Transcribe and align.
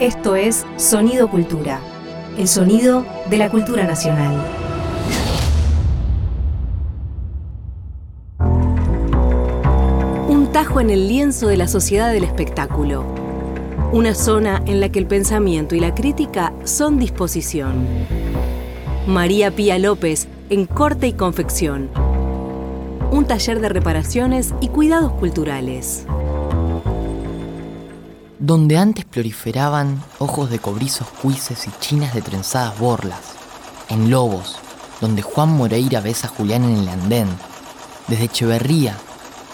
Esto 0.00 0.36
es 0.36 0.66
Sonido 0.76 1.30
Cultura, 1.30 1.80
el 2.36 2.48
sonido 2.48 3.06
de 3.30 3.38
la 3.38 3.48
cultura 3.48 3.84
nacional. 3.84 4.44
Un 10.28 10.50
tajo 10.52 10.82
en 10.82 10.90
el 10.90 11.08
lienzo 11.08 11.48
de 11.48 11.56
la 11.56 11.66
sociedad 11.66 12.12
del 12.12 12.24
espectáculo. 12.24 13.06
Una 13.90 14.14
zona 14.14 14.62
en 14.66 14.80
la 14.80 14.90
que 14.90 14.98
el 14.98 15.06
pensamiento 15.06 15.74
y 15.74 15.80
la 15.80 15.94
crítica 15.94 16.52
son 16.64 16.98
disposición. 16.98 17.86
María 19.06 19.50
Pía 19.50 19.78
López 19.78 20.28
en 20.50 20.66
Corte 20.66 21.06
y 21.06 21.14
Confección. 21.14 21.88
Un 23.10 23.24
taller 23.24 23.60
de 23.60 23.70
reparaciones 23.70 24.52
y 24.60 24.68
cuidados 24.68 25.12
culturales 25.12 26.06
donde 28.46 28.78
antes 28.78 29.04
proliferaban 29.04 30.00
ojos 30.20 30.50
de 30.50 30.60
cobrizos 30.60 31.08
cuises 31.20 31.66
y 31.66 31.70
chinas 31.80 32.14
de 32.14 32.22
trenzadas 32.22 32.78
borlas, 32.78 33.18
en 33.88 34.08
Lobos, 34.08 34.58
donde 35.00 35.20
Juan 35.20 35.48
Moreira 35.48 36.00
besa 36.00 36.28
a 36.28 36.30
Julián 36.30 36.62
en 36.62 36.76
el 36.76 36.88
andén, 36.88 37.26
desde 38.06 38.26
Echeverría, 38.26 38.96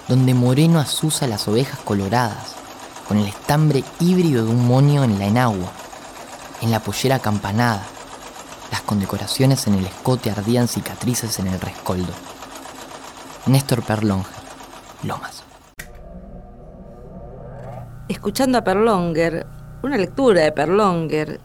donde 0.09 0.34
Moreno 0.34 0.78
asusa 0.78 1.27
las 1.27 1.48
ovejas 1.48 1.80
coloradas, 1.80 2.55
con 3.09 3.16
el 3.16 3.28
estambre 3.28 3.83
híbrido 3.98 4.45
de 4.45 4.50
un 4.50 4.66
monio 4.66 5.05
en 5.05 5.19
la 5.19 5.24
enagua, 5.24 5.72
en 6.61 6.70
la 6.70 6.80
pollera 6.80 7.19
campanada, 7.19 7.86
las 8.70 8.83
condecoraciones 8.83 9.66
en 9.69 9.77
el 9.77 9.86
escote 9.86 10.30
ardían 10.30 10.69
cicatrices 10.69 11.38
en 11.38 11.47
el 11.47 11.59
rescoldo. 11.59 12.12
Néstor 13.47 13.83
Perlonge, 13.83 14.28
Lomas 15.02 15.41
escuchando 18.12 18.58
a 18.58 18.64
Perlonger, 18.64 19.46
una 19.82 19.96
lectura 19.96 20.42
de 20.42 20.52
Perlonger, 20.52 21.40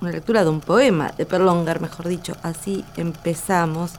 una 0.00 0.12
lectura 0.12 0.44
de 0.44 0.50
un 0.50 0.60
poema 0.60 1.12
de 1.16 1.26
Perlonger, 1.26 1.80
mejor 1.80 2.08
dicho, 2.08 2.36
así 2.42 2.84
empezamos, 2.96 3.92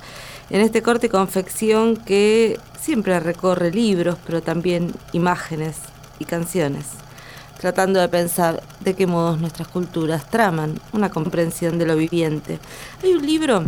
en 0.49 0.61
este 0.61 0.81
corte 0.81 1.07
y 1.07 1.09
confección 1.09 1.97
que 1.97 2.59
siempre 2.79 3.19
recorre 3.19 3.71
libros, 3.71 4.17
pero 4.25 4.41
también 4.41 4.93
imágenes 5.13 5.77
y 6.19 6.25
canciones, 6.25 6.85
tratando 7.59 7.99
de 7.99 8.09
pensar 8.09 8.61
de 8.79 8.93
qué 8.93 9.07
modos 9.07 9.39
nuestras 9.39 9.67
culturas 9.67 10.29
traman 10.29 10.79
una 10.93 11.09
comprensión 11.09 11.77
de 11.77 11.85
lo 11.85 11.95
viviente. 11.95 12.59
Hay 13.03 13.13
un 13.13 13.25
libro 13.25 13.63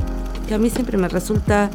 que 0.47 0.53
a 0.53 0.57
mí 0.57 0.69
siempre 0.69 0.97
me 0.97 1.07
resulta 1.07 1.69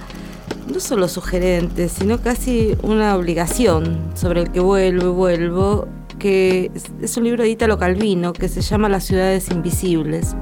no 0.73 0.81
solo 0.81 1.09
sugerente, 1.09 1.89
sino 1.89 2.21
casi 2.21 2.77
una 2.83 3.17
obligación 3.17 4.11
sobre 4.15 4.43
el 4.43 4.53
que 4.53 4.61
vuelvo 4.61 5.07
y 5.07 5.13
vuelvo, 5.13 5.89
que 6.19 6.71
es 7.01 7.17
un 7.17 7.25
libro 7.25 7.43
de 7.43 7.51
Italo 7.51 7.79
Calvino 7.79 8.33
que 8.33 8.49
se 8.49 8.61
llama 8.61 8.89
Las 8.89 9.05
ciudades 9.05 9.51
invisibles. 9.51 10.35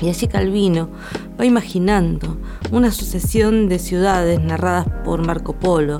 Y 0.00 0.08
allí 0.08 0.26
Calvino 0.26 0.88
va 1.38 1.46
imaginando 1.46 2.36
una 2.72 2.90
sucesión 2.90 3.68
de 3.68 3.78
ciudades 3.78 4.40
narradas 4.40 4.86
por 5.04 5.24
Marco 5.24 5.52
Polo, 5.54 5.98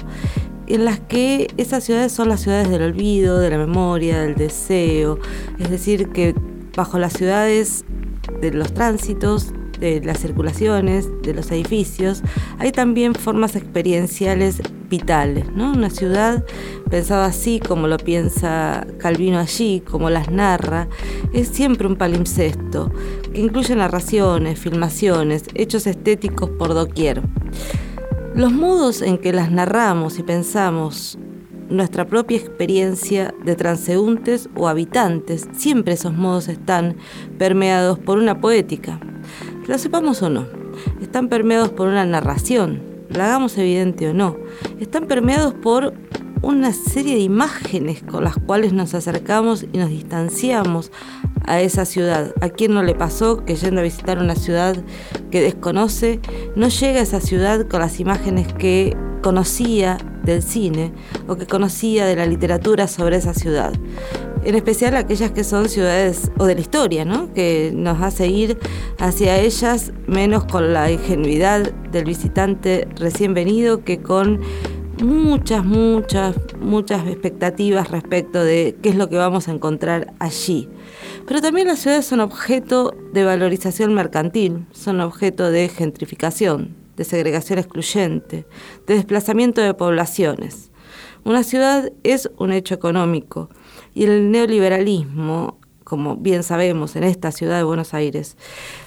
en 0.66 0.84
las 0.84 1.00
que 1.00 1.48
esas 1.56 1.84
ciudades 1.84 2.12
son 2.12 2.28
las 2.28 2.40
ciudades 2.40 2.68
del 2.68 2.82
olvido, 2.82 3.38
de 3.38 3.50
la 3.50 3.58
memoria, 3.58 4.20
del 4.20 4.34
deseo, 4.34 5.18
es 5.58 5.70
decir, 5.70 6.08
que 6.08 6.34
bajo 6.76 6.98
las 6.98 7.12
ciudades 7.12 7.84
de 8.40 8.52
los 8.52 8.72
tránsitos, 8.72 9.52
de 9.78 10.00
las 10.04 10.20
circulaciones, 10.20 11.08
de 11.22 11.34
los 11.34 11.50
edificios, 11.50 12.22
hay 12.58 12.72
también 12.72 13.14
formas 13.14 13.56
experienciales 13.56 14.62
¿no? 15.54 15.72
Una 15.72 15.88
ciudad 15.88 16.44
pensada 16.90 17.26
así, 17.26 17.60
como 17.60 17.86
lo 17.86 17.96
piensa 17.96 18.86
Calvino 18.98 19.38
allí, 19.38 19.80
como 19.80 20.10
las 20.10 20.30
narra, 20.30 20.88
es 21.32 21.48
siempre 21.48 21.86
un 21.86 21.96
palimpsesto, 21.96 22.92
que 23.32 23.40
incluye 23.40 23.74
narraciones, 23.74 24.58
filmaciones, 24.58 25.44
hechos 25.54 25.86
estéticos 25.86 26.50
por 26.50 26.74
doquier. 26.74 27.22
Los 28.34 28.52
modos 28.52 29.00
en 29.00 29.16
que 29.16 29.32
las 29.32 29.50
narramos 29.50 30.18
y 30.18 30.22
pensamos 30.22 31.18
nuestra 31.70 32.06
propia 32.06 32.36
experiencia 32.36 33.34
de 33.44 33.56
transeúntes 33.56 34.50
o 34.54 34.68
habitantes, 34.68 35.48
siempre 35.56 35.94
esos 35.94 36.12
modos 36.12 36.48
están 36.48 36.96
permeados 37.38 37.98
por 37.98 38.18
una 38.18 38.40
poética, 38.42 39.00
lo 39.66 39.78
sepamos 39.78 40.20
o 40.22 40.28
no, 40.28 40.46
están 41.00 41.28
permeados 41.28 41.70
por 41.70 41.88
una 41.88 42.04
narración, 42.04 42.91
la 43.14 43.26
hagamos 43.26 43.56
evidente 43.58 44.08
o 44.08 44.14
no, 44.14 44.36
están 44.80 45.06
permeados 45.06 45.54
por 45.54 45.94
una 46.42 46.72
serie 46.72 47.14
de 47.14 47.20
imágenes 47.20 48.02
con 48.02 48.24
las 48.24 48.36
cuales 48.36 48.72
nos 48.72 48.94
acercamos 48.94 49.64
y 49.72 49.78
nos 49.78 49.90
distanciamos 49.90 50.90
a 51.46 51.60
esa 51.60 51.84
ciudad. 51.84 52.34
¿A 52.40 52.48
quién 52.48 52.74
no 52.74 52.82
le 52.82 52.94
pasó 52.94 53.44
que 53.44 53.54
yendo 53.54 53.80
a 53.80 53.84
visitar 53.84 54.18
una 54.18 54.34
ciudad 54.34 54.76
que 55.30 55.40
desconoce, 55.40 56.20
no 56.56 56.68
llega 56.68 57.00
a 57.00 57.02
esa 57.02 57.20
ciudad 57.20 57.66
con 57.68 57.80
las 57.80 58.00
imágenes 58.00 58.52
que 58.52 58.96
conocía 59.22 59.98
del 60.24 60.42
cine 60.42 60.92
o 61.28 61.36
que 61.36 61.46
conocía 61.46 62.06
de 62.06 62.16
la 62.16 62.26
literatura 62.26 62.88
sobre 62.88 63.16
esa 63.16 63.34
ciudad? 63.34 63.72
En 64.44 64.54
especial 64.54 64.96
aquellas 64.96 65.30
que 65.30 65.44
son 65.44 65.68
ciudades 65.68 66.30
o 66.38 66.46
de 66.46 66.54
la 66.54 66.60
historia, 66.60 67.04
¿no? 67.04 67.32
que 67.32 67.72
nos 67.74 68.00
hace 68.00 68.26
ir 68.26 68.58
hacia 68.98 69.38
ellas 69.38 69.92
menos 70.06 70.44
con 70.44 70.72
la 70.72 70.90
ingenuidad 70.90 71.72
del 71.92 72.04
visitante 72.04 72.88
recién 72.96 73.34
venido 73.34 73.84
que 73.84 74.00
con 74.00 74.40
muchas, 75.02 75.64
muchas, 75.64 76.36
muchas 76.60 77.06
expectativas 77.06 77.90
respecto 77.90 78.42
de 78.42 78.76
qué 78.82 78.90
es 78.90 78.96
lo 78.96 79.08
que 79.08 79.16
vamos 79.16 79.48
a 79.48 79.52
encontrar 79.52 80.12
allí. 80.18 80.68
Pero 81.26 81.40
también 81.40 81.68
las 81.68 81.80
ciudades 81.80 82.06
son 82.06 82.20
objeto 82.20 82.94
de 83.12 83.24
valorización 83.24 83.94
mercantil, 83.94 84.66
son 84.72 85.00
objeto 85.00 85.50
de 85.50 85.68
gentrificación, 85.68 86.76
de 86.96 87.04
segregación 87.04 87.58
excluyente, 87.58 88.46
de 88.86 88.94
desplazamiento 88.94 89.60
de 89.60 89.74
poblaciones. 89.74 90.70
Una 91.24 91.44
ciudad 91.44 91.92
es 92.02 92.30
un 92.36 92.52
hecho 92.52 92.74
económico, 92.74 93.48
y 93.94 94.04
el 94.04 94.30
neoliberalismo, 94.30 95.58
como 95.84 96.16
bien 96.16 96.42
sabemos 96.42 96.96
en 96.96 97.04
esta 97.04 97.32
ciudad 97.32 97.58
de 97.58 97.64
Buenos 97.64 97.94
Aires, 97.94 98.36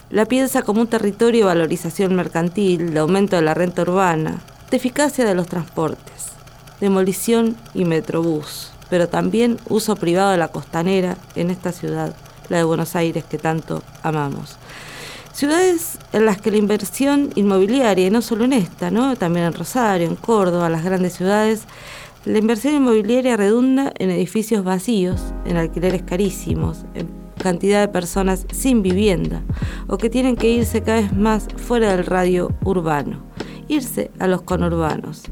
la 0.10 0.26
piensa 0.26 0.62
como 0.62 0.82
un 0.82 0.88
territorio 0.88 1.42
de 1.42 1.54
valorización 1.54 2.16
mercantil, 2.16 2.94
de 2.94 3.00
aumento 3.00 3.36
de 3.36 3.42
la 3.42 3.54
renta 3.54 3.84
urbana, 3.84 4.42
de 4.72 4.78
eficacia 4.78 5.26
de 5.26 5.36
los 5.36 5.48
transportes, 5.48 6.32
demolición 6.80 7.56
y 7.74 7.86
metrobús, 7.86 8.72
pero 8.90 9.10
también 9.10 9.58
uso 9.70 9.96
privado 9.96 10.32
de 10.32 10.38
la 10.38 10.50
costanera 10.50 11.18
en 11.36 11.50
esta 11.50 11.72
ciudad, 11.72 12.16
la 12.50 12.58
de 12.58 12.64
Buenos 12.64 12.96
Aires 12.96 13.24
que 13.24 13.38
tanto 13.38 13.84
amamos. 14.04 14.58
Ciudades 15.34 16.00
en 16.14 16.26
las 16.26 16.40
que 16.40 16.50
la 16.50 16.58
inversión 16.58 17.32
inmobiliaria, 17.36 18.08
y 18.08 18.10
no 18.10 18.22
solo 18.22 18.46
en 18.46 18.54
esta, 18.54 18.90
¿no? 18.90 19.18
también 19.18 19.46
en 19.48 19.54
Rosario, 19.54 20.08
en 20.08 20.16
Córdoba, 20.16 20.70
las 20.70 20.84
grandes 20.84 21.14
ciudades, 21.14 21.64
la 22.26 22.40
inversión 22.40 22.74
inmobiliaria 22.74 23.38
redunda 23.38 23.94
en 24.00 24.10
edificios 24.10 24.64
vacíos, 24.64 25.22
en 25.46 25.58
alquileres 25.58 26.02
carísimos, 26.02 26.86
en 26.96 27.08
cantidad 27.38 27.82
de 27.82 27.88
personas 27.88 28.48
sin 28.52 28.82
vivienda 28.82 29.44
o 29.88 29.98
que 29.98 30.10
tienen 30.10 30.36
que 30.36 30.50
irse 30.50 30.82
cada 30.82 31.02
vez 31.02 31.14
más 31.14 31.48
fuera 31.56 31.96
del 31.96 32.06
radio 32.06 32.52
urbano, 32.64 33.24
irse 33.68 34.10
a 34.18 34.26
los 34.26 34.42
conurbanos. 34.42 35.24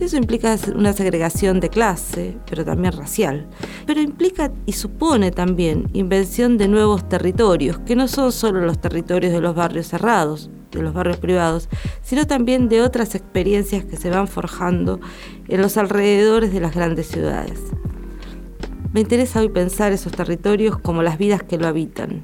Eso 0.00 0.16
implica 0.16 0.56
una 0.74 0.94
segregación 0.94 1.60
de 1.60 1.68
clase, 1.68 2.38
pero 2.48 2.64
también 2.64 2.94
racial, 2.94 3.46
pero 3.86 4.00
implica 4.00 4.50
y 4.64 4.72
supone 4.72 5.30
también 5.30 5.90
invención 5.92 6.56
de 6.56 6.68
nuevos 6.68 7.06
territorios, 7.10 7.78
que 7.80 7.94
no 7.94 8.08
son 8.08 8.32
solo 8.32 8.62
los 8.62 8.80
territorios 8.80 9.34
de 9.34 9.42
los 9.42 9.54
barrios 9.54 9.88
cerrados, 9.88 10.48
de 10.72 10.82
los 10.82 10.94
barrios 10.94 11.18
privados, 11.18 11.68
sino 12.02 12.26
también 12.26 12.68
de 12.68 12.82
otras 12.82 13.14
experiencias 13.14 13.84
que 13.84 13.96
se 13.96 14.10
van 14.10 14.28
forjando 14.28 15.00
en 15.48 15.62
los 15.62 15.76
alrededores 15.76 16.52
de 16.52 16.60
las 16.60 16.74
grandes 16.74 17.08
ciudades. 17.08 17.60
Me 18.92 19.00
interesa 19.00 19.40
hoy 19.40 19.48
pensar 19.48 19.92
esos 19.92 20.12
territorios 20.12 20.78
como 20.78 21.02
las 21.02 21.18
vidas 21.18 21.42
que 21.42 21.58
lo 21.58 21.66
habitan, 21.66 22.22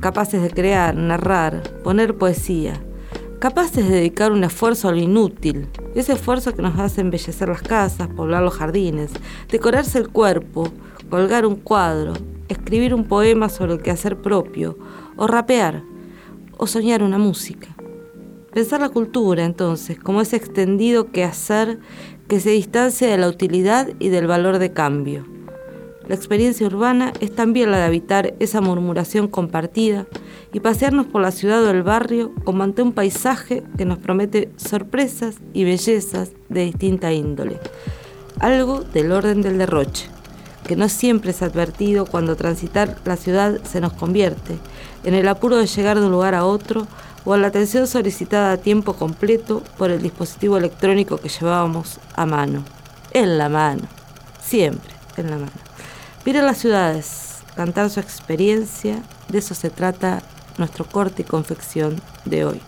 capaces 0.00 0.40
de 0.42 0.50
crear, 0.50 0.94
narrar, 0.94 1.62
poner 1.82 2.16
poesía, 2.16 2.80
capaces 3.40 3.88
de 3.88 3.96
dedicar 3.96 4.32
un 4.32 4.44
esfuerzo 4.44 4.88
a 4.88 4.92
lo 4.92 4.98
inútil, 4.98 5.66
ese 5.94 6.12
esfuerzo 6.12 6.54
que 6.54 6.62
nos 6.62 6.78
hace 6.78 7.00
embellecer 7.00 7.48
las 7.48 7.62
casas, 7.62 8.08
poblar 8.08 8.42
los 8.42 8.54
jardines, 8.54 9.10
decorarse 9.50 9.98
el 9.98 10.10
cuerpo, 10.10 10.68
colgar 11.08 11.44
un 11.44 11.56
cuadro, 11.56 12.12
escribir 12.48 12.94
un 12.94 13.04
poema 13.04 13.48
sobre 13.48 13.72
el 13.72 13.82
quehacer 13.82 14.20
propio, 14.20 14.78
o 15.16 15.26
rapear, 15.26 15.82
o 16.60 16.66
soñar 16.66 17.02
una 17.02 17.16
música. 17.16 17.68
Pensar 18.52 18.82
la 18.82 18.90
cultura, 18.90 19.44
entonces, 19.44 19.98
como 19.98 20.20
ese 20.20 20.36
extendido 20.36 21.10
quehacer 21.10 21.78
que 22.28 22.38
se 22.38 22.50
distancia 22.50 23.08
de 23.08 23.16
la 23.16 23.28
utilidad 23.28 23.88
y 23.98 24.10
del 24.10 24.26
valor 24.26 24.58
de 24.58 24.70
cambio. 24.70 25.26
La 26.06 26.14
experiencia 26.14 26.66
urbana 26.66 27.14
es 27.20 27.34
también 27.34 27.70
la 27.70 27.78
de 27.78 27.84
habitar 27.84 28.34
esa 28.40 28.60
murmuración 28.60 29.26
compartida 29.26 30.06
y 30.52 30.60
pasearnos 30.60 31.06
por 31.06 31.22
la 31.22 31.30
ciudad 31.30 31.64
o 31.64 31.70
el 31.70 31.82
barrio 31.82 32.30
como 32.44 32.62
ante 32.62 32.82
un 32.82 32.92
paisaje 32.92 33.62
que 33.78 33.86
nos 33.86 33.98
promete 33.98 34.50
sorpresas 34.56 35.36
y 35.54 35.64
bellezas 35.64 36.32
de 36.50 36.64
distinta 36.64 37.10
índole. 37.10 37.58
Algo 38.38 38.80
del 38.80 39.12
orden 39.12 39.40
del 39.40 39.56
derroche, 39.56 40.10
que 40.66 40.76
no 40.76 40.90
siempre 40.90 41.30
es 41.30 41.40
advertido 41.40 42.04
cuando 42.04 42.36
transitar 42.36 42.98
la 43.06 43.16
ciudad 43.16 43.62
se 43.64 43.80
nos 43.80 43.94
convierte, 43.94 44.58
en 45.04 45.14
el 45.14 45.28
apuro 45.28 45.56
de 45.56 45.66
llegar 45.66 45.98
de 45.98 46.06
un 46.06 46.12
lugar 46.12 46.34
a 46.34 46.44
otro 46.44 46.86
o 47.24 47.34
en 47.34 47.42
la 47.42 47.48
atención 47.48 47.86
solicitada 47.86 48.52
a 48.52 48.56
tiempo 48.56 48.94
completo 48.94 49.62
por 49.76 49.90
el 49.90 50.02
dispositivo 50.02 50.56
electrónico 50.56 51.18
que 51.18 51.28
llevábamos 51.28 51.98
a 52.14 52.26
mano. 52.26 52.64
En 53.12 53.38
la 53.38 53.48
mano, 53.48 53.82
siempre 54.40 54.94
en 55.16 55.30
la 55.30 55.36
mano. 55.36 55.52
Miren 56.24 56.46
las 56.46 56.58
ciudades, 56.58 57.38
cantar 57.56 57.90
su 57.90 58.00
experiencia, 58.00 59.02
de 59.28 59.38
eso 59.38 59.54
se 59.54 59.70
trata 59.70 60.22
nuestro 60.58 60.84
corte 60.84 61.22
y 61.22 61.24
confección 61.24 62.00
de 62.24 62.44
hoy. 62.44 62.60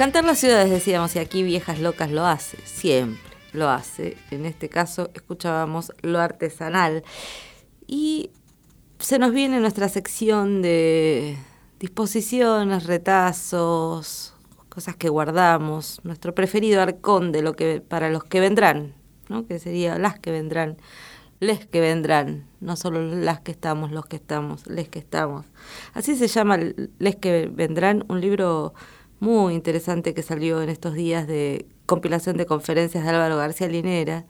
Cantar 0.00 0.24
las 0.24 0.38
ciudades, 0.38 0.70
decíamos, 0.70 1.14
y 1.14 1.18
aquí 1.18 1.42
Viejas 1.42 1.78
Locas 1.78 2.10
lo 2.10 2.24
hace, 2.24 2.56
siempre 2.64 3.36
lo 3.52 3.68
hace. 3.68 4.16
En 4.30 4.46
este 4.46 4.70
caso 4.70 5.10
escuchábamos 5.12 5.92
lo 6.00 6.20
artesanal. 6.20 7.04
Y 7.86 8.30
se 8.98 9.18
nos 9.18 9.32
viene 9.32 9.60
nuestra 9.60 9.90
sección 9.90 10.62
de 10.62 11.36
disposiciones, 11.78 12.86
retazos, 12.86 14.32
cosas 14.70 14.96
que 14.96 15.10
guardamos, 15.10 16.00
nuestro 16.02 16.34
preferido 16.34 16.80
arcón 16.80 17.30
de 17.30 17.42
lo 17.42 17.54
que 17.54 17.82
para 17.82 18.08
los 18.08 18.24
que 18.24 18.40
vendrán, 18.40 18.94
¿no? 19.28 19.46
que 19.46 19.58
sería 19.58 19.98
las 19.98 20.18
que 20.18 20.30
vendrán, 20.30 20.78
les 21.40 21.66
que 21.66 21.82
vendrán, 21.82 22.46
no 22.60 22.76
solo 22.76 23.02
las 23.02 23.40
que 23.40 23.50
estamos, 23.50 23.90
los 23.90 24.06
que 24.06 24.16
estamos, 24.16 24.66
les 24.66 24.88
que 24.88 24.98
estamos. 24.98 25.44
Así 25.92 26.16
se 26.16 26.26
llama 26.26 26.58
Les 26.98 27.16
que 27.16 27.50
vendrán, 27.52 28.06
un 28.08 28.22
libro 28.22 28.72
muy 29.20 29.54
interesante 29.54 30.14
que 30.14 30.22
salió 30.22 30.62
en 30.62 30.70
estos 30.70 30.94
días 30.94 31.26
de 31.26 31.66
compilación 31.86 32.36
de 32.36 32.46
conferencias 32.46 33.04
de 33.04 33.10
Álvaro 33.10 33.36
García 33.36 33.68
Linera. 33.68 34.24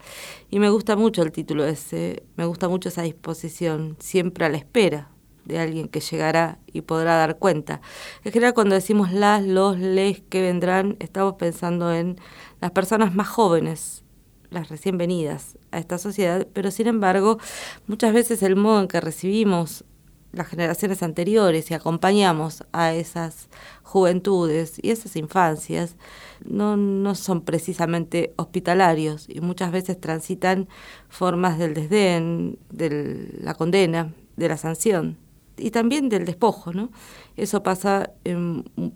Y 0.50 0.58
me 0.58 0.68
gusta 0.68 0.96
mucho 0.96 1.22
el 1.22 1.32
título 1.32 1.64
ese, 1.64 2.24
me 2.36 2.44
gusta 2.44 2.68
mucho 2.68 2.88
esa 2.88 3.02
disposición, 3.02 3.96
siempre 4.00 4.44
a 4.44 4.48
la 4.48 4.58
espera 4.58 5.10
de 5.44 5.58
alguien 5.58 5.88
que 5.88 6.00
llegará 6.00 6.58
y 6.66 6.82
podrá 6.82 7.16
dar 7.16 7.38
cuenta. 7.38 7.80
En 8.24 8.32
general 8.32 8.54
cuando 8.54 8.74
decimos 8.74 9.12
las, 9.12 9.44
los, 9.44 9.78
les 9.78 10.20
que 10.20 10.42
vendrán, 10.42 10.96
estamos 10.98 11.34
pensando 11.34 11.92
en 11.92 12.18
las 12.60 12.72
personas 12.72 13.14
más 13.14 13.28
jóvenes, 13.28 14.04
las 14.50 14.68
recién 14.68 14.98
venidas 14.98 15.56
a 15.70 15.78
esta 15.78 15.98
sociedad, 15.98 16.46
pero 16.52 16.70
sin 16.70 16.88
embargo 16.88 17.38
muchas 17.86 18.12
veces 18.12 18.42
el 18.42 18.56
modo 18.56 18.80
en 18.80 18.88
que 18.88 19.00
recibimos 19.00 19.84
las 20.32 20.46
generaciones 20.46 21.02
anteriores 21.02 21.70
y 21.70 21.74
acompañamos 21.74 22.64
a 22.72 22.92
esas 22.94 23.48
juventudes 23.82 24.78
y 24.82 24.90
esas 24.90 25.16
infancias 25.16 25.96
no, 26.44 26.76
no 26.76 27.14
son 27.14 27.42
precisamente 27.42 28.32
hospitalarios 28.36 29.26
y 29.28 29.40
muchas 29.40 29.72
veces 29.72 30.00
transitan 30.00 30.68
formas 31.08 31.58
del 31.58 31.74
desdén, 31.74 32.58
de 32.70 33.38
la 33.40 33.54
condena, 33.54 34.14
de 34.36 34.48
la 34.48 34.56
sanción 34.56 35.18
y 35.60 35.70
también 35.70 36.08
del 36.08 36.24
despojo, 36.24 36.72
¿no? 36.72 36.90
Eso 37.36 37.62
pasa 37.62 38.12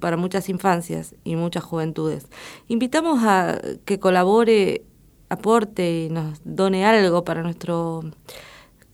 para 0.01 0.17
muchas 0.17 0.49
infancias 0.49 1.15
y 1.25 1.37
muchas 1.37 1.65
juventudes. 1.65 2.29
Invitamos 2.69 3.23
a 3.23 3.61
que 3.85 3.99
colabore, 3.99 4.85
aporte 5.29 6.05
y 6.05 6.11
nos 6.11 6.41
done 6.45 6.85
algo 6.85 7.25
para 7.25 7.43
nuestro 7.43 8.03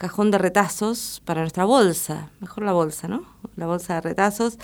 cajón 0.01 0.31
de 0.31 0.39
retazos 0.39 1.21
para 1.27 1.43
nuestra 1.43 1.67
bolsa, 1.67 2.31
mejor 2.41 2.65
la 2.65 2.73
bolsa, 2.73 3.07
¿no? 3.07 3.27
La 3.57 3.67
bolsa 3.67 3.97
de 3.97 4.01
retazos, 4.01 4.59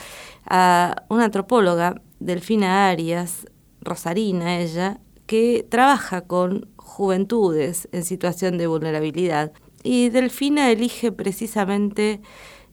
a 0.46 1.04
una 1.10 1.26
antropóloga, 1.26 2.00
Delfina 2.20 2.88
Arias, 2.88 3.46
rosarina 3.82 4.58
ella, 4.58 4.98
que 5.26 5.66
trabaja 5.68 6.22
con 6.22 6.70
juventudes 6.76 7.86
en 7.92 8.02
situación 8.04 8.56
de 8.56 8.66
vulnerabilidad. 8.66 9.52
Y 9.82 10.08
Delfina 10.08 10.70
elige 10.70 11.12
precisamente, 11.12 12.22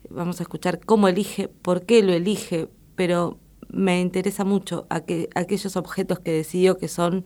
vamos 0.09 0.39
a 0.39 0.43
escuchar 0.43 0.79
cómo 0.79 1.09
elige, 1.09 1.49
por 1.49 1.85
qué 1.85 2.01
lo 2.01 2.13
elige, 2.13 2.69
pero 2.95 3.39
me 3.67 3.99
interesa 3.99 4.45
mucho 4.45 4.87
aquellos 4.89 5.75
objetos 5.75 6.19
que 6.19 6.31
decidió 6.31 6.77
que 6.77 6.87
son 6.87 7.25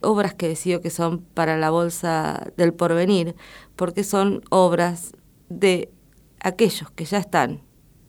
obras 0.00 0.34
que 0.34 0.48
decido 0.48 0.80
que 0.80 0.90
son 0.90 1.20
para 1.20 1.56
la 1.56 1.70
Bolsa 1.70 2.52
del 2.56 2.74
Porvenir, 2.74 3.36
porque 3.76 4.04
son 4.04 4.42
obras 4.50 5.12
de 5.48 5.92
aquellos 6.40 6.90
que 6.90 7.04
ya 7.04 7.18
están 7.18 7.62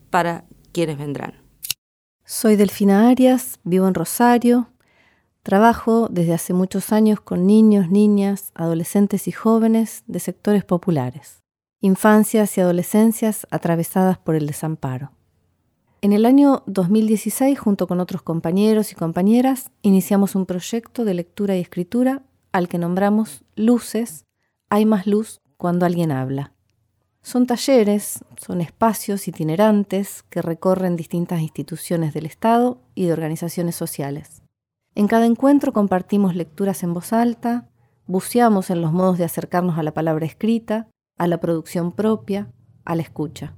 para 0.10 0.46
quienes 0.72 0.98
vendrán. 0.98 1.34
Soy 2.26 2.56
Delfina 2.56 3.10
Arias, 3.10 3.60
vivo 3.64 3.88
en 3.88 3.96
Rosario, 3.96 4.70
trabajo 5.42 6.08
desde 6.12 6.34
hace 6.34 6.54
muchos 6.54 6.92
años 6.92 7.20
con 7.22 7.48
niños, 7.48 7.90
niñas, 7.90 8.52
adolescentes 8.54 9.28
y 9.28 9.32
jóvenes 9.32 10.04
de 10.06 10.20
sectores 10.20 10.64
populares, 10.64 11.42
infancias 11.80 12.58
y 12.58 12.62
adolescencias 12.62 13.48
atravesadas 13.50 14.18
por 14.18 14.36
el 14.36 14.46
desamparo. 14.46 15.12
En 16.02 16.14
el 16.14 16.26
año 16.26 16.64
2016, 16.66 17.60
junto 17.60 17.86
con 17.86 18.00
otros 18.00 18.22
compañeros 18.22 18.94
y 18.94 18.96
compañeras, 18.96 19.70
iniciamos 19.82 20.34
un 20.34 20.46
proyecto 20.46 21.04
de 21.04 21.14
lectura 21.14 21.58
y 21.58 21.60
escritura 21.60 22.24
al 22.54 22.70
que 22.70 22.78
nombramos 22.78 23.44
Luces, 23.58 24.26
hay 24.70 24.86
más 24.86 25.08
luz 25.08 25.42
cuando 25.58 25.86
alguien 25.86 26.14
habla. 26.14 26.54
Son 27.22 27.46
talleres, 27.46 28.24
son 28.40 28.62
espacios 28.62 29.28
itinerantes 29.28 30.24
que 30.30 30.42
recorren 30.42 30.96
distintas 30.96 31.42
instituciones 31.42 32.14
del 32.14 32.28
Estado 32.28 32.80
y 32.96 33.06
de 33.06 33.12
organizaciones 33.12 33.76
sociales. 33.76 34.42
En 34.96 35.08
cada 35.08 35.26
encuentro 35.26 35.74
compartimos 35.74 36.34
lecturas 36.34 36.82
en 36.82 36.94
voz 36.94 37.12
alta, 37.12 37.68
buceamos 38.08 38.70
en 38.70 38.82
los 38.82 38.94
modos 38.94 39.18
de 39.18 39.26
acercarnos 39.26 39.78
a 39.78 39.84
la 39.84 39.94
palabra 39.94 40.26
escrita, 40.26 40.88
a 41.18 41.28
la 41.28 41.42
producción 41.42 41.92
propia, 41.92 42.54
a 42.86 42.96
la 42.96 43.02
escucha. 43.02 43.54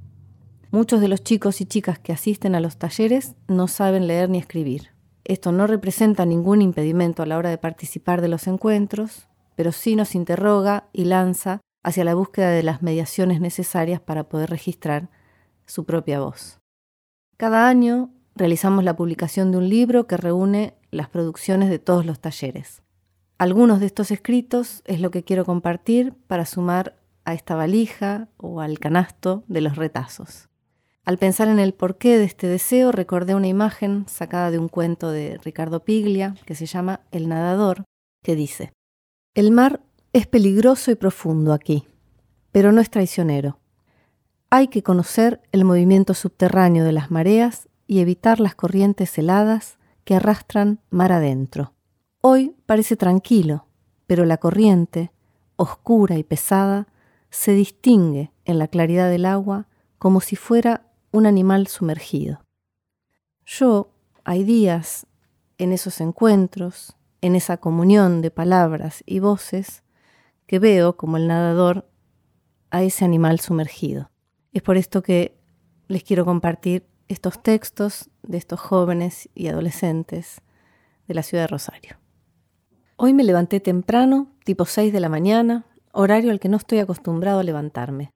Muchos 0.73 1.01
de 1.01 1.09
los 1.09 1.21
chicos 1.21 1.59
y 1.59 1.65
chicas 1.65 1.99
que 1.99 2.13
asisten 2.13 2.55
a 2.55 2.61
los 2.61 2.77
talleres 2.77 3.35
no 3.49 3.67
saben 3.67 4.07
leer 4.07 4.29
ni 4.29 4.37
escribir. 4.37 4.91
Esto 5.25 5.51
no 5.51 5.67
representa 5.67 6.25
ningún 6.25 6.61
impedimento 6.61 7.21
a 7.21 7.25
la 7.25 7.37
hora 7.37 7.49
de 7.49 7.57
participar 7.57 8.21
de 8.21 8.29
los 8.29 8.47
encuentros, 8.47 9.27
pero 9.57 9.73
sí 9.73 9.97
nos 9.97 10.15
interroga 10.15 10.87
y 10.93 11.03
lanza 11.03 11.59
hacia 11.83 12.05
la 12.05 12.15
búsqueda 12.15 12.51
de 12.51 12.63
las 12.63 12.81
mediaciones 12.81 13.41
necesarias 13.41 13.99
para 13.99 14.29
poder 14.29 14.49
registrar 14.49 15.09
su 15.65 15.83
propia 15.83 16.21
voz. 16.21 16.61
Cada 17.35 17.67
año 17.67 18.09
realizamos 18.33 18.85
la 18.85 18.95
publicación 18.95 19.51
de 19.51 19.57
un 19.57 19.67
libro 19.67 20.07
que 20.07 20.15
reúne 20.15 20.75
las 20.89 21.09
producciones 21.09 21.69
de 21.69 21.79
todos 21.79 22.05
los 22.05 22.21
talleres. 22.21 22.81
Algunos 23.37 23.81
de 23.81 23.87
estos 23.87 24.09
escritos 24.09 24.83
es 24.85 25.01
lo 25.01 25.11
que 25.11 25.23
quiero 25.23 25.43
compartir 25.43 26.13
para 26.27 26.45
sumar 26.45 26.95
a 27.25 27.33
esta 27.33 27.55
valija 27.55 28.29
o 28.37 28.61
al 28.61 28.79
canasto 28.79 29.43
de 29.49 29.59
los 29.59 29.75
retazos. 29.75 30.47
Al 31.03 31.17
pensar 31.17 31.47
en 31.47 31.59
el 31.59 31.73
porqué 31.73 32.19
de 32.19 32.25
este 32.25 32.45
deseo, 32.45 32.91
recordé 32.91 33.33
una 33.33 33.47
imagen 33.47 34.05
sacada 34.07 34.51
de 34.51 34.59
un 34.59 34.69
cuento 34.69 35.09
de 35.09 35.39
Ricardo 35.43 35.83
Piglia 35.83 36.35
que 36.45 36.53
se 36.53 36.67
llama 36.67 37.01
El 37.11 37.27
nadador, 37.27 37.85
que 38.23 38.35
dice, 38.35 38.71
El 39.33 39.51
mar 39.51 39.81
es 40.13 40.27
peligroso 40.27 40.91
y 40.91 40.95
profundo 40.95 41.53
aquí, 41.53 41.87
pero 42.51 42.71
no 42.71 42.81
es 42.81 42.91
traicionero. 42.91 43.59
Hay 44.51 44.67
que 44.67 44.83
conocer 44.83 45.41
el 45.51 45.65
movimiento 45.65 46.13
subterráneo 46.13 46.83
de 46.83 46.91
las 46.91 47.09
mareas 47.09 47.67
y 47.87 47.99
evitar 47.99 48.39
las 48.39 48.53
corrientes 48.53 49.17
heladas 49.17 49.79
que 50.03 50.15
arrastran 50.15 50.81
mar 50.91 51.11
adentro. 51.11 51.73
Hoy 52.21 52.55
parece 52.67 52.95
tranquilo, 52.95 53.65
pero 54.05 54.25
la 54.25 54.37
corriente, 54.37 55.11
oscura 55.55 56.17
y 56.17 56.23
pesada, 56.23 56.87
se 57.31 57.53
distingue 57.53 58.31
en 58.45 58.59
la 58.59 58.67
claridad 58.67 59.09
del 59.09 59.25
agua 59.25 59.67
como 59.97 60.21
si 60.21 60.35
fuera 60.35 60.90
un 61.11 61.25
animal 61.25 61.67
sumergido. 61.67 62.45
Yo, 63.45 63.91
hay 64.23 64.43
días, 64.43 65.07
en 65.57 65.73
esos 65.73 66.01
encuentros, 66.01 66.95
en 67.21 67.35
esa 67.35 67.57
comunión 67.57 68.21
de 68.21 68.31
palabras 68.31 69.03
y 69.05 69.19
voces, 69.19 69.83
que 70.47 70.59
veo 70.59 70.97
como 70.97 71.17
el 71.17 71.27
nadador 71.27 71.89
a 72.71 72.83
ese 72.83 73.05
animal 73.05 73.39
sumergido. 73.39 74.09
Es 74.53 74.61
por 74.61 74.77
esto 74.77 75.03
que 75.03 75.37
les 75.87 76.03
quiero 76.03 76.25
compartir 76.25 76.87
estos 77.07 77.43
textos 77.43 78.09
de 78.23 78.37
estos 78.37 78.59
jóvenes 78.59 79.29
y 79.35 79.47
adolescentes 79.47 80.41
de 81.07 81.13
la 81.13 81.23
ciudad 81.23 81.43
de 81.43 81.47
Rosario. 81.47 81.97
Hoy 82.95 83.13
me 83.13 83.23
levanté 83.23 83.59
temprano, 83.59 84.31
tipo 84.45 84.65
6 84.65 84.93
de 84.93 84.99
la 84.99 85.09
mañana, 85.09 85.65
horario 85.91 86.31
al 86.31 86.39
que 86.39 86.49
no 86.49 86.57
estoy 86.57 86.79
acostumbrado 86.79 87.39
a 87.39 87.43
levantarme. 87.43 88.11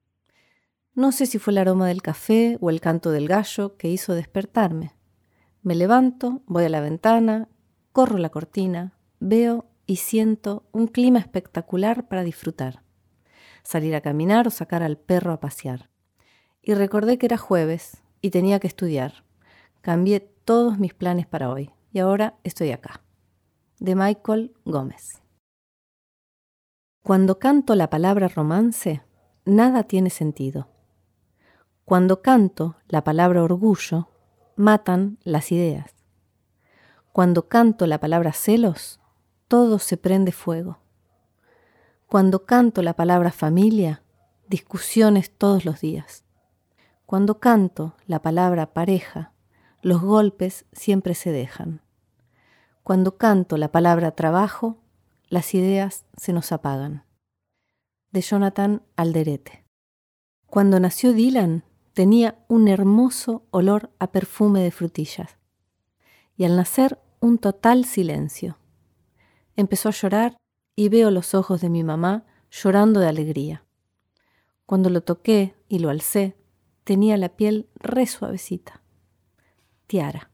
No 0.96 1.12
sé 1.12 1.26
si 1.26 1.38
fue 1.38 1.52
el 1.52 1.58
aroma 1.58 1.88
del 1.88 2.00
café 2.00 2.56
o 2.62 2.70
el 2.70 2.80
canto 2.80 3.10
del 3.10 3.28
gallo 3.28 3.76
que 3.76 3.90
hizo 3.90 4.14
despertarme. 4.14 4.96
Me 5.60 5.74
levanto, 5.74 6.40
voy 6.46 6.64
a 6.64 6.70
la 6.70 6.80
ventana, 6.80 7.50
corro 7.92 8.16
la 8.16 8.30
cortina, 8.30 8.94
veo 9.20 9.66
y 9.84 9.96
siento 9.96 10.64
un 10.72 10.86
clima 10.86 11.18
espectacular 11.18 12.08
para 12.08 12.24
disfrutar. 12.24 12.82
Salir 13.62 13.94
a 13.94 14.00
caminar 14.00 14.46
o 14.46 14.50
sacar 14.50 14.82
al 14.82 14.96
perro 14.96 15.32
a 15.32 15.40
pasear. 15.40 15.90
Y 16.62 16.72
recordé 16.72 17.18
que 17.18 17.26
era 17.26 17.36
jueves 17.36 18.02
y 18.22 18.30
tenía 18.30 18.58
que 18.58 18.66
estudiar. 18.66 19.22
Cambié 19.82 20.20
todos 20.20 20.78
mis 20.78 20.94
planes 20.94 21.26
para 21.26 21.50
hoy 21.50 21.72
y 21.92 21.98
ahora 21.98 22.38
estoy 22.42 22.72
acá. 22.72 23.02
De 23.80 23.94
Michael 23.94 24.54
Gómez. 24.64 25.20
Cuando 27.02 27.38
canto 27.38 27.74
la 27.74 27.90
palabra 27.90 28.28
romance, 28.28 29.02
nada 29.44 29.82
tiene 29.82 30.08
sentido. 30.08 30.68
Cuando 31.86 32.20
canto 32.20 32.74
la 32.88 33.04
palabra 33.04 33.44
orgullo, 33.44 34.08
matan 34.56 35.18
las 35.22 35.52
ideas. 35.52 35.94
Cuando 37.12 37.46
canto 37.46 37.86
la 37.86 38.00
palabra 38.00 38.32
celos, 38.32 38.98
todo 39.46 39.78
se 39.78 39.96
prende 39.96 40.32
fuego. 40.32 40.80
Cuando 42.08 42.44
canto 42.44 42.82
la 42.82 42.94
palabra 42.94 43.30
familia, 43.30 44.02
discusiones 44.48 45.30
todos 45.30 45.64
los 45.64 45.80
días. 45.80 46.24
Cuando 47.04 47.38
canto 47.38 47.94
la 48.08 48.20
palabra 48.20 48.74
pareja, 48.74 49.32
los 49.80 50.02
golpes 50.02 50.64
siempre 50.72 51.14
se 51.14 51.30
dejan. 51.30 51.82
Cuando 52.82 53.16
canto 53.16 53.56
la 53.58 53.70
palabra 53.70 54.10
trabajo, 54.10 54.82
las 55.28 55.54
ideas 55.54 56.04
se 56.16 56.32
nos 56.32 56.50
apagan. 56.50 57.04
De 58.10 58.22
Jonathan 58.22 58.82
Alderete. 58.96 59.66
Cuando 60.48 60.80
nació 60.80 61.12
Dylan, 61.12 61.62
tenía 61.96 62.44
un 62.46 62.68
hermoso 62.68 63.46
olor 63.52 63.90
a 63.98 64.12
perfume 64.12 64.60
de 64.60 64.70
frutillas. 64.70 65.38
Y 66.36 66.44
al 66.44 66.54
nacer, 66.54 67.00
un 67.20 67.38
total 67.38 67.86
silencio. 67.86 68.58
Empezó 69.56 69.88
a 69.88 69.92
llorar 69.92 70.36
y 70.74 70.90
veo 70.90 71.10
los 71.10 71.32
ojos 71.34 71.62
de 71.62 71.70
mi 71.70 71.84
mamá 71.84 72.26
llorando 72.50 73.00
de 73.00 73.08
alegría. 73.08 73.64
Cuando 74.66 74.90
lo 74.90 75.00
toqué 75.00 75.54
y 75.70 75.78
lo 75.78 75.88
alcé, 75.88 76.36
tenía 76.84 77.16
la 77.16 77.30
piel 77.30 77.70
re 77.76 78.04
suavecita. 78.04 78.82
Tiara. 79.86 80.30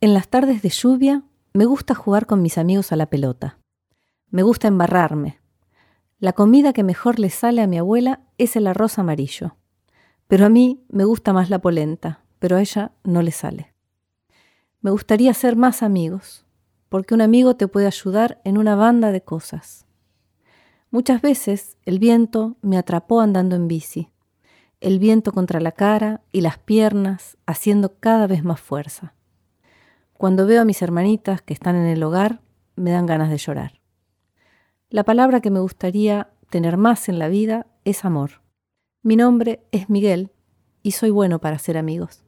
En 0.00 0.14
las 0.14 0.28
tardes 0.28 0.62
de 0.62 0.68
lluvia 0.68 1.24
me 1.54 1.64
gusta 1.64 1.96
jugar 1.96 2.26
con 2.26 2.40
mis 2.40 2.56
amigos 2.56 2.92
a 2.92 2.96
la 2.96 3.10
pelota. 3.10 3.58
Me 4.30 4.44
gusta 4.44 4.68
embarrarme. 4.68 5.40
La 6.20 6.34
comida 6.34 6.72
que 6.72 6.84
mejor 6.84 7.18
le 7.18 7.30
sale 7.30 7.62
a 7.62 7.66
mi 7.66 7.78
abuela 7.78 8.20
es 8.38 8.54
el 8.54 8.68
arroz 8.68 9.00
amarillo. 9.00 9.56
Pero 10.28 10.46
a 10.46 10.48
mí 10.50 10.84
me 10.88 11.04
gusta 11.04 11.32
más 11.32 11.50
la 11.50 11.58
polenta, 11.58 12.22
pero 12.38 12.56
a 12.56 12.60
ella 12.60 12.92
no 13.02 13.22
le 13.22 13.32
sale. 13.32 13.74
Me 14.80 14.90
gustaría 14.90 15.34
ser 15.34 15.56
más 15.56 15.82
amigos, 15.82 16.46
porque 16.88 17.14
un 17.14 17.22
amigo 17.22 17.56
te 17.56 17.66
puede 17.66 17.86
ayudar 17.86 18.40
en 18.44 18.58
una 18.58 18.76
banda 18.76 19.10
de 19.10 19.22
cosas. 19.22 19.86
Muchas 20.90 21.20
veces 21.20 21.76
el 21.84 21.98
viento 21.98 22.56
me 22.62 22.78
atrapó 22.78 23.20
andando 23.20 23.56
en 23.56 23.68
bici, 23.68 24.10
el 24.80 24.98
viento 24.98 25.32
contra 25.32 25.60
la 25.60 25.72
cara 25.72 26.20
y 26.30 26.42
las 26.42 26.58
piernas 26.58 27.36
haciendo 27.46 27.98
cada 27.98 28.26
vez 28.26 28.44
más 28.44 28.60
fuerza. 28.60 29.14
Cuando 30.12 30.46
veo 30.46 30.62
a 30.62 30.64
mis 30.64 30.82
hermanitas 30.82 31.42
que 31.42 31.54
están 31.54 31.74
en 31.76 31.86
el 31.86 32.02
hogar, 32.02 32.40
me 32.76 32.90
dan 32.90 33.06
ganas 33.06 33.30
de 33.30 33.38
llorar. 33.38 33.80
La 34.90 35.04
palabra 35.04 35.40
que 35.40 35.50
me 35.50 35.60
gustaría 35.60 36.30
tener 36.50 36.76
más 36.76 37.08
en 37.08 37.18
la 37.18 37.28
vida 37.28 37.66
es 37.84 38.04
amor. 38.04 38.40
Mi 39.02 39.14
nombre 39.14 39.60
es 39.70 39.88
Miguel 39.88 40.32
y 40.82 40.92
soy 40.92 41.10
bueno 41.10 41.38
para 41.38 41.58
ser 41.58 41.78
amigos. 41.78 42.24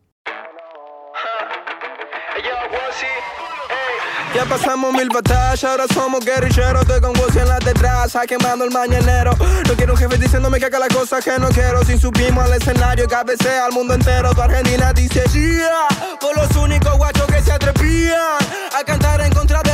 Ya 4.32 4.44
pasamos 4.44 4.92
mil 4.92 5.08
batallas, 5.08 5.64
ahora 5.64 5.86
somos 5.92 6.24
guerrilleros. 6.24 6.82
Estoy 6.82 7.00
con 7.00 7.12
vos 7.14 7.34
en 7.34 7.48
la 7.48 7.58
detrás, 7.58 8.16
quemando 8.28 8.64
el 8.64 8.70
mañanero. 8.70 9.32
No 9.66 9.74
quiero 9.74 9.94
un 9.94 9.98
jefe 9.98 10.18
diciéndome 10.18 10.60
que 10.60 10.66
haga 10.66 10.78
las 10.78 10.94
cosas 10.94 11.24
que 11.24 11.36
no 11.40 11.48
quiero. 11.48 11.84
Sin 11.84 11.98
subimos 11.98 12.44
al 12.44 12.52
escenario, 12.52 13.08
cabecea 13.08 13.64
al 13.64 13.72
mundo 13.72 13.94
entero. 13.94 14.32
Tu 14.32 14.40
Argentina 14.40 14.92
dice 14.92 15.24
yeah, 15.32 15.88
por 16.20 16.36
los 16.36 16.54
únicos 16.56 16.96
guachos 16.96 17.26
que 17.26 17.42
se 17.42 17.50
atrevían 17.50 18.38
a 18.78 18.84
cantar 18.84 19.20
en 19.20 19.32
contra 19.32 19.62
de 19.62 19.69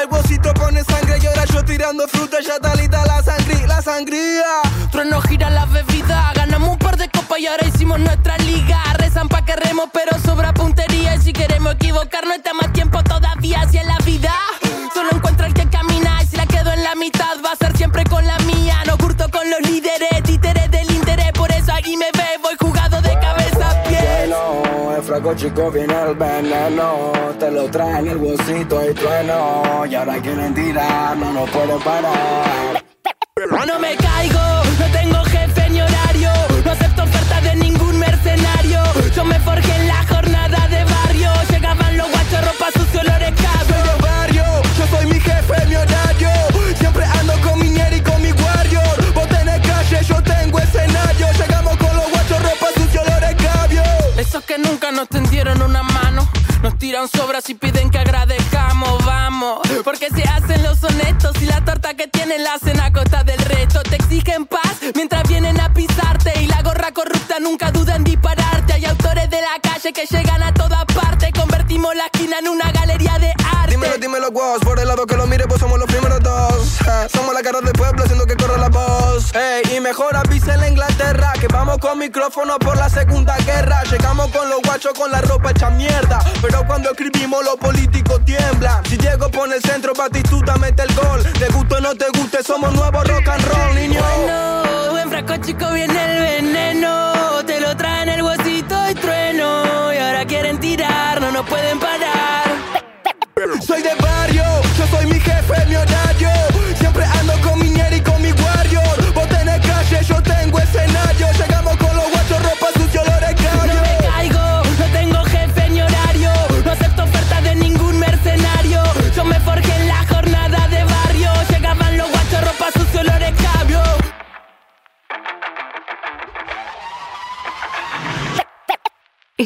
El 0.00 0.06
bolsito 0.08 0.54
pone 0.54 0.84
sangre 0.84 1.18
y 1.20 1.26
ahora 1.26 1.44
yo 1.46 1.64
tirando 1.64 2.06
fruta, 2.06 2.38
ya 2.40 2.58
talita 2.58 3.04
la 3.04 3.22
sangría, 3.22 3.66
la 3.66 3.82
sangría. 3.82 4.62
Trueno 4.92 5.20
gira 5.22 5.50
la 5.50 5.66
bebida, 5.66 6.32
ganamos 6.34 6.70
un 6.70 6.78
par 6.78 6.96
de 6.96 7.08
copas 7.08 7.38
y 7.40 7.46
ahora 7.46 7.66
hicimos 7.66 7.98
nuestra 7.98 8.36
liga. 8.38 8.80
Rezan 8.98 9.28
pa' 9.28 9.44
que 9.44 9.56
remo, 9.56 9.90
pero 9.92 10.18
sobra 10.24 10.52
puntería. 10.54 11.16
Y 11.16 11.20
si 11.20 11.32
queremos 11.32 11.74
equivocarnos, 11.74 12.36
está 12.36 12.54
más 12.54 12.72
tiempo 12.72 13.02
todavía 13.02 13.62
hacia 13.62 13.82
la 13.84 13.98
vida. 14.04 14.32
Solo 14.92 15.10
encuentro 15.12 15.46
el 15.46 15.54
que 15.54 15.68
camina 15.68 16.22
y 16.22 16.26
si 16.26 16.36
la 16.36 16.46
quedo 16.46 16.72
en 16.72 16.84
la 16.84 16.94
mitad 16.94 17.36
va 17.44 17.52
a 17.52 17.56
ser 17.56 17.76
siempre 17.76 18.04
con 18.04 18.24
la 18.24 18.38
mía. 18.40 18.76
No 18.86 18.96
curto 18.98 19.28
con 19.30 19.48
los 19.50 19.60
líderes, 19.62 20.22
títeres 20.22 20.70
del 20.70 20.93
Fraco 25.14 25.32
chico 25.36 25.70
viene 25.70 25.94
el 26.08 26.16
veneno, 26.16 27.12
te 27.38 27.48
lo 27.48 27.70
traen 27.70 28.08
el 28.08 28.18
bolsito 28.18 28.90
y 28.90 28.92
trueno. 28.94 29.86
Y 29.88 29.94
ahora 29.94 30.20
quieren 30.20 30.52
tirar, 30.52 31.16
no 31.16 31.32
nos 31.32 31.48
puede 31.50 31.78
parar. 31.84 32.84
No 33.64 33.78
me 33.78 33.94
caigo, 33.94 34.40
no 34.80 34.86
tengo 34.90 35.24
jefe 35.26 35.70
ni 35.70 35.80
horario, 35.82 36.30
no 36.64 36.70
acepto 36.72 37.04
ofertas 37.04 37.44
de 37.44 37.54
ningún 37.54 37.96
mercenario. 37.96 38.80
Yo 39.14 39.24
me 39.24 39.38
forjé 39.38 39.76
en 39.76 39.86
la 39.86 40.02
jornada 40.02 40.23
sobras 57.10 57.48
y 57.50 57.54
piden 57.54 57.90
que 57.90 57.98
agradezcamos, 57.98 59.04
vamos. 59.04 59.60
Porque 59.84 60.08
se 60.10 60.22
hacen 60.22 60.62
los 60.62 60.82
honestos 60.82 61.36
y 61.40 61.46
la 61.46 61.64
torta 61.64 61.94
que 61.94 62.06
tienen 62.08 62.42
la 62.42 62.54
hacen 62.54 62.78
a 62.80 62.92
costa 62.92 63.24
del 63.24 63.38
resto. 63.38 63.82
Te 63.82 63.96
exigen 63.96 64.46
paz 64.46 64.78
mientras 64.94 65.22
vienen 65.28 65.60
a 65.60 65.72
pisarte 65.72 66.32
y 66.42 66.46
la 66.46 66.62
gorra 66.62 66.92
corrupta 66.92 67.38
nunca 67.40 67.70
duda 67.70 67.96
en 67.96 68.04
dispararte. 68.04 68.74
Hay 68.74 68.84
autores 68.84 69.28
de 69.30 69.40
la 69.40 69.60
calle 69.62 69.92
que 69.92 70.06
llegan 70.06 70.42
a 70.42 70.52
toda 70.54 70.84
parte, 70.86 71.32
convertimos 71.32 71.94
la 71.94 72.06
esquina 72.06 72.38
en 72.38 72.48
una 72.48 72.70
galería 72.72 73.18
de 73.18 73.32
arte. 73.54 73.72
Dímelo, 73.72 73.98
dímelo, 73.98 74.30
vos. 74.30 74.60
Por 74.60 74.78
el 74.78 74.88
lado 74.88 75.06
que 75.06 75.16
lo 75.16 75.26
mire, 75.26 75.46
pues 75.46 75.60
somos 75.60 75.78
los 75.78 75.88
primeros 75.88 76.20
dos. 76.20 76.80
Eh, 76.82 77.08
somos 77.12 77.34
la 77.34 77.42
cara 77.42 77.60
del 77.60 77.72
pueblo, 77.72 78.04
haciendo 78.04 78.26
que 78.26 78.36
corra 78.36 78.56
la 78.56 78.68
voz. 78.68 79.34
Ey, 79.34 79.76
y 79.76 79.80
mejor 79.80 80.16
avisen 80.44 80.62
en 80.62 80.72
Inglaterra 80.72 81.32
que 81.40 81.48
vamos 81.48 81.78
con 81.78 81.98
micrófono 81.98 82.58
por 82.58 82.76
la 82.76 82.88
segunda 82.88 83.36
guerra. 83.38 83.82
Llegamos 83.90 84.28
con 84.30 84.48
los 84.48 84.60
guachos 84.62 84.92
con 84.92 85.10
la 85.10 85.20
ropa 85.22 85.50
hecha 85.50 85.70
mierda. 85.70 86.18
Pero 86.42 86.66
cuando 86.66 86.90
escribimos, 86.90 87.44
los 87.44 87.56
políticos 87.56 88.20
tiemblan. 88.24 88.84
Si 88.86 88.96
Diego 88.96 89.30
pone 89.30 89.56
el 89.56 89.62
centro, 89.62 89.92
Batistuta 89.94 90.56
mete 90.56 90.82
el 90.82 90.94
gol. 90.94 91.22
Te 91.38 91.48
guste 91.48 91.74
o 91.74 91.80
no 91.80 91.94
te 91.94 92.06
guste, 92.18 92.42
somos 92.42 92.72
nuevos 92.74 93.06
rock 93.06 93.28
and 93.28 93.44
roll, 93.46 93.74
niño. 93.74 94.00
Bueno, 94.00 94.98
en 94.98 95.10
frasco 95.10 95.36
chico 95.44 95.70
viene 95.72 96.04
el 96.04 96.42
veneno. 96.42 97.44
Te 97.46 97.60
lo 97.60 97.76
traen 97.76 98.08
el 98.08 98.22
huesito 98.22 98.90
y 98.90 98.94
trueno. 98.94 99.92
Y 99.92 99.98
ahora 99.98 100.26
quieren 100.26 100.58
tirar, 100.58 101.20
no 101.20 101.30
nos 101.30 101.46
pueden 101.46 101.78
parar. 101.78 102.44
Soy 103.66 103.82
de 103.82 103.94
barrio, 103.96 104.44
yo 104.78 104.86
soy 104.86 105.06
mi 105.06 105.20
jefe, 105.20 105.66
mi 105.66 105.74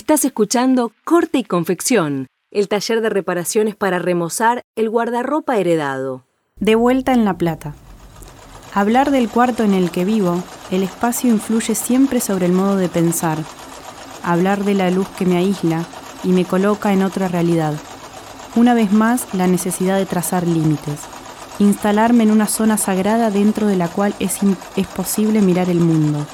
Estás 0.08 0.24
escuchando 0.24 0.90
Corte 1.04 1.36
y 1.36 1.44
Confección, 1.44 2.28
el 2.50 2.68
taller 2.68 3.02
de 3.02 3.10
reparaciones 3.10 3.76
para 3.76 3.98
remozar 3.98 4.62
el 4.74 4.88
guardarropa 4.88 5.58
heredado. 5.58 6.24
De 6.56 6.76
vuelta 6.76 7.12
en 7.12 7.26
La 7.26 7.36
Plata. 7.36 7.74
Hablar 8.72 9.10
del 9.10 9.28
cuarto 9.28 9.64
en 9.64 9.74
el 9.74 9.90
que 9.90 10.06
vivo, 10.06 10.42
el 10.70 10.82
espacio 10.82 11.28
influye 11.28 11.74
siempre 11.74 12.20
sobre 12.20 12.46
el 12.46 12.52
modo 12.52 12.78
de 12.78 12.88
pensar. 12.88 13.36
Hablar 14.22 14.64
de 14.64 14.72
la 14.72 14.90
luz 14.90 15.06
que 15.10 15.26
me 15.26 15.36
aísla 15.36 15.84
y 16.24 16.28
me 16.28 16.46
coloca 16.46 16.94
en 16.94 17.02
otra 17.02 17.28
realidad. 17.28 17.74
Una 18.56 18.72
vez 18.72 18.90
más, 18.90 19.26
la 19.34 19.46
necesidad 19.46 19.98
de 19.98 20.06
trazar 20.06 20.46
límites. 20.46 21.00
Instalarme 21.58 22.22
en 22.22 22.30
una 22.30 22.46
zona 22.46 22.78
sagrada 22.78 23.30
dentro 23.30 23.66
de 23.66 23.76
la 23.76 23.88
cual 23.88 24.14
es, 24.20 24.38
es 24.74 24.86
posible 24.86 25.42
mirar 25.42 25.68
el 25.68 25.80
mundo. 25.80 26.26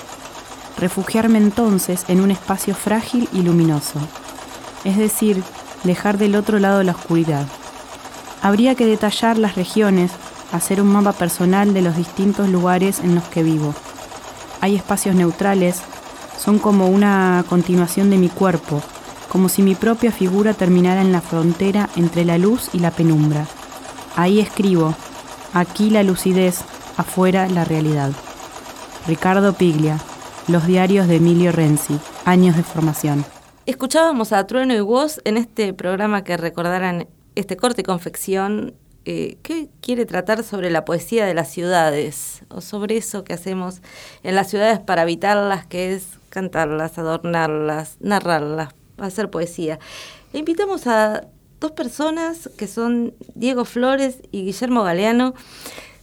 Refugiarme 0.79 1.39
entonces 1.39 2.05
en 2.09 2.21
un 2.21 2.31
espacio 2.31 2.75
frágil 2.75 3.29
y 3.33 3.43
luminoso. 3.43 3.99
Es 4.85 4.97
decir, 4.97 5.43
dejar 5.85 6.19
del 6.19 6.37
otro 6.37 6.59
lado 6.59 6.83
la 6.83 6.93
oscuridad. 6.93 7.47
Habría 8.43 8.75
que 8.75 8.87
detallar 8.87 9.39
las 9.39 9.55
regiones, 9.55 10.11
hacer 10.53 10.81
un 10.81 10.89
mapa 10.89 11.13
personal 11.13 11.73
de 11.73 11.83
los 11.83 11.97
distintos 11.97 12.49
lugares 12.49 13.01
en 13.01 13.15
los 13.15 13.25
que 13.25 13.43
vivo. 13.43 13.75
Hay 14.61 14.77
espacios 14.77 15.15
neutrales, 15.15 15.81
son 16.39 16.59
como 16.59 16.89
una 16.89 17.45
continuación 17.49 18.11
de 18.11 18.19
mi 18.19 18.29
cuerpo, 18.29 18.83
como 19.29 19.49
si 19.49 19.63
mi 19.63 19.75
propia 19.75 20.13
figura 20.13 20.55
terminara 20.55 21.01
en 21.01 21.13
la 21.13 21.21
frontera 21.21 21.89
entre 21.97 22.25
la 22.25 22.39
luz 22.39 22.71
y 22.73 22.81
la 22.81 22.91
penumbra. 22.91 23.47
Ahí 24.17 24.41
escribo, 24.41 24.95
aquí 25.53 25.91
la 25.91 26.03
lucidez, 26.03 26.61
afuera 26.97 27.49
la 27.49 27.65
realidad. 27.65 28.13
Ricardo 29.07 29.53
Piglia, 29.53 29.99
Los 30.47 30.67
diarios 30.67 31.09
de 31.09 31.17
Emilio 31.17 31.53
Renzi, 31.53 31.99
años 32.27 32.55
de 32.55 32.63
formación. 32.63 33.25
Escuchábamos 33.65 34.33
a 34.35 34.47
Trueno 34.47 34.75
y 34.75 34.81
Voz 34.81 35.23
en 35.25 35.39
este 35.39 35.73
programa 35.73 36.23
que 36.23 36.37
recordaran 36.37 37.09
este 37.35 37.57
corte 37.57 37.81
y 37.81 37.85
confección 37.85 38.75
eh, 39.07 39.39
que 39.43 39.71
quiere 39.81 40.05
tratar 40.05 40.45
sobre 40.45 40.69
la 40.71 40.85
poesía 40.85 41.25
de 41.25 41.33
las 41.33 41.51
ciudades 41.51 42.43
o 42.51 42.61
sobre 42.61 42.99
eso 42.99 43.25
que 43.25 43.33
hacemos 43.33 43.81
en 44.23 44.35
las 44.35 44.51
ciudades 44.51 44.81
para 44.81 45.03
habitarlas, 45.03 45.67
que 45.67 45.95
es 45.95 46.09
cantarlas, 46.29 46.99
adornarlas, 46.99 47.97
narrarlas, 48.01 48.75
hacer 48.99 49.31
poesía. 49.31 49.79
Invitamos 50.35 50.87
a 50.87 51.25
dos 51.59 51.73
personas 51.73 52.51
que 52.59 52.67
son 52.67 53.15
Diego 53.35 53.65
Flores 53.65 54.19
y 54.31 54.45
Guillermo 54.45 54.83
Galeano, 54.83 55.33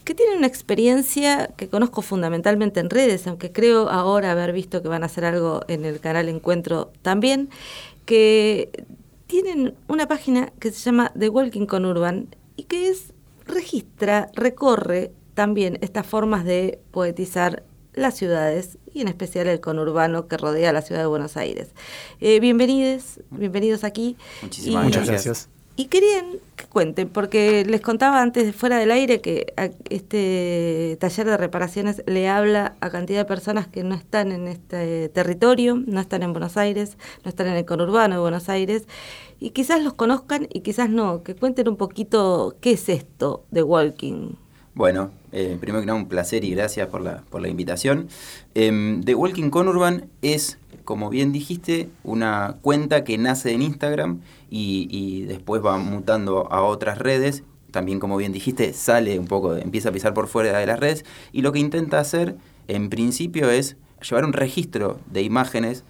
que 0.03 0.15
tienen 0.15 0.37
una 0.37 0.47
experiencia 0.47 1.47
que 1.55 1.69
conozco 1.69 2.01
fundamentalmente 2.01 2.79
en 2.79 2.89
redes, 2.89 3.27
aunque 3.27 3.51
creo 3.51 3.89
ahora 3.89 4.31
haber 4.31 4.53
visto 4.53 4.81
que 4.81 4.87
van 4.87 5.03
a 5.03 5.07
hacer 5.07 5.25
algo 5.25 5.61
en 5.67 5.85
el 5.85 5.99
canal 5.99 6.29
Encuentro 6.29 6.91
también, 7.01 7.49
que 8.05 8.69
tienen 9.27 9.75
una 9.87 10.07
página 10.07 10.51
que 10.59 10.71
se 10.71 10.79
llama 10.79 11.11
The 11.17 11.29
Walking 11.29 11.65
con 11.65 11.85
Urban 11.85 12.35
y 12.55 12.63
que 12.63 12.89
es 12.89 13.13
registra, 13.45 14.29
recorre 14.33 15.11
también 15.33 15.77
estas 15.81 16.05
formas 16.05 16.45
de 16.45 16.79
poetizar 16.91 17.63
las 17.93 18.15
ciudades 18.15 18.77
y 18.93 19.01
en 19.01 19.07
especial 19.07 19.47
el 19.47 19.59
conurbano 19.59 20.27
que 20.27 20.37
rodea 20.37 20.73
la 20.73 20.81
ciudad 20.81 21.01
de 21.01 21.07
Buenos 21.07 21.37
Aires. 21.37 21.69
Eh, 22.19 22.39
bienvenidos, 22.39 23.19
bienvenidos 23.29 23.83
aquí. 23.83 24.17
Muchísimas 24.41 24.85
Muchas 24.85 25.07
gracias. 25.07 25.49
Y 25.81 25.85
querían 25.85 26.33
que 26.55 26.65
cuenten, 26.65 27.09
porque 27.09 27.65
les 27.65 27.81
contaba 27.81 28.21
antes 28.21 28.55
fuera 28.55 28.77
del 28.77 28.91
aire 28.91 29.19
que 29.19 29.51
este 29.89 30.95
taller 30.99 31.25
de 31.25 31.37
reparaciones 31.37 32.03
le 32.05 32.29
habla 32.29 32.75
a 32.81 32.91
cantidad 32.91 33.21
de 33.21 33.25
personas 33.25 33.65
que 33.65 33.83
no 33.83 33.95
están 33.95 34.31
en 34.31 34.47
este 34.47 35.09
territorio, 35.09 35.81
no 35.83 35.99
están 35.99 36.21
en 36.21 36.33
Buenos 36.33 36.55
Aires, 36.55 36.97
no 37.25 37.29
están 37.29 37.47
en 37.47 37.55
el 37.55 37.65
conurbano 37.65 38.13
de 38.13 38.21
Buenos 38.21 38.47
Aires, 38.47 38.83
y 39.39 39.49
quizás 39.49 39.83
los 39.83 39.93
conozcan 39.93 40.47
y 40.53 40.59
quizás 40.59 40.87
no, 40.87 41.23
que 41.23 41.33
cuenten 41.33 41.67
un 41.67 41.77
poquito 41.77 42.55
qué 42.61 42.73
es 42.73 42.87
esto 42.87 43.43
de 43.49 43.63
walking. 43.63 44.33
Bueno, 44.75 45.09
eh, 45.31 45.57
primero 45.59 45.81
que 45.81 45.87
nada 45.87 45.97
un 45.97 46.07
placer 46.07 46.43
y 46.43 46.51
gracias 46.51 46.89
por 46.89 47.01
la, 47.01 47.23
por 47.31 47.41
la 47.41 47.47
invitación. 47.47 48.07
Eh, 48.53 49.01
The 49.03 49.15
Walking 49.15 49.49
Conurban 49.49 50.05
es, 50.21 50.59
como 50.83 51.09
bien 51.09 51.31
dijiste, 51.31 51.89
una 52.03 52.57
cuenta 52.61 53.03
que 53.03 53.17
nace 53.17 53.53
en 53.53 53.61
Instagram 53.61 54.21
y, 54.49 55.23
después 55.23 55.63
va 55.63 55.77
mutando 55.77 56.51
a 56.51 56.61
otras 56.61 56.97
redes. 56.97 57.43
También, 57.71 57.99
como 57.99 58.17
bien 58.17 58.33
dijiste, 58.33 58.73
sale 58.73 59.17
un 59.17 59.27
poco, 59.27 59.55
empieza 59.55 59.89
a 59.89 59.91
pisar 59.91 60.13
por 60.13 60.27
fuera 60.27 60.57
de 60.57 60.65
las 60.65 60.79
redes 60.79 61.05
y 61.31 61.41
lo 61.41 61.51
que 61.51 61.59
intenta 61.59 61.99
hacer, 61.99 62.35
en 62.67 62.89
principio, 62.89 63.49
es 63.49 63.77
llevar 64.07 64.25
un 64.25 64.33
registro 64.33 64.99
de 65.09 65.21
imágenes 65.21 65.83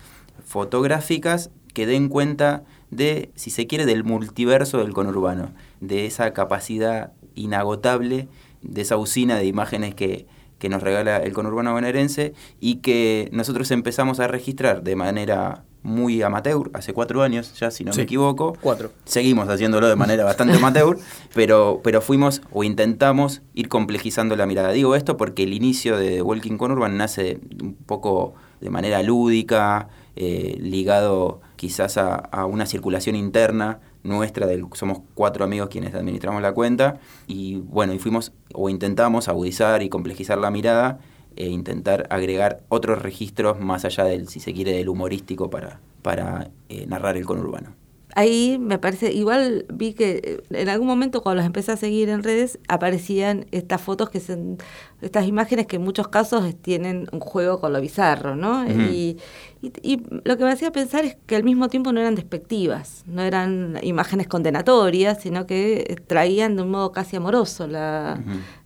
fotográficas 0.45 1.49
que 1.73 1.87
den 1.87 2.09
cuenta 2.09 2.63
de, 2.91 3.31
si 3.35 3.49
se 3.49 3.65
quiere, 3.65 3.85
del 3.85 4.03
multiverso 4.03 4.77
del 4.77 4.93
conurbano, 4.93 5.51
de 5.79 6.05
esa 6.05 6.33
capacidad 6.33 7.13
inagotable 7.33 8.27
de 8.61 8.81
esa 8.81 8.97
usina 8.97 9.37
de 9.37 9.45
imágenes 9.45 9.95
que, 9.95 10.27
nos 10.69 10.83
regala 10.83 11.17
el 11.17 11.33
conurbano 11.33 11.73
bonaerense 11.73 12.33
y 12.59 12.75
que 12.77 13.29
nosotros 13.31 13.71
empezamos 13.71 14.19
a 14.19 14.27
registrar 14.27 14.83
de 14.83 14.95
manera 14.95 15.63
muy 15.83 16.21
amateur, 16.21 16.69
hace 16.73 16.93
cuatro 16.93 17.23
años 17.23 17.53
ya, 17.59 17.71
si 17.71 17.83
no 17.83 17.91
me 17.93 18.03
equivoco. 18.03 18.55
Cuatro. 18.61 18.91
Seguimos 19.05 19.49
haciéndolo 19.49 19.87
de 19.89 19.95
manera 19.95 20.23
bastante 20.23 20.53
amateur, 20.57 20.97
pero, 21.33 21.81
pero 21.83 22.01
fuimos 22.01 22.41
o 22.51 22.63
intentamos 22.63 23.41
ir 23.53 23.67
complejizando 23.67 24.35
la 24.35 24.45
mirada. 24.45 24.71
Digo 24.71 24.95
esto 24.95 25.17
porque 25.17 25.43
el 25.43 25.53
inicio 25.53 25.97
de 25.97 26.21
Walking 26.21 26.57
Conurban 26.57 26.97
nace 26.97 27.39
un 27.61 27.73
poco 27.73 28.35
de 28.59 28.69
manera 28.69 29.01
lúdica, 29.01 29.89
eh, 30.15 30.57
ligado 30.59 31.41
quizás 31.55 31.97
a, 31.97 32.15
a 32.15 32.45
una 32.45 32.65
circulación 32.65 33.15
interna 33.15 33.79
nuestra, 34.03 34.47
del, 34.47 34.65
somos 34.73 34.99
cuatro 35.13 35.43
amigos 35.43 35.69
quienes 35.69 35.93
administramos 35.93 36.41
la 36.41 36.53
cuenta, 36.53 36.99
y 37.27 37.57
bueno, 37.57 37.93
y 37.93 37.99
fuimos 37.99 38.33
o 38.53 38.69
intentamos 38.69 39.27
agudizar 39.27 39.83
y 39.83 39.89
complejizar 39.89 40.37
la 40.37 40.51
mirada 40.51 40.99
e 41.35 41.47
intentar 41.47 42.07
agregar 42.09 42.61
otros 42.69 43.01
registros 43.01 43.59
más 43.59 43.85
allá 43.85 44.03
del, 44.03 44.27
si 44.27 44.39
se 44.39 44.53
quiere, 44.53 44.73
del 44.73 44.89
humorístico 44.89 45.49
para, 45.49 45.79
para 46.01 46.51
eh, 46.69 46.85
narrar 46.87 47.17
el 47.17 47.25
conurbano 47.25 47.81
ahí 48.15 48.57
me 48.59 48.77
parece, 48.77 49.11
igual 49.11 49.65
vi 49.73 49.93
que 49.93 50.43
en 50.49 50.69
algún 50.69 50.87
momento 50.87 51.21
cuando 51.21 51.37
los 51.37 51.45
empecé 51.45 51.71
a 51.71 51.77
seguir 51.77 52.09
en 52.09 52.23
redes 52.23 52.59
aparecían 52.67 53.45
estas 53.51 53.81
fotos 53.81 54.09
que 54.09 54.19
son, 54.19 54.57
estas 55.01 55.27
imágenes 55.27 55.67
que 55.67 55.77
en 55.77 55.83
muchos 55.83 56.07
casos 56.07 56.53
tienen 56.61 57.07
un 57.11 57.19
juego 57.19 57.59
con 57.59 57.73
lo 57.73 57.81
bizarro, 57.81 58.35
¿no? 58.35 58.65
y, 58.67 59.17
y, 59.61 60.01
lo 60.23 60.37
que 60.37 60.43
me 60.43 60.51
hacía 60.51 60.71
pensar 60.71 61.05
es 61.05 61.17
que 61.27 61.35
al 61.35 61.43
mismo 61.43 61.69
tiempo 61.69 61.91
no 61.91 61.99
eran 61.99 62.15
despectivas, 62.15 63.03
no 63.05 63.21
eran 63.21 63.77
imágenes 63.83 64.27
condenatorias, 64.27 65.21
sino 65.21 65.45
que 65.45 66.01
traían 66.07 66.55
de 66.55 66.63
un 66.63 66.71
modo 66.71 66.91
casi 66.91 67.17
amoroso 67.17 67.67
la, 67.67 68.19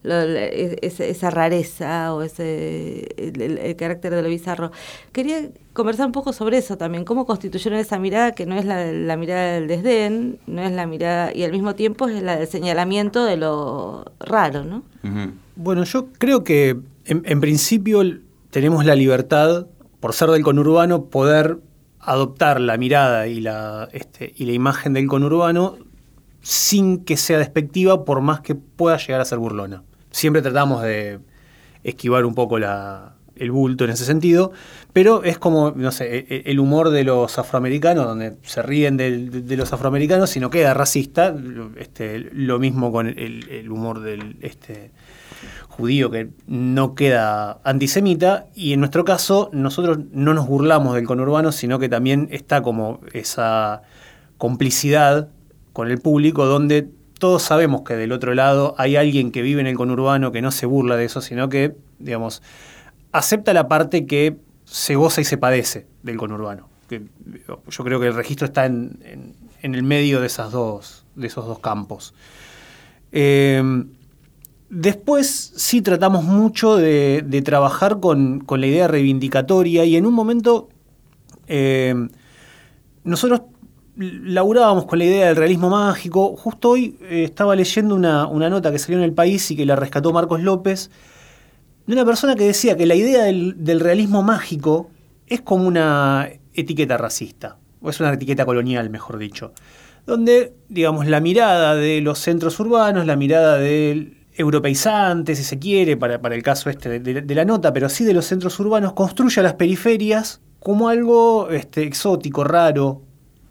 e, 0.04 0.80
esa, 0.82 1.30
rareza 1.32 2.14
o 2.14 2.22
ese 2.22 3.10
el, 3.18 3.76
carácter 3.76 4.16
de 4.16 4.22
lo 4.22 4.30
bizarro. 4.30 4.72
Quería 5.12 5.50
conversar 5.74 6.06
un 6.06 6.14
poco 6.14 6.32
sobre 6.32 6.60
eso 6.60 6.78
también, 6.78 7.04
cómo 7.04 7.26
constituyeron 7.26 7.78
esa 7.78 8.00
mirada 8.00 8.32
que 8.32 8.46
no 8.46 8.56
es 8.56 8.64
la, 8.64 9.18
mirada 9.18 9.54
del 9.56 9.68
desdén, 9.68 10.40
no 10.48 10.62
es 10.62 10.72
la 10.72 10.88
mirada, 10.88 11.36
y 11.36 11.44
al 11.44 11.52
mismo 11.52 11.76
tiempo 11.76 12.08
es 12.08 12.24
la 12.24 12.38
del 12.38 12.48
señalamiento 12.48 13.26
de 13.26 13.36
lo 13.36 14.06
raro, 14.22 14.64
¿no? 14.64 14.84
Bueno, 15.58 15.84
yo 15.84 16.08
creo 16.18 16.46
que 16.46 16.78
en, 17.04 17.22
en 17.26 17.42
principio 17.42 18.02
tenemos 18.50 18.86
la 18.86 18.96
libertad 18.96 19.68
por 20.06 20.14
ser 20.14 20.30
del 20.30 20.44
conurbano, 20.44 21.06
poder 21.06 21.58
adoptar 22.00 22.62
la 22.62 22.78
mirada 22.78 23.26
y 23.26 23.42
la, 23.42 23.90
este, 23.92 24.36
y 24.36 24.46
la 24.46 24.52
imagen 24.52 24.94
del 24.94 25.08
conurbano 25.08 25.80
sin 26.42 27.04
que 27.04 27.18
sea 27.18 27.40
despectiva, 27.40 28.06
por 28.06 28.22
más 28.22 28.42
que 28.42 28.54
pueda 28.54 28.98
llegar 28.98 29.20
a 29.20 29.26
ser 29.26 29.40
burlona. 29.40 29.82
Siempre 30.12 30.44
tratamos 30.44 30.84
de 30.84 31.22
esquivar 31.84 32.26
un 32.26 32.36
poco 32.36 32.60
el 33.38 33.52
bulto 33.52 33.84
en 33.84 33.92
ese 33.92 34.06
sentido, 34.06 34.52
pero 34.94 35.24
es 35.24 35.38
como, 35.38 35.72
no 35.72 35.92
sé, 35.92 36.18
e, 36.18 36.26
e, 36.30 36.44
el 36.46 36.60
humor 36.60 36.90
de 36.90 37.04
los 37.04 37.38
afroamericanos, 37.38 38.06
donde 38.06 38.36
se 38.44 38.62
ríen 38.62 38.98
de, 38.98 39.56
los 39.58 39.74
afroamericanos 39.74 40.36
y 40.36 40.40
no 40.40 40.50
queda 40.50 40.74
racista, 40.74 41.36
este, 41.78 42.20
lo 42.20 42.60
mismo 42.60 42.92
con 42.92 43.08
el, 43.08 43.50
el 43.50 43.72
humor 43.72 44.02
del, 44.02 44.38
este, 44.42 44.92
judío 45.76 46.10
que 46.10 46.30
no 46.48 46.96
queda 46.96 47.60
antisemita 47.66 48.48
y 48.56 48.72
en 48.72 48.80
nuestro 48.80 49.04
caso 49.04 49.50
nosotros 49.52 50.00
no 50.12 50.34
nos 50.34 50.48
burlamos 50.48 50.96
del 50.96 51.06
conurbano, 51.06 51.52
sino 51.52 51.80
que 51.80 51.90
también 51.90 52.30
está 52.32 52.62
como 52.62 53.02
esa 53.12 53.82
complicidad 54.38 55.28
con 55.74 55.92
el 55.92 56.00
público 56.00 56.46
donde 56.46 56.88
todos 57.20 57.44
sabemos 57.44 57.82
que 57.82 57.96
del 57.96 58.14
otro 58.14 58.34
lado 58.34 58.76
hay 58.78 58.96
alguien 58.96 59.32
que 59.32 59.42
vive 59.42 59.62
en 59.62 59.68
el 59.68 59.76
conurbano 59.76 60.32
que 60.32 60.42
no 60.42 60.52
se 60.52 60.66
burla 60.66 60.96
de 60.96 61.06
eso, 61.06 61.22
sino 61.22 61.50
que, 61.50 61.76
digamos, 62.00 62.42
acepta 63.18 63.54
la 63.54 63.68
parte 63.68 64.06
que 64.06 64.38
se 64.66 64.96
goza 64.96 65.22
y 65.22 65.26
se 65.26 65.38
padece 65.38 65.88
del 66.04 66.18
conurbano. 66.18 66.70
yo 66.90 67.84
creo 67.84 68.00
que 68.00 68.08
el 68.08 68.16
registro 68.16 68.46
está 68.46 68.66
en, 68.66 69.36
el 69.62 69.84
medio 69.84 70.22
de, 70.22 70.28
esas 70.28 70.52
dos, 70.52 71.06
de 71.16 71.28
esos 71.28 71.46
dos 71.46 71.60
campos. 71.60 72.14
Eh, 73.12 73.62
Después 74.70 75.54
sí 75.56 75.82
tratamos 75.82 76.24
mucho 76.24 76.76
de, 76.76 77.42
trabajar 77.46 78.00
con, 78.00 78.46
la 78.48 78.68
idea 78.68 78.88
reivindicatoria 78.88 79.86
y 79.86 79.96
en 79.96 80.06
un 80.06 80.14
momento 80.14 80.70
eh, 81.48 81.94
nosotros 83.04 83.44
laburábamos 83.96 84.86
con 84.86 85.00
la 85.00 85.06
idea 85.06 85.28
del 85.28 85.36
realismo 85.36 85.70
mágico. 85.70 86.36
Justo 86.36 86.72
hoy 86.72 86.98
eh, 87.04 87.24
estaba 87.24 87.56
leyendo 87.56 87.96
una, 87.96 88.28
nota 88.50 88.72
que 88.72 88.80
salió 88.80 88.98
en 88.98 89.04
el 89.04 89.14
país 89.14 89.50
y 89.52 89.56
que 89.56 89.66
la 89.66 89.76
rescató 89.76 90.12
Marcos 90.12 90.42
López, 90.42 90.90
de 91.88 91.94
una 91.94 92.06
persona 92.06 92.36
que 92.36 92.46
decía 92.46 92.76
que 92.76 92.86
la 92.86 92.96
idea 92.96 93.24
del, 93.24 93.80
realismo 93.80 94.24
mágico 94.24 94.90
es 95.28 95.42
como 95.42 95.68
una 95.68 96.30
etiqueta 96.54 96.98
racista, 96.98 97.58
o 97.82 97.90
es 97.90 98.00
una 98.00 98.14
etiqueta 98.14 98.46
colonial, 98.46 98.90
mejor 98.90 99.18
dicho, 99.18 99.54
donde, 100.06 100.54
digamos, 100.70 101.08
la 101.08 101.20
mirada 101.20 101.76
de 101.76 102.02
los 102.02 102.20
centros 102.20 102.60
urbanos, 102.60 103.06
la 103.06 103.16
mirada 103.16 103.58
del 103.58 104.18
europeizante, 104.34 105.36
si 105.36 105.44
se 105.44 105.60
quiere, 105.60 105.98
para, 105.98 106.16
el 106.36 106.44
caso 106.44 106.70
este 106.70 107.00
de, 107.00 107.36
la 107.36 107.46
nota, 107.46 107.72
pero 107.74 107.90
sí 107.90 108.04
de 108.04 108.14
los 108.14 108.26
centros 108.26 108.60
urbanos, 108.60 108.94
construye 108.94 109.40
a 109.40 109.44
las 109.44 109.54
periferias 109.54 110.42
como 110.60 110.90
algo 110.90 111.50
este, 111.52 111.84
exótico, 111.84 112.44
raro, 112.44 113.02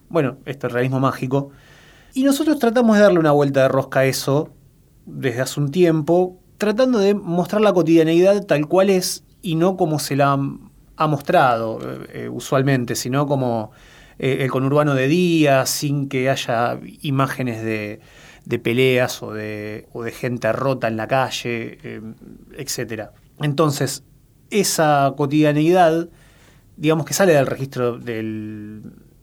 bueno, 0.08 0.38
este 0.44 0.68
realismo 0.68 1.00
mágico. 1.00 1.50
Y 2.12 2.22
nosotros 2.22 2.58
tratamos 2.58 2.96
de 2.96 3.02
darle 3.02 3.18
una 3.18 3.32
vuelta 3.32 3.62
de 3.62 3.68
rosca 3.68 4.00
a 4.00 4.04
eso 4.04 4.50
desde 5.06 5.40
hace 5.40 5.60
un 5.60 5.70
tiempo, 5.70 6.38
tratando 6.64 6.98
de 6.98 7.14
mostrar 7.14 7.60
la 7.60 7.72
cotidianeidad 7.72 8.44
tal 8.46 8.66
cual 8.66 8.90
es 8.90 9.22
y 9.42 9.56
no 9.56 9.76
como 9.76 9.98
se 9.98 10.16
la 10.16 10.38
ha 10.96 11.06
mostrado 11.06 11.78
eh, 12.12 12.28
usualmente, 12.28 12.94
sino 12.94 13.26
como 13.26 13.72
eh, 14.18 14.38
el 14.40 14.50
conurbano 14.50 14.94
de 14.94 15.08
día, 15.08 15.66
sin 15.66 16.08
que 16.08 16.30
haya 16.30 16.78
imágenes 17.02 17.62
de, 17.62 18.00
de 18.44 18.58
peleas 18.58 19.22
o 19.22 19.32
de, 19.32 19.86
o 19.92 20.02
de 20.02 20.12
gente 20.12 20.52
rota 20.52 20.88
en 20.88 20.96
la 20.96 21.06
calle, 21.06 21.78
eh, 21.82 22.00
etc. 22.56 23.10
Entonces, 23.40 24.04
esa 24.50 25.12
cotidianeidad, 25.16 26.08
digamos 26.76 27.06
que 27.06 27.14
sale 27.14 27.34
del 27.34 27.46
registro 27.46 27.98
del, 27.98 28.82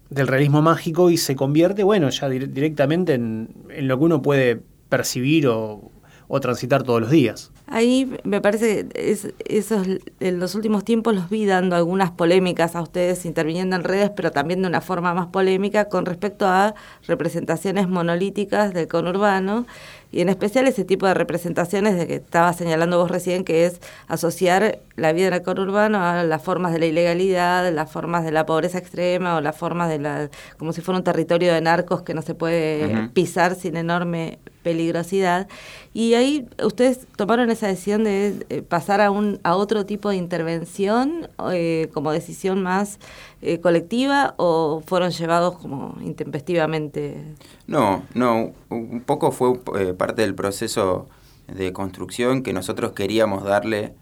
realismo 0.10 0.62
mágico 0.62 1.10
y 1.10 1.18
se 1.18 1.36
convierte, 1.36 1.84
bueno, 1.84 2.10
ya 2.10 2.28
directamente 2.28 3.14
en, 3.14 3.50
lo 3.70 3.98
que 3.98 4.04
uno 4.04 4.22
puede 4.22 4.62
percibir 4.90 5.48
o, 5.48 5.92
o 6.34 6.40
transitar 6.40 6.84
todos 6.84 7.02
los 7.02 7.12
días. 7.12 7.52
Ahí 7.68 8.18
me 8.24 8.40
parece 8.40 8.88
es, 8.96 9.34
esos, 9.44 9.86
en 10.22 10.40
los 10.40 10.56
últimos 10.56 10.86
tiempos 10.86 11.14
los 11.14 11.30
vi 11.30 11.46
dando 11.46 11.76
algunas 11.76 12.12
polémicas 12.12 12.74
a 12.78 12.82
ustedes 12.82 13.26
interviniendo 13.26 13.76
en 13.76 13.84
redes, 13.84 14.12
pero 14.16 14.32
también 14.32 14.62
de 14.62 14.70
una 14.70 14.80
forma 14.80 15.14
más 15.14 15.28
polémica 15.28 15.90
con 15.90 16.06
respecto 16.06 16.48
a 16.48 16.74
representaciones 17.06 17.90
monolíticas 17.90 18.74
del 18.74 18.88
conurbano 18.88 19.66
y 20.12 20.22
en 20.22 20.30
especial 20.30 20.68
ese 20.68 20.84
tipo 20.84 21.08
de 21.08 21.14
representaciones 21.14 21.98
de 21.98 22.08
que 22.08 22.16
estaba 22.16 22.52
señalando 22.54 22.98
vos 22.98 23.10
recién, 23.10 23.44
que 23.44 23.66
es 23.66 23.80
asociar 24.08 24.80
la 24.96 25.14
vida 25.14 25.28
en 25.28 25.34
el 25.34 25.42
conurbano 25.42 26.04
a 26.04 26.24
las 26.24 26.42
formas 26.44 26.74
de 26.74 26.80
la 26.80 26.86
ilegalidad, 26.88 27.72
las 27.74 27.92
formas 27.92 28.26
de 28.26 28.32
la 28.32 28.46
pobreza 28.46 28.78
extrema 28.78 29.38
o 29.38 29.42
las 29.42 29.56
formas 29.56 29.90
de 29.90 30.00
la, 30.00 30.30
como 30.58 30.74
si 30.74 30.82
fuera 30.82 30.98
un 30.98 31.04
territorio 31.04 31.54
de 31.54 31.62
narcos 31.62 32.02
que 32.02 32.14
no 32.14 32.22
se 32.22 32.36
puede 32.36 33.10
pisar 33.14 33.56
sin 33.56 33.78
enorme 33.78 34.40
peligrosidad. 34.64 35.48
Y 35.94 36.14
ahí 36.14 36.48
ustedes 36.64 37.08
tomaron 37.16 37.50
esa 37.50 37.68
decisión 37.68 38.04
de 38.04 38.46
eh, 38.50 38.62
pasar 38.62 39.02
a, 39.02 39.12
un, 39.12 39.40
a 39.44 39.56
otro 39.56 39.86
tipo 39.86 40.10
de 40.10 40.18
intervención 40.18 41.30
eh, 41.52 41.90
como 41.94 42.12
decisión 42.12 42.62
más 42.62 43.00
eh, 43.42 43.60
colectiva 43.60 44.36
o 44.38 44.82
fueron 44.86 45.12
llevados 45.12 45.58
como 45.58 45.98
intempestivamente? 46.02 47.36
No, 47.68 48.04
no, 48.14 48.54
un 48.70 49.02
poco 49.02 49.32
fue 49.32 49.60
parte 49.98 50.22
del 50.22 50.36
proceso 50.36 51.08
de 51.48 51.74
construcción 51.74 52.44
que 52.44 52.54
nosotros 52.54 52.94
queríamos 52.94 53.44
darle 53.44 53.94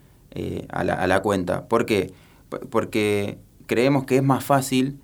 a 0.69 0.83
la, 0.83 0.93
a, 0.93 1.07
la, 1.07 1.21
cuenta. 1.21 1.67
¿Por 1.67 1.85
qué? 1.85 2.13
Porque 2.69 3.39
creemos 3.65 4.05
que 4.05 4.17
es 4.17 4.23
más 4.23 4.43
fácil, 4.43 4.99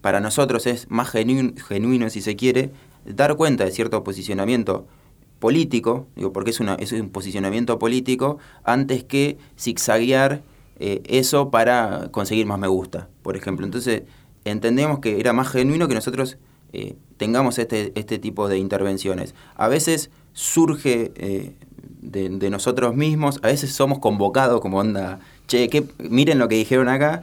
para 0.00 0.20
nosotros 0.20 0.66
es 0.66 0.90
más 0.90 1.10
genuino, 1.10 2.10
si 2.10 2.22
se 2.22 2.36
quiere, 2.36 2.70
dar 3.04 3.36
cuenta 3.36 3.64
de 3.64 3.70
cierto 3.70 4.02
posicionamiento 4.04 4.86
político, 5.38 6.08
digo, 6.16 6.32
porque 6.32 6.50
es, 6.50 6.60
una, 6.60 6.74
es 6.74 6.92
un 6.92 7.10
posicionamiento 7.10 7.78
político, 7.78 8.38
antes 8.64 9.04
que 9.04 9.38
zigzaguear 9.58 10.42
eh, 10.80 11.02
eso 11.06 11.50
para 11.50 12.08
conseguir 12.10 12.46
más 12.46 12.58
me 12.58 12.68
gusta, 12.68 13.08
por 13.22 13.36
ejemplo. 13.36 13.66
Entonces, 13.66 14.02
entendemos 14.44 15.00
que 15.00 15.20
era 15.20 15.32
más 15.32 15.48
genuino 15.48 15.88
que 15.88 15.94
nosotros 15.94 16.38
eh, 16.72 16.96
tengamos 17.16 17.58
este, 17.58 17.92
este 17.94 18.18
tipo 18.18 18.48
de 18.48 18.58
intervenciones. 18.58 19.34
A 19.56 19.68
veces 19.68 20.10
surge 20.32 21.12
eh, 21.16 21.54
de, 22.00 22.50
nosotros 22.50 22.94
mismos, 22.94 23.40
a 23.42 23.48
veces 23.48 23.72
somos 23.72 23.98
convocados 23.98 24.60
como 24.60 24.78
onda, 24.78 25.20
che, 25.46 25.68
miren 25.98 26.38
lo 26.38 26.48
que 26.48 26.56
dijeron 26.56 26.88
acá, 26.88 27.22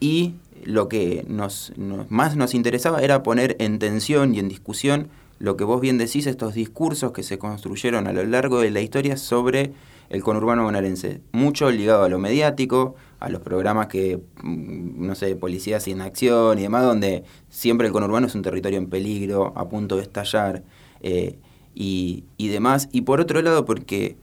y 0.00 0.34
lo 0.64 0.88
que 0.88 1.24
nos, 1.28 1.72
más 2.08 2.36
nos 2.36 2.54
interesaba 2.54 3.02
era 3.02 3.22
poner 3.22 3.56
en 3.58 3.78
tensión 3.78 4.34
y 4.34 4.38
en 4.38 4.48
discusión 4.48 5.08
lo 5.38 5.56
que 5.56 5.64
vos 5.64 5.80
bien 5.80 5.98
decís, 5.98 6.26
estos 6.26 6.54
discursos 6.54 7.12
que 7.12 7.22
se 7.22 7.38
construyeron 7.38 8.06
a 8.06 8.12
lo 8.12 8.24
largo 8.24 8.60
de 8.60 8.70
la 8.70 8.80
historia 8.80 9.16
sobre 9.16 9.72
el 10.08 10.22
conurbano 10.22 10.64
bonaerense. 10.64 11.20
Mucho 11.32 11.70
ligado 11.70 12.04
a 12.04 12.08
lo 12.08 12.18
mediático, 12.18 12.94
a 13.20 13.28
los 13.28 13.40
programas 13.40 13.86
que, 13.88 14.20
mm, 14.42 15.06
no 15.06 15.14
sé, 15.14 15.34
policías 15.36 15.84
sin 15.84 16.00
acción 16.00 16.58
y 16.58 16.62
demás, 16.62 16.84
donde 16.84 17.24
siempre 17.48 17.86
el 17.86 17.92
conurbano 17.92 18.26
es 18.26 18.34
un 18.34 18.42
territorio 18.42 18.78
en 18.78 18.88
peligro, 18.88 19.52
a 19.56 19.68
punto 19.68 19.96
de 19.96 20.02
estallar 20.02 20.62
eh, 21.00 21.38
y, 21.74 22.24
y 22.36 22.48
demás. 22.48 22.88
Y 22.92 23.02
por 23.02 23.20
otro 23.20 23.40
lado, 23.42 23.64
porque 23.64 24.16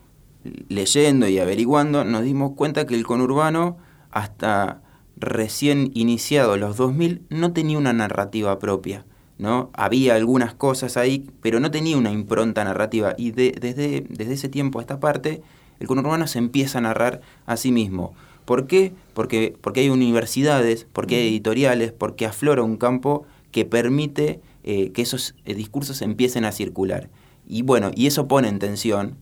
leyendo 0.70 1.28
y 1.28 1.40
averiguando, 1.40 2.04
nos 2.04 2.24
dimos 2.24 2.54
cuenta 2.56 2.86
que 2.86 2.96
el 2.96 3.06
conurbano, 3.06 3.78
hasta 4.12 4.82
recién 5.18 5.92
iniciado 5.94 6.58
los 6.58 6.78
2000, 6.78 7.24
no 7.30 7.54
tenía 7.54 7.78
una 7.78 7.94
narrativa 7.94 8.58
propia. 8.60 9.06
¿no? 9.38 9.72
Había 9.74 10.16
algunas 10.16 10.54
cosas 10.54 10.98
ahí, 10.98 11.28
pero 11.42 11.60
no 11.60 11.72
tenía 11.72 11.98
una 11.98 12.12
impronta 12.12 12.64
narrativa. 12.64 13.16
Y 13.18 13.32
desde, 13.32 14.06
desde 14.08 14.34
ese 14.34 14.50
tiempo 14.50 14.80
a 14.80 14.84
esta 14.84 15.00
parte, 15.00 15.42
el 15.82 15.88
conurbano 15.88 16.28
se 16.28 16.38
empieza 16.38 16.78
a 16.78 16.82
narrar 16.82 17.22
a 17.48 17.58
sí 17.58 17.72
mismo. 17.72 18.14
¿Por 18.46 18.68
qué? 18.68 18.94
Porque, 19.16 19.58
porque 19.62 19.80
hay 19.80 19.90
universidades, 19.90 20.86
porque 20.94 21.16
hay 21.16 21.30
editoriales, 21.30 21.92
porque 21.92 22.28
aflora 22.28 22.62
un 22.62 22.78
campo 22.78 23.26
que 23.52 23.66
permite 23.66 24.42
eh, 24.64 24.92
que 24.92 25.02
esos 25.02 25.34
eh, 25.44 25.56
discursos 25.56 26.04
empiecen 26.04 26.46
a 26.46 26.52
circular. 26.52 27.10
Y 27.48 27.64
bueno, 27.64 27.90
y 27.96 28.06
eso 28.06 28.28
pone 28.28 28.48
en 28.48 28.60
tensión 28.60 29.18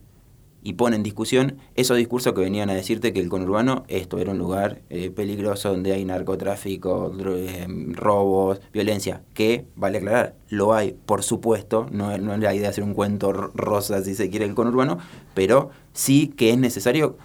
y 0.62 0.74
pone 0.74 0.96
en 0.96 1.02
discusión 1.02 1.58
esos 1.74 1.96
discursos 1.96 2.32
que 2.34 2.40
venían 2.40 2.70
a 2.70 2.74
decirte 2.74 3.12
que 3.12 3.20
el 3.20 3.28
conurbano 3.28 3.84
esto 3.88 4.18
era 4.18 4.32
un 4.32 4.38
lugar 4.38 4.82
eh, 4.90 5.10
peligroso 5.10 5.70
donde 5.70 5.92
hay 5.92 6.04
narcotráfico, 6.04 7.12
eh, 7.18 7.66
robos, 7.92 8.60
violencia, 8.72 9.22
que, 9.34 9.64
vale 9.76 9.98
aclarar, 9.98 10.34
lo 10.48 10.74
hay, 10.74 10.96
por 11.06 11.22
supuesto, 11.22 11.86
no, 11.90 12.16
no 12.18 12.34
es 12.34 12.40
la 12.40 12.54
idea 12.54 12.62
de 12.62 12.68
hacer 12.68 12.84
un 12.84 12.94
cuento 12.94 13.32
rosa 13.32 14.02
si 14.02 14.14
se 14.14 14.30
quiere 14.30 14.44
el 14.44 14.54
conurbano, 14.54 14.98
pero 15.34 15.70
sí 15.92 16.28
que 16.28 16.50
es 16.50 16.58
necesario 16.58 17.16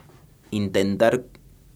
intentar, 0.52 1.24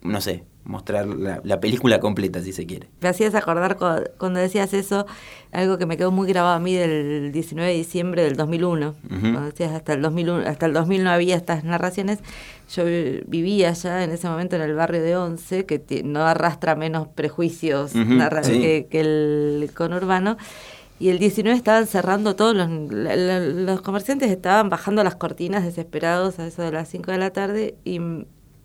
no 0.02 0.22
sé, 0.22 0.44
mostrar 0.70 1.08
la, 1.08 1.60
película 1.60 2.00
completa, 2.00 2.42
si 2.42 2.54
se 2.54 2.66
quiere. 2.68 2.90
Me 3.02 3.10
hacías 3.10 3.34
acordar 3.34 3.78
cuando, 3.78 4.40
decías 4.40 4.72
eso, 4.74 5.08
algo 5.52 5.80
que 5.80 5.88
me 5.88 5.98
quedó 5.98 6.12
muy 6.12 6.28
grabado 6.28 6.56
a 6.56 6.60
mí 6.60 6.76
del 6.76 7.32
19 7.32 7.72
de 7.72 7.76
diciembre 7.76 8.24
del 8.24 8.36
2001. 8.36 8.96
Cuando 9.10 9.42
decías 9.42 9.74
hasta 9.74 9.94
el, 9.94 10.04
2001, 10.04 10.48
hasta 10.48 10.68
el 10.68 10.74
2000 10.74 11.04
no 11.04 11.10
había 11.10 11.36
estas 11.36 11.64
narraciones. 11.64 12.20
Yo 12.74 12.86
vivía 13.26 13.74
ya 13.74 14.04
en 14.04 14.12
ese 14.12 14.30
momento 14.30 14.58
en 14.58 14.62
el 14.62 14.76
barrio 14.76 15.02
de 15.02 15.18
Once, 15.18 15.66
que 15.66 16.04
no 16.04 16.22
arrastra 16.22 16.76
menos 16.76 17.08
prejuicios 17.08 17.92
que, 17.92 18.88
el 18.92 19.72
conurbano. 19.76 20.38
Y 21.00 21.10
el 21.10 21.18
19 21.18 21.58
estaban 21.58 21.88
cerrando 21.88 22.36
todos 22.36 22.56
los, 22.56 22.70
los 22.70 23.82
comerciantes 23.82 24.30
estaban 24.30 24.70
bajando 24.70 25.04
las 25.04 25.16
cortinas 25.16 25.64
desesperados 25.64 26.38
a 26.40 26.46
eso 26.46 26.62
de 26.62 26.72
las 26.74 26.90
5 26.90 27.12
de 27.12 27.18
la 27.18 27.32
tarde 27.32 27.76
y 27.86 28.00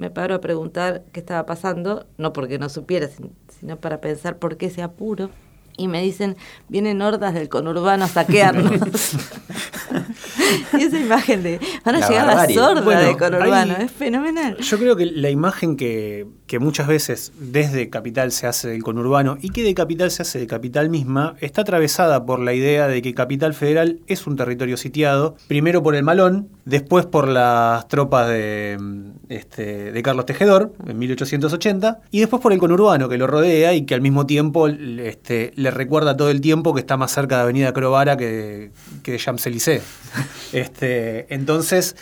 me 0.05 0.11
paro 0.11 0.35
a 0.35 0.41
preguntar 0.43 1.03
qué 1.13 1.21
estaba 1.21 1.47
pasando, 1.47 2.05
no 2.19 2.35
porque 2.35 2.59
no 2.59 2.69
supiera, 2.69 3.09
sino 3.59 3.77
para 3.79 4.03
pensar 4.03 4.39
por 4.39 4.59
qué 4.59 4.67
ese 4.67 4.83
apuro. 4.83 5.31
Y 5.79 5.89
me 5.89 6.03
dicen, 6.03 6.37
vienen 6.69 7.01
hordas 7.01 7.33
del 7.33 7.49
conurbano 7.49 8.05
a 8.05 8.09
saquearnos. 8.09 8.71
y 10.79 10.83
esa 10.83 10.99
imagen 10.99 11.43
de, 11.43 11.59
van 11.87 11.95
a 11.95 12.09
llegar 12.09 12.27
las 12.27 12.55
hordas 12.55 13.07
del 13.07 13.17
conurbano, 13.17 13.77
es 13.79 13.91
fenomenal. 13.91 14.59
Yo 14.59 14.79
creo 14.79 14.95
que 14.95 15.07
la 15.07 15.31
imagen 15.31 15.79
que, 15.79 16.27
que 16.47 16.59
muchas 16.59 16.87
veces 16.87 17.33
desde 17.39 17.89
Capital 17.89 18.31
se 18.31 18.47
hace 18.47 18.69
del 18.69 18.83
conurbano 18.83 19.39
y 19.41 19.49
que 19.49 19.63
de 19.63 19.75
Capital 19.75 20.11
se 20.11 20.23
hace 20.23 20.39
de 20.39 20.47
Capital 20.47 20.91
misma, 20.91 21.37
está 21.41 21.63
atravesada 21.63 22.27
por 22.27 22.39
la 22.39 22.53
idea 22.53 22.87
de 22.87 23.01
que 23.01 23.15
Capital 23.15 23.55
Federal 23.55 24.01
es 24.07 24.27
un 24.27 24.37
territorio 24.37 24.77
sitiado, 24.77 25.37
primero 25.49 25.83
por 25.83 25.95
el 25.95 26.03
Malón, 26.03 26.49
después 26.67 27.07
por 27.07 27.29
las 27.29 27.89
tropas 27.89 28.29
de, 28.29 28.79
este, 29.31 29.93
de 29.93 30.03
Carlos 30.03 30.27
Tejedor 30.27 30.75
en 30.87 30.99
1880 30.99 32.01
y 32.11 32.21
después 32.21 32.43
por 32.43 32.53
el 32.53 32.59
conurbano 32.59 33.09
que 33.09 33.17
lo 33.17 33.27
rodea 33.27 33.73
y 33.73 33.87
que 33.87 33.95
al 33.95 34.03
mismo 34.03 34.27
tiempo 34.27 34.69
este, 34.69 35.53
le 35.57 35.71
recuerda 35.71 36.17
todo 36.17 36.31
el 36.31 36.43
tiempo 36.43 36.75
que 36.75 36.81
está 36.81 36.97
más 36.99 37.13
cerca 37.13 37.37
de 37.37 37.43
Avenida 37.43 37.73
Crovara 37.73 38.17
que, 38.17 38.71
que 39.03 39.13
de 39.13 39.19
Champs-Élysées. 39.19 39.83
Este, 40.53 41.35
entonces, 41.35 41.97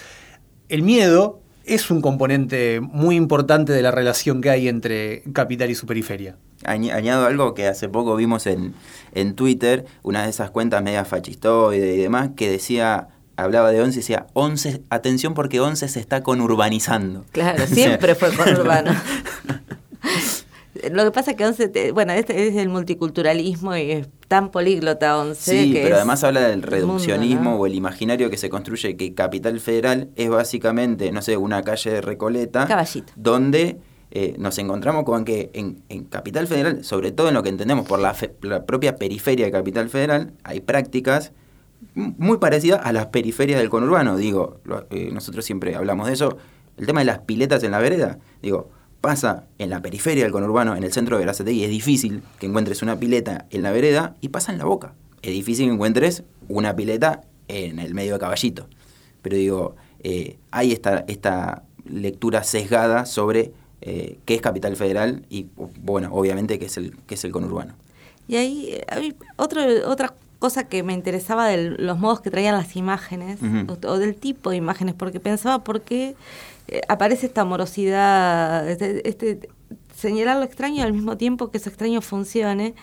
el 0.68 0.82
miedo 0.82 1.41
es 1.64 1.90
un 1.90 2.00
componente 2.00 2.80
muy 2.80 3.16
importante 3.16 3.72
de 3.72 3.82
la 3.82 3.90
relación 3.90 4.40
que 4.40 4.50
hay 4.50 4.68
entre 4.68 5.22
capital 5.32 5.70
y 5.70 5.74
su 5.74 5.86
periferia. 5.86 6.36
Añado 6.64 7.26
algo 7.26 7.54
que 7.54 7.66
hace 7.66 7.88
poco 7.88 8.14
vimos 8.14 8.46
en, 8.46 8.74
en 9.14 9.34
Twitter, 9.34 9.84
una 10.02 10.22
de 10.24 10.30
esas 10.30 10.50
cuentas 10.50 10.82
media 10.82 11.04
fascistoide 11.04 11.94
y 11.94 11.98
demás, 11.98 12.30
que 12.36 12.50
decía 12.50 13.08
hablaba 13.36 13.72
de 13.72 13.80
Once 13.80 13.98
y 13.98 14.02
decía, 14.02 14.26
Once, 14.34 14.82
atención 14.90 15.34
porque 15.34 15.60
Once 15.60 15.88
se 15.88 16.00
está 16.00 16.22
conurbanizando. 16.22 17.24
Claro, 17.32 17.66
siempre 17.66 18.14
fue 18.14 18.32
conurbano. 18.36 18.92
Lo 20.90 21.04
que 21.04 21.10
pasa 21.10 21.32
es 21.32 21.36
que 21.36 21.44
Once, 21.44 21.92
bueno, 21.92 22.12
este 22.12 22.48
es 22.48 22.56
el 22.56 22.68
multiculturalismo 22.68 23.76
y 23.76 23.90
es 23.92 24.08
tan 24.28 24.50
políglota 24.50 25.18
Once. 25.18 25.52
Sí, 25.52 25.70
pero 25.82 25.96
además 25.96 26.24
habla 26.24 26.48
del 26.48 26.62
reduccionismo 26.62 27.56
o 27.56 27.66
el 27.66 27.74
imaginario 27.74 28.30
que 28.30 28.36
se 28.36 28.48
construye 28.50 28.96
que 28.96 29.14
Capital 29.14 29.60
Federal 29.60 30.10
es 30.16 30.28
básicamente, 30.28 31.12
no 31.12 31.22
sé, 31.22 31.36
una 31.36 31.62
calle 31.62 31.90
de 31.90 32.00
Recoleta. 32.00 32.66
Caballito. 32.66 33.12
Donde 33.16 33.78
eh, 34.14 34.34
nos 34.38 34.58
encontramos 34.58 35.04
con 35.04 35.24
que 35.24 35.50
en, 35.54 36.04
Capital 36.04 36.46
Federal, 36.46 36.84
sobre 36.84 37.12
todo 37.12 37.28
en 37.28 37.34
lo 37.34 37.42
que 37.42 37.48
entendemos 37.48 37.86
por 37.86 37.98
la, 37.98 38.14
propia 38.66 38.96
periferia 38.96 39.46
de 39.46 39.52
Capital 39.52 39.88
Federal, 39.88 40.34
hay 40.44 40.60
prácticas 40.60 41.32
muy 41.94 42.36
parecidas 42.36 42.80
a 42.84 42.92
las 42.92 43.06
periferias 43.06 43.58
del 43.58 43.70
conurbano. 43.70 44.16
Digo, 44.16 44.60
eh, 44.90 45.10
nosotros 45.12 45.44
siempre 45.46 45.74
hablamos 45.76 46.08
de 46.08 46.12
eso. 46.12 46.36
El 46.76 46.86
tema 46.86 47.00
de 47.00 47.06
las 47.06 47.20
piletas 47.20 47.62
en 47.64 47.70
la 47.70 47.78
vereda. 47.78 48.18
Digo, 48.42 48.68
pasa 49.02 49.44
en 49.58 49.68
la 49.68 49.82
periferia 49.82 50.22
del 50.22 50.32
conurbano, 50.32 50.74
en 50.76 50.84
el 50.84 50.92
centro 50.92 51.18
de 51.18 51.52
y 51.52 51.64
es 51.64 51.70
difícil 51.70 52.22
que 52.38 52.46
encuentres 52.46 52.82
una 52.82 52.98
pileta 52.98 53.46
en 53.50 53.62
la 53.62 53.72
vereda 53.72 54.14
y 54.22 54.28
pasa 54.28 54.52
en 54.52 54.58
la 54.58 54.64
boca. 54.64 54.94
Es 55.22 55.32
difícil 55.32 55.66
que 55.66 55.74
encuentres 55.74 56.22
una 56.48 56.74
pileta 56.74 57.22
en 57.48 57.80
el 57.80 57.94
medio 57.94 58.14
de 58.14 58.20
caballito. 58.20 58.68
Pero 59.20 59.36
digo, 59.36 59.76
eh, 60.04 60.38
hay 60.52 60.72
esta, 60.72 61.04
esta 61.08 61.64
lectura 61.84 62.44
sesgada 62.44 63.04
sobre 63.04 63.52
eh, 63.80 64.18
qué 64.24 64.34
es 64.34 64.40
Capital 64.40 64.76
Federal 64.76 65.26
y, 65.28 65.48
bueno, 65.80 66.10
obviamente 66.12 66.60
qué 66.60 66.66
es 66.66 66.76
el, 66.76 66.96
qué 67.06 67.16
es 67.16 67.24
el 67.24 67.32
conurbano. 67.32 67.74
Y 68.28 68.36
ahí 68.36 68.80
hay 68.86 69.16
otro, 69.36 69.62
otra 69.90 70.14
cosa 70.38 70.64
que 70.64 70.84
me 70.84 70.92
interesaba 70.92 71.48
de 71.48 71.70
los 71.70 71.98
modos 71.98 72.20
que 72.20 72.30
traían 72.30 72.54
las 72.54 72.76
imágenes 72.76 73.40
o, 73.68 73.88
o, 73.88 73.98
del 73.98 74.14
tipo 74.14 74.50
de 74.50 74.56
imágenes, 74.56 74.94
porque 74.94 75.18
pensaba 75.18 75.64
por 75.64 75.82
qué 75.82 76.14
eh, 76.68 76.80
aparece 76.88 77.26
esta 77.26 77.42
amorosidad, 77.42 78.68
este, 78.68 79.08
este, 79.08 79.48
señalar 79.94 80.36
lo 80.38 80.44
extraño 80.44 80.84
al 80.84 80.92
mismo 80.92 81.16
tiempo 81.16 81.50
que 81.50 81.58
ese 81.58 81.68
extraño 81.68 82.00
funcione, 82.00 82.74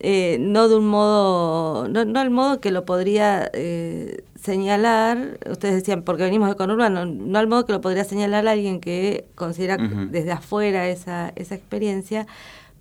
eh, 0.00 0.38
no 0.40 0.68
de 0.68 0.76
un 0.76 0.88
modo, 0.88 1.88
no, 1.88 2.04
no 2.04 2.20
al 2.20 2.30
modo 2.30 2.60
que 2.60 2.70
lo 2.70 2.84
podría 2.84 3.50
eh, 3.52 4.24
señalar, 4.40 5.38
ustedes 5.48 5.76
decían, 5.76 6.02
porque 6.02 6.24
venimos 6.24 6.48
de 6.48 6.56
conurbano, 6.56 7.06
no, 7.06 7.38
al 7.38 7.46
modo 7.46 7.64
que 7.64 7.72
lo 7.72 7.80
podría 7.80 8.04
señalar 8.04 8.46
alguien 8.48 8.80
que 8.80 9.26
considera 9.36 9.76
desde 9.76 10.32
afuera 10.32 10.88
esa, 10.88 11.32
esa 11.36 11.54
experiencia, 11.54 12.26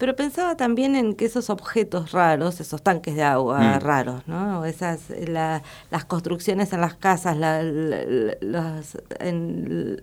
pero 0.04 0.18
pensaba 0.18 0.58
también 0.58 0.98
en 0.98 1.13
que 1.13 1.24
esos 1.24 1.50
objetos 1.50 2.12
raros, 2.12 2.60
esos 2.60 2.82
tanques 2.82 3.16
de 3.16 3.24
agua 3.24 3.58
mm. 3.62 3.80
raros, 3.80 4.28
¿no? 4.28 4.66
Esas, 4.66 5.00
las 5.30 6.06
construcciones 6.06 6.74
en 6.74 6.82
las 6.82 6.96
casas, 6.96 7.38
los, 7.38 8.98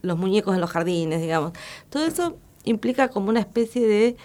los 0.00 0.18
muñecos 0.18 0.54
en 0.54 0.60
los 0.62 0.70
jardines, 0.70 1.20
digamos, 1.20 1.52
todo 1.90 2.06
eso 2.06 2.38
implica 2.64 3.08
como 3.08 3.28
una 3.28 3.40
especie 3.40 3.86
de 3.86 4.16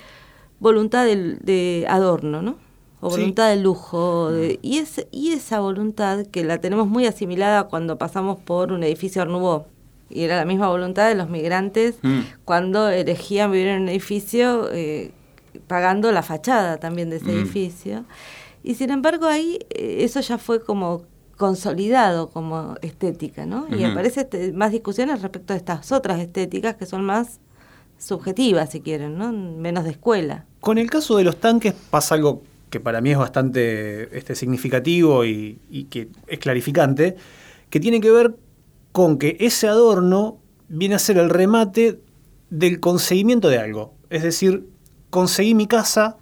voluntad 0.62 1.06
de, 1.06 1.86
adorno, 1.90 2.42
¿no? 2.42 2.56
O 3.02 3.10
voluntad 3.10 3.50
de 3.50 3.58
lujo. 3.58 4.30
Mm. 4.32 4.60
y, 4.62 4.78
es, 4.78 5.06
y 5.12 5.34
esa 5.34 5.60
voluntad 5.60 6.26
que 6.28 6.46
la 6.46 6.62
tenemos 6.62 6.88
muy 6.88 7.06
asimilada 7.06 7.66
cuando 7.66 7.98
pasamos 7.98 8.40
por 8.40 8.72
un 8.72 8.82
edificio 8.86 9.24
Arnubó. 9.24 9.68
Y 10.10 10.24
era 10.24 10.38
la 10.38 10.46
misma 10.46 10.70
voluntad 10.70 11.10
de 11.10 11.16
los 11.16 11.30
migrantes 11.30 11.98
mm. 12.02 12.20
cuando 12.46 12.88
elegían 12.88 13.52
vivir 13.52 13.68
en 13.68 13.82
un 13.82 13.90
edificio 13.90 14.72
eh, 14.72 15.12
pagando 15.68 16.12
la 16.12 16.24
fachada 16.24 16.78
también 16.78 17.10
de 17.10 17.18
ese 17.18 17.28
mm. 17.28 17.38
edificio. 17.38 18.06
Y 18.63 18.76
sin 18.76 18.89
embargo 18.89 19.28
ahí 19.28 19.60
eh, 19.70 19.98
eso 20.00 20.20
ya 20.22 20.38
fue 20.38 20.63
como 20.63 21.04
consolidado 21.38 22.30
como 22.30 22.76
estética, 22.82 23.46
¿no? 23.46 23.68
Y 23.70 23.84
aparece 23.84 24.22
este, 24.22 24.54
más 24.54 24.72
discusiones 24.72 25.22
respecto 25.22 25.54
a 25.54 25.58
estas 25.58 25.91
otras 25.91 26.20
estéticas 26.20 26.76
que 26.76 26.86
son 26.86 27.04
más 27.04 27.39
subjetivas, 27.98 28.70
si 28.72 28.82
quieren, 28.82 29.18
¿no? 29.18 29.32
Menos 29.32 29.84
de 29.84 29.91
escuela. 29.91 30.46
Con 30.62 30.78
el 30.78 30.89
caso 30.89 31.18
de 31.18 31.24
los 31.24 31.38
tanques 31.38 31.74
pasa 31.89 32.15
algo 32.15 32.41
que 32.70 32.80
para 32.80 33.02
mí 33.02 33.12
es 33.12 33.18
bastante 33.18 34.18
este, 34.18 34.36
significativo 34.36 35.26
y, 35.26 35.60
y 35.70 35.86
que 35.86 36.10
es 36.28 36.39
clarificante, 36.39 37.15
que 37.70 37.80
tiene 37.80 38.00
que 38.00 38.12
ver 38.12 38.36
con 38.91 39.18
que 39.18 39.38
ese 39.39 39.68
adorno 39.68 40.38
viene 40.68 40.96
a 40.96 41.00
ser 41.00 41.18
el 41.18 41.30
remate 41.30 42.00
del 42.50 42.80
conseguimiento 42.80 43.50
de 43.50 43.60
algo. 43.60 43.94
Es 44.10 44.24
decir, 44.24 44.68
conseguí 45.10 45.56
mi 45.56 45.68
casa, 45.68 46.18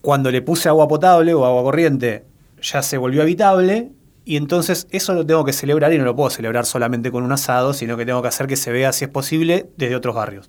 cuando 0.00 0.30
le 0.30 0.42
puse 0.42 0.68
agua 0.68 0.88
potable 0.88 1.34
o 1.34 1.44
agua 1.44 1.62
corriente 1.62 2.24
ya 2.62 2.82
se 2.82 2.98
volvió 2.98 3.22
habitable 3.22 3.90
y 4.24 4.36
entonces 4.36 4.86
eso 4.90 5.14
lo 5.14 5.24
tengo 5.24 5.44
que 5.44 5.52
celebrar 5.52 5.92
y 5.92 5.98
no 5.98 6.04
lo 6.04 6.14
puedo 6.14 6.30
celebrar 6.30 6.66
solamente 6.66 7.10
con 7.10 7.24
un 7.24 7.32
asado, 7.32 7.72
sino 7.72 7.96
que 7.96 8.06
tengo 8.06 8.22
que 8.22 8.28
hacer 8.28 8.46
que 8.46 8.56
se 8.56 8.70
vea, 8.70 8.92
si 8.92 9.04
es 9.04 9.10
posible, 9.10 9.70
desde 9.76 9.96
otros 9.96 10.14
barrios. 10.14 10.48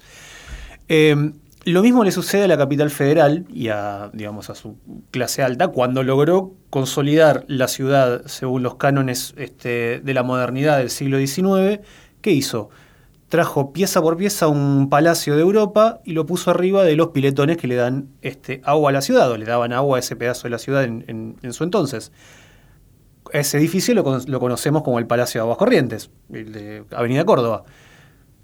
Eh, 0.88 1.32
lo 1.63 1.84
mismo 1.84 2.04
le 2.04 2.12
sucede 2.12 2.43
a 2.45 2.47
la 2.47 2.58
capital 2.58 2.89
federal 2.89 3.45
y 3.54 3.69
a, 3.69 4.10
digamos, 4.13 4.50
a 4.50 4.56
su 4.56 4.78
clase 5.12 5.43
alta 5.43 5.67
cuando 5.67 6.04
logró 6.04 6.54
consolidar 6.69 7.45
la 7.47 7.67
ciudad 7.67 8.24
según 8.26 8.63
los 8.63 8.76
cánones 8.76 9.36
este, 9.38 10.00
de 10.00 10.13
la 10.13 10.24
modernidad 10.24 10.80
del 10.80 10.89
siglo 10.89 11.19
XIX. 11.19 11.80
¿Qué 12.21 12.32
hizo? 12.32 12.69
Trajo 13.32 13.72
pieza 13.72 14.02
por 14.02 14.17
pieza 14.17 14.50
un 14.50 14.89
palacio 14.89 15.38
de 15.38 15.41
Europa 15.41 16.02
y 16.04 16.12
lo 16.12 16.26
puso 16.26 16.52
arriba 16.52 16.84
de 16.84 16.98
los 16.98 17.08
piletones 17.12 17.56
que 17.56 17.65
le 17.65 17.76
dan 17.76 18.10
este, 18.22 18.60
agua 18.65 18.89
a 18.89 18.94
la 18.94 19.02
ciudad, 19.02 19.32
o 19.32 19.38
le 19.38 19.46
daban 19.46 19.72
agua 19.72 19.96
a 19.96 20.00
ese 20.02 20.17
pedazo 20.17 20.44
de 20.44 20.50
la 20.50 20.60
ciudad 20.60 20.84
en, 20.84 21.38
su 21.52 21.63
entonces. 21.63 22.12
Ese 23.32 23.58
edificio 23.58 23.96
lo, 23.96 24.04
conocemos 24.04 24.84
como 24.84 25.00
el 25.00 25.08
Palacio 25.08 25.39
de 25.39 25.44
Aguas 25.44 25.58
Corrientes, 25.58 26.10
el 26.34 26.52
de 26.52 26.84
Avenida 26.91 27.24
Córdoba. 27.24 27.63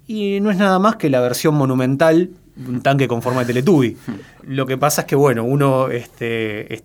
Y 0.06 0.40
no 0.40 0.50
es 0.50 0.56
nada 0.56 0.78
más 0.78 0.96
que 0.96 1.10
la 1.10 1.20
versión 1.20 1.54
monumental 1.54 2.30
de 2.56 2.70
un 2.70 2.80
tanque 2.80 3.08
con 3.08 3.20
forma 3.20 3.40
de 3.40 3.46
Teletubby. 3.48 3.94
Lo 4.44 4.64
que 4.64 4.78
pasa 4.78 5.02
es 5.02 5.06
que, 5.06 5.16
bueno, 5.16 5.44
uno 5.44 5.90
este, 5.90 6.82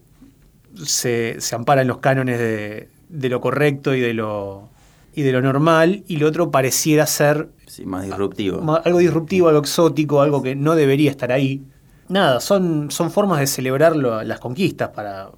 se, 0.83 1.37
ampara 1.53 1.83
en 1.83 1.87
los 1.87 1.99
cánones 1.99 2.37
de, 2.37 2.89
de 3.07 3.29
lo 3.29 3.39
correcto 3.39 3.95
y 3.95 4.01
de 4.01 4.13
lo, 4.13 4.72
y 5.15 5.21
de 5.21 5.31
lo 5.31 5.41
normal, 5.41 6.03
y 6.07 6.17
lo 6.17 6.27
otro 6.27 6.51
pareciera 6.51 7.05
ser 7.05 7.49
Sí, 7.67 7.85
más 7.85 8.05
disruptivo. 8.05 8.79
algo 8.83 8.99
disruptivo, 8.99 9.47
algo 9.47 9.61
exótico, 9.61 10.21
algo 10.21 10.41
que 10.41 10.55
no 10.55 10.75
debería 10.75 11.09
estar 11.09 11.31
ahí. 11.31 11.63
Nada, 12.09 12.39
son, 12.39 12.91
son 12.91 13.11
formas 13.11 13.39
de 13.39 13.47
celebrar 13.47 13.95
las 13.95 14.39
conquistas 14.39 14.89
para 14.89 15.31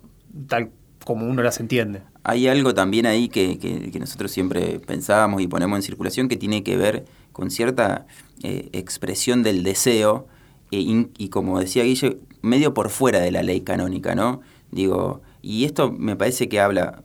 tal 0.48 0.72
como 1.06 1.28
uno 1.28 1.44
las 1.44 1.60
entiende. 1.60 2.02
Hay 2.24 2.48
algo 2.48 2.74
también 2.74 3.06
ahí 3.06 3.30
que, 3.30 3.92
nosotros 4.00 4.32
siempre 4.32 4.80
pensábamos 4.80 5.42
y 5.42 5.48
ponemos 5.48 5.78
en 5.78 5.84
circulación 5.84 6.28
que 6.28 6.36
tiene 6.36 6.64
que 6.64 6.76
ver 6.76 7.06
con 7.32 7.52
cierta 7.52 8.08
eh, 8.44 8.70
expresión 8.74 9.44
del 9.44 9.64
deseo 9.64 10.28
e 10.72 10.80
y 10.80 11.30
como 11.30 11.60
decía 11.60 11.84
Guille, 11.84 12.18
medio 12.42 12.74
por 12.74 12.90
fuera 12.90 13.20
de 13.20 13.32
la 13.32 13.44
ley 13.44 13.62
canónica, 13.62 14.16
¿no? 14.16 14.42
Digo, 14.72 15.22
y 15.42 15.66
esto 15.66 15.92
me 15.92 16.16
parece 16.16 16.50
que 16.50 16.60
habla 16.60 17.04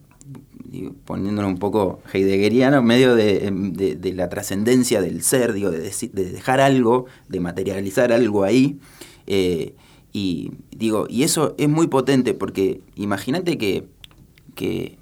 poniéndolo 1.05 1.49
un 1.49 1.59
poco 1.59 2.01
heideggeriano, 2.13 2.83
medio 2.83 3.15
de, 3.15 4.13
la 4.15 4.29
trascendencia 4.29 5.01
del 5.01 5.23
ser, 5.23 5.53
digo, 5.53 5.71
de, 5.71 5.91
dejar 6.13 6.61
algo, 6.61 7.07
de 7.29 7.41
materializar 7.41 8.13
algo 8.13 8.45
ahí. 8.45 8.79
Eh, 9.27 9.75
y 10.13 10.53
digo, 10.71 11.07
y 11.09 11.23
eso 11.23 11.55
es 11.59 11.69
muy 11.69 11.87
potente 11.87 12.35
porque 12.35 12.81
imagínate 12.97 13.59
que, 13.59 13.87
que 14.55 14.99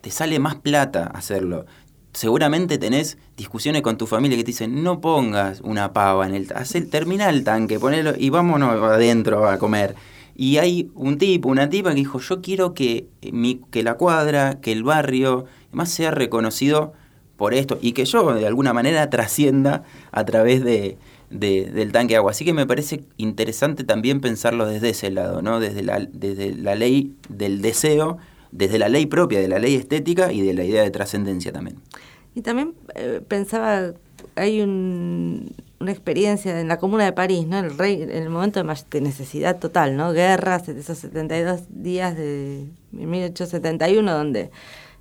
te 0.00 0.10
sale 0.10 0.38
más 0.38 0.56
plata 0.56 1.06
hacerlo. 1.06 1.66
Seguramente 2.12 2.78
tenés 2.78 3.18
discusiones 3.36 3.82
con 3.82 3.98
tu 3.98 4.06
familia 4.06 4.38
que 4.38 4.44
te 4.44 4.52
dicen, 4.52 4.82
no 4.82 5.00
pongas 5.00 5.60
una 5.60 5.92
pava 5.92 6.26
en 6.26 6.34
el... 6.34 6.52
Haz 6.54 6.74
el, 6.74 6.88
termina 6.88 7.28
el 7.28 7.44
tanque, 7.44 7.78
ponelo 7.78 8.14
y 8.16 8.30
vámonos 8.30 8.82
adentro 8.82 9.48
a 9.48 9.58
comer. 9.58 9.94
Y 10.36 10.58
hay 10.58 10.90
un 10.94 11.16
tipo, 11.16 11.48
una 11.48 11.70
tipa 11.70 11.90
que 11.90 11.96
dijo, 11.96 12.20
yo 12.20 12.42
quiero 12.42 12.74
que, 12.74 13.06
mi, 13.32 13.60
que 13.70 13.82
la 13.82 13.94
cuadra, 13.94 14.60
que 14.60 14.70
el 14.72 14.82
barrio, 14.84 15.46
más 15.72 15.90
sea 15.90 16.10
reconocido 16.10 16.92
por 17.36 17.54
esto 17.54 17.78
y 17.80 17.92
que 17.92 18.04
yo 18.04 18.34
de 18.34 18.46
alguna 18.46 18.72
manera 18.72 19.08
trascienda 19.10 19.84
a 20.10 20.24
través 20.24 20.62
de, 20.64 20.98
del 21.30 21.92
tanque 21.92 22.14
de 22.14 22.18
agua. 22.18 22.32
Así 22.32 22.44
que 22.44 22.52
me 22.52 22.66
parece 22.66 23.04
interesante 23.16 23.84
también 23.84 24.20
pensarlo 24.20 24.66
desde 24.66 24.90
ese 24.90 25.10
lado, 25.10 25.42
¿no? 25.42 25.60
desde, 25.60 25.82
la, 25.82 26.06
desde 26.12 26.54
la 26.54 26.74
ley 26.74 27.14
del 27.28 27.62
deseo, 27.62 28.18
desde 28.52 28.78
la 28.78 28.88
ley 28.88 29.06
propia, 29.06 29.40
de 29.40 29.48
la 29.48 29.58
ley 29.58 29.74
estética 29.74 30.32
y 30.32 30.40
de 30.40 30.54
la 30.54 30.64
idea 30.64 30.82
de 30.82 30.90
trascendencia 30.90 31.52
también. 31.52 31.78
Y 32.34 32.42
también 32.42 32.74
eh, 32.94 33.22
pensaba, 33.26 33.92
hay 34.34 34.60
un, 34.60 35.50
una 35.78 35.92
experiencia 35.92 36.58
en 36.60 36.68
la 36.68 36.78
Comuna 36.78 37.04
de 37.04 37.12
París, 37.12 37.46
¿no? 37.46 37.58
El 37.58 37.76
rey, 37.76 38.02
en 38.02 38.10
el 38.10 38.30
momento 38.30 38.62
de, 38.62 39.00
necesidad 39.00 39.58
total, 39.58 39.96
¿no? 39.96 40.12
Guerra, 40.12 40.56
esos 40.56 40.98
72 40.98 41.64
días 41.68 42.16
de 42.16 42.66
1871, 42.92 44.10
donde 44.12 44.50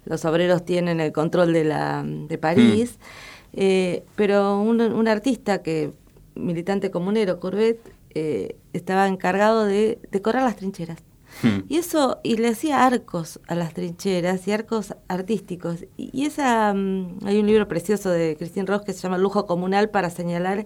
los 0.05 0.26
obreros 0.26 0.65
tienen 0.65 0.99
el 0.99 1.11
control 1.11 1.53
de, 1.53 1.63
la, 1.63 2.03
de 2.05 2.38
París. 2.38 2.97
Mm. 2.99 3.57
Eh, 3.57 4.03
pero 4.15 4.59
un, 4.59 4.82
un, 4.82 5.07
artista 5.07 5.63
que, 5.63 5.93
militante 6.36 6.91
comunero, 6.91 7.39
Courbet, 7.39 7.80
eh, 8.13 8.57
estaba 8.73 9.07
encargado 9.07 9.65
de 9.65 9.99
decorar 10.11 10.43
las 10.43 10.57
trincheras. 10.57 10.99
Hmm. 11.41 11.59
Y 11.67 11.77
eso, 11.77 12.19
y 12.23 12.38
le 12.38 12.49
hacía 12.49 12.86
arcos 12.86 13.39
a 13.47 13.55
las 13.55 13.73
trincheras 13.73 14.47
y 14.47 14.51
arcos 14.51 14.95
artísticos. 15.07 15.86
Y, 15.97 16.25
esa, 16.25 16.73
mm, 16.73 17.19
hay 17.25 17.39
un 17.39 17.47
libro 17.47 17.67
precioso 17.67 18.09
de 18.09 18.36
Cristín 18.38 18.67
Ross 18.67 18.83
que 18.83 18.93
se 18.93 19.01
llama 19.01 19.17
Lujo 19.17 19.45
Comunal 19.45 19.89
para 19.89 20.09
señalar 20.09 20.65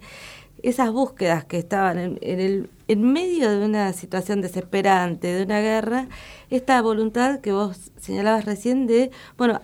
esas 0.62 0.92
búsquedas 0.92 1.46
que 1.46 1.58
estaban 1.58 1.98
en, 1.98 2.18
el, 2.22 2.70
en 2.88 3.12
medio 3.12 3.50
de 3.50 3.66
una 3.66 3.94
situación 3.94 4.42
desesperante, 4.42 5.28
de 5.28 5.44
una 5.44 5.62
guerra, 5.62 6.08
esta 6.50 6.82
voluntad 6.82 7.40
que 7.40 7.52
vos 7.52 7.92
señalabas 7.98 8.46
recién 8.46 8.88
de, 8.88 9.12
bueno, 9.38 9.60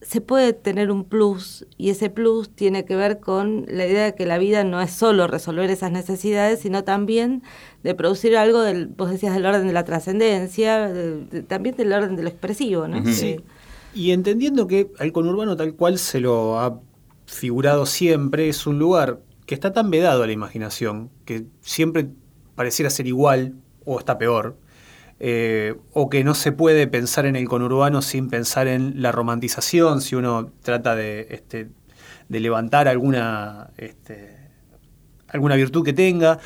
se 0.00 0.20
puede 0.20 0.52
tener 0.52 0.90
un 0.90 1.04
plus 1.04 1.66
y 1.76 1.90
ese 1.90 2.08
plus 2.10 2.50
tiene 2.50 2.84
que 2.84 2.96
ver 2.96 3.18
con 3.20 3.66
la 3.68 3.86
idea 3.86 4.04
de 4.04 4.14
que 4.14 4.26
la 4.26 4.38
vida 4.38 4.62
no 4.64 4.80
es 4.80 4.92
solo 4.92 5.26
resolver 5.26 5.70
esas 5.70 5.90
necesidades, 5.90 6.60
sino 6.60 6.84
también 6.84 7.42
de 7.82 7.94
producir 7.94 8.36
algo, 8.36 8.60
del, 8.62 8.86
vos 8.86 9.10
decías, 9.10 9.34
del 9.34 9.46
orden 9.46 9.66
de 9.66 9.72
la 9.72 9.84
trascendencia, 9.84 10.92
también 11.48 11.76
del 11.76 11.92
orden 11.92 12.16
de 12.16 12.22
lo 12.22 12.28
expresivo. 12.28 12.86
¿no? 12.86 13.04
Sí. 13.12 13.40
Y 13.94 14.12
entendiendo 14.12 14.66
que 14.66 14.92
el 15.00 15.12
conurbano 15.12 15.56
tal 15.56 15.74
cual 15.74 15.98
se 15.98 16.20
lo 16.20 16.58
ha 16.60 16.80
figurado 17.26 17.84
siempre, 17.84 18.48
es 18.48 18.66
un 18.66 18.78
lugar 18.78 19.20
que 19.46 19.54
está 19.54 19.72
tan 19.72 19.90
vedado 19.90 20.22
a 20.22 20.26
la 20.26 20.32
imaginación, 20.32 21.10
que 21.24 21.46
siempre 21.60 22.08
pareciera 22.54 22.90
ser 22.90 23.06
igual 23.06 23.54
o 23.84 23.98
está 23.98 24.18
peor, 24.18 24.56
eh, 25.20 25.74
o 25.92 26.08
que 26.08 26.22
no 26.22 26.34
se 26.34 26.52
puede 26.52 26.86
pensar 26.86 27.26
en 27.26 27.36
el 27.36 27.48
conurbano 27.48 28.02
sin 28.02 28.28
pensar 28.28 28.68
en 28.68 29.02
la 29.02 29.12
romantización, 29.12 30.00
si 30.00 30.14
uno 30.14 30.52
trata 30.62 30.94
de, 30.94 31.26
este, 31.30 31.70
levantar 32.28 32.88
alguna, 32.88 33.70
este, 33.76 34.36
alguna 35.28 35.56
virtud 35.56 35.84
que 35.84 35.92
tenga, 35.92 36.38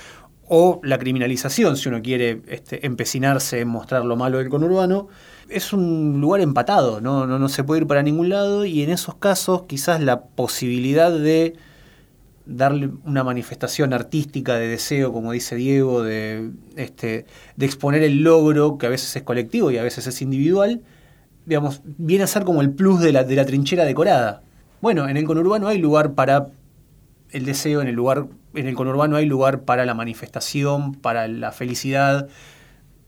o 0.49 0.81
la 0.83 0.99
criminalización, 0.99 1.77
si 1.77 1.89
uno 1.89 2.03
quiere 2.03 2.43
este, 2.49 2.87
empecinarse 2.87 3.61
en 3.61 3.69
mostrar 3.69 4.05
lo 4.05 4.17
malo 4.17 4.39
del 4.39 4.49
conurbano, 4.49 5.09
es 5.49 5.73
un 5.73 6.21
lugar 6.21 6.41
empatado, 6.41 7.01
¿no? 7.01 7.27
No, 7.27 7.39
no 7.39 7.49
se 7.49 7.65
puede 7.65 7.83
ir 7.83 7.87
para 7.87 8.03
ningún 8.03 8.29
lado 8.29 8.65
y 8.65 8.83
en 8.83 8.91
esos 8.91 9.15
casos 9.17 9.65
quizás 9.65 10.01
la 10.01 10.23
posibilidad 10.23 11.13
de 11.13 11.57
darle 12.45 12.91
una 13.05 13.25
manifestación 13.25 13.93
artística 13.93 14.57
de 14.57 14.69
deseo, 14.69 15.13
como 15.13 15.33
dice 15.33 15.55
Diego, 15.57 16.03
de, 16.03 16.51
este, 16.77 17.27
de 17.57 17.67
exponer 17.67 18.03
el 18.03 18.23
logro, 18.23 18.79
que 18.79 18.87
a 18.87 18.91
veces 18.91 19.15
es 19.15 19.23
colectivo 19.23 19.71
y 19.71 19.79
a 19.79 19.83
veces 19.83 20.07
es 20.07 20.23
individual, 20.23 20.83
digamos, 21.47 21.83
viene 21.85 22.25
a 22.25 22.27
ser 22.27 22.45
como 22.45 22.61
el 22.61 22.71
plus 22.71 23.01
de 23.01 23.13
la, 23.13 23.25
de 23.25 23.37
la 23.37 23.45
trinchera 23.45 23.85
decorada. 23.85 24.43
Bueno, 24.81 25.09
en 25.09 25.17
el 25.17 25.25
conurbano 25.25 25.69
hay 25.69 25.79
lugar 25.79 26.15
para 26.15 26.49
el 27.31 27.45
deseo, 27.45 27.81
en 27.81 27.89
el 27.89 27.95
lugar, 27.95 28.27
en 28.55 28.67
el 28.67 28.75
conurbano 28.75 29.17
hay 29.17 29.27
lugar 29.27 29.63
para 29.63 29.85
la 29.85 29.95
manifestación, 29.95 30.95
para 30.95 31.29
la 31.29 31.53
felicidad, 31.53 32.29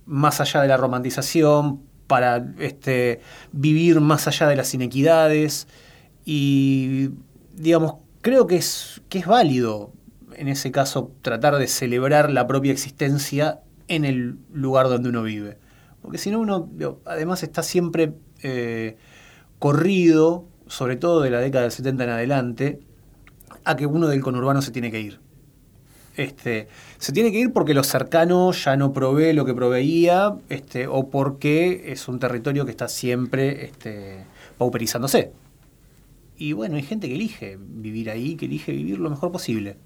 más 0.07 0.41
allá 0.41 0.63
de 0.63 0.69
la 0.69 0.77
romantización, 0.77 1.81
para 2.07 2.47
este, 2.59 3.21
vivir 3.53 4.01
más 4.01 4.27
allá 4.29 4.47
de 4.47 4.57
las 4.57 4.73
inequidades. 4.75 5.67
Y 6.25 7.11
digamos, 7.55 7.97
creo 8.25 8.47
que 8.47 8.57
es, 8.57 9.03
válido 9.27 9.93
en 10.35 10.49
ese 10.49 10.73
caso 10.73 11.13
tratar 11.21 11.57
de 11.59 11.69
celebrar 11.69 12.31
la 12.31 12.47
propia 12.47 12.73
existencia 12.73 13.61
en 13.87 14.07
el 14.07 14.39
lugar 14.51 14.89
donde 14.89 15.11
uno 15.11 15.23
vive. 15.23 15.59
Porque 16.01 16.17
si 16.17 16.31
no, 16.31 16.41
uno 16.41 16.71
además 17.05 17.43
está 17.43 17.63
siempre 17.63 18.15
eh, 18.43 18.97
corrido, 19.59 20.47
sobre 20.67 20.97
todo 20.97 21.21
de 21.21 21.31
la 21.31 21.39
década 21.39 21.65
del 21.65 21.73
70 21.73 22.05
en 22.05 22.11
adelante, 22.11 22.81
a 23.63 23.77
que 23.77 23.85
uno 23.85 24.09
del 24.09 24.23
conurbano 24.23 24.63
se 24.63 24.71
tiene 24.71 24.91
que 24.91 25.03
ir. 25.03 25.21
Este, 26.17 26.69
se 26.97 27.13
tiene 27.13 27.31
que 27.31 27.41
ir 27.41 27.53
porque 27.53 27.75
lo 27.75 27.85
cercano 27.85 28.53
ya 28.53 28.75
no 28.77 28.95
provee 28.95 29.35
lo 29.35 29.45
que 29.45 29.53
proveía, 29.53 30.35
este, 30.49 30.87
o 30.87 31.11
porque 31.11 31.93
es 31.93 32.09
un 32.09 32.19
territorio 32.19 32.65
que 32.65 32.71
está 32.71 32.89
siempre 32.89 33.67
este, 33.67 34.25
pauperizándose. 34.57 35.44
Y 36.37 36.53
bueno, 36.53 36.77
hay 36.77 36.83
gente 36.83 37.09
que 37.09 37.15
elige 37.15 37.59
vivir 37.61 38.11
ahí, 38.11 38.37
que 38.37 38.47
elige 38.47 38.73
vivir 38.73 38.99
lo 38.99 39.11
mejor 39.11 39.31
posible. 39.31 39.77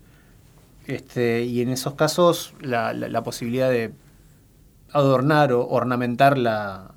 Este, 0.86 1.44
y 1.44 1.60
en 1.60 1.68
esos 1.68 1.94
casos 1.94 2.54
la, 2.62 2.94
la, 2.94 3.22
posibilidad 3.22 3.70
de 3.70 3.92
adornar 4.90 5.52
o 5.52 5.68
ornamentar 5.68 6.38
la, 6.38 6.94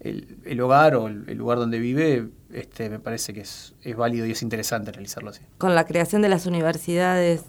el, 0.00 0.60
hogar 0.60 0.96
o 0.96 1.06
el, 1.06 1.38
lugar 1.38 1.58
donde 1.58 1.78
vive, 1.78 2.28
este, 2.52 2.90
me 2.90 2.98
parece 2.98 3.32
que 3.32 3.42
es, 3.42 3.74
es, 3.82 3.96
válido 3.96 4.26
y 4.26 4.32
es 4.32 4.42
interesante 4.42 4.90
realizarlo 4.90 5.30
así. 5.30 5.42
Con 5.58 5.76
la 5.76 5.86
creación 5.86 6.22
de 6.22 6.28
las 6.28 6.46
universidades, 6.46 7.44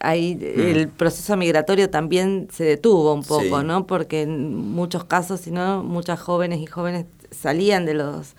ahí 0.00 0.34
mm. 0.34 0.60
el 0.60 0.88
proceso 0.88 1.36
migratorio 1.36 1.90
también 1.90 2.48
se 2.50 2.64
detuvo 2.64 3.12
un 3.12 3.22
poco, 3.22 3.62
¿no? 3.62 3.86
Porque 3.86 4.22
en 4.22 4.54
muchos 4.56 5.04
casos, 5.04 5.40
si 5.40 5.50
no, 5.50 5.82
muchas 5.82 6.18
jóvenes 6.20 6.60
y 6.60 6.66
jóvenes 6.66 7.04
salían 7.30 7.84
de 7.84 7.92
los 7.92 8.34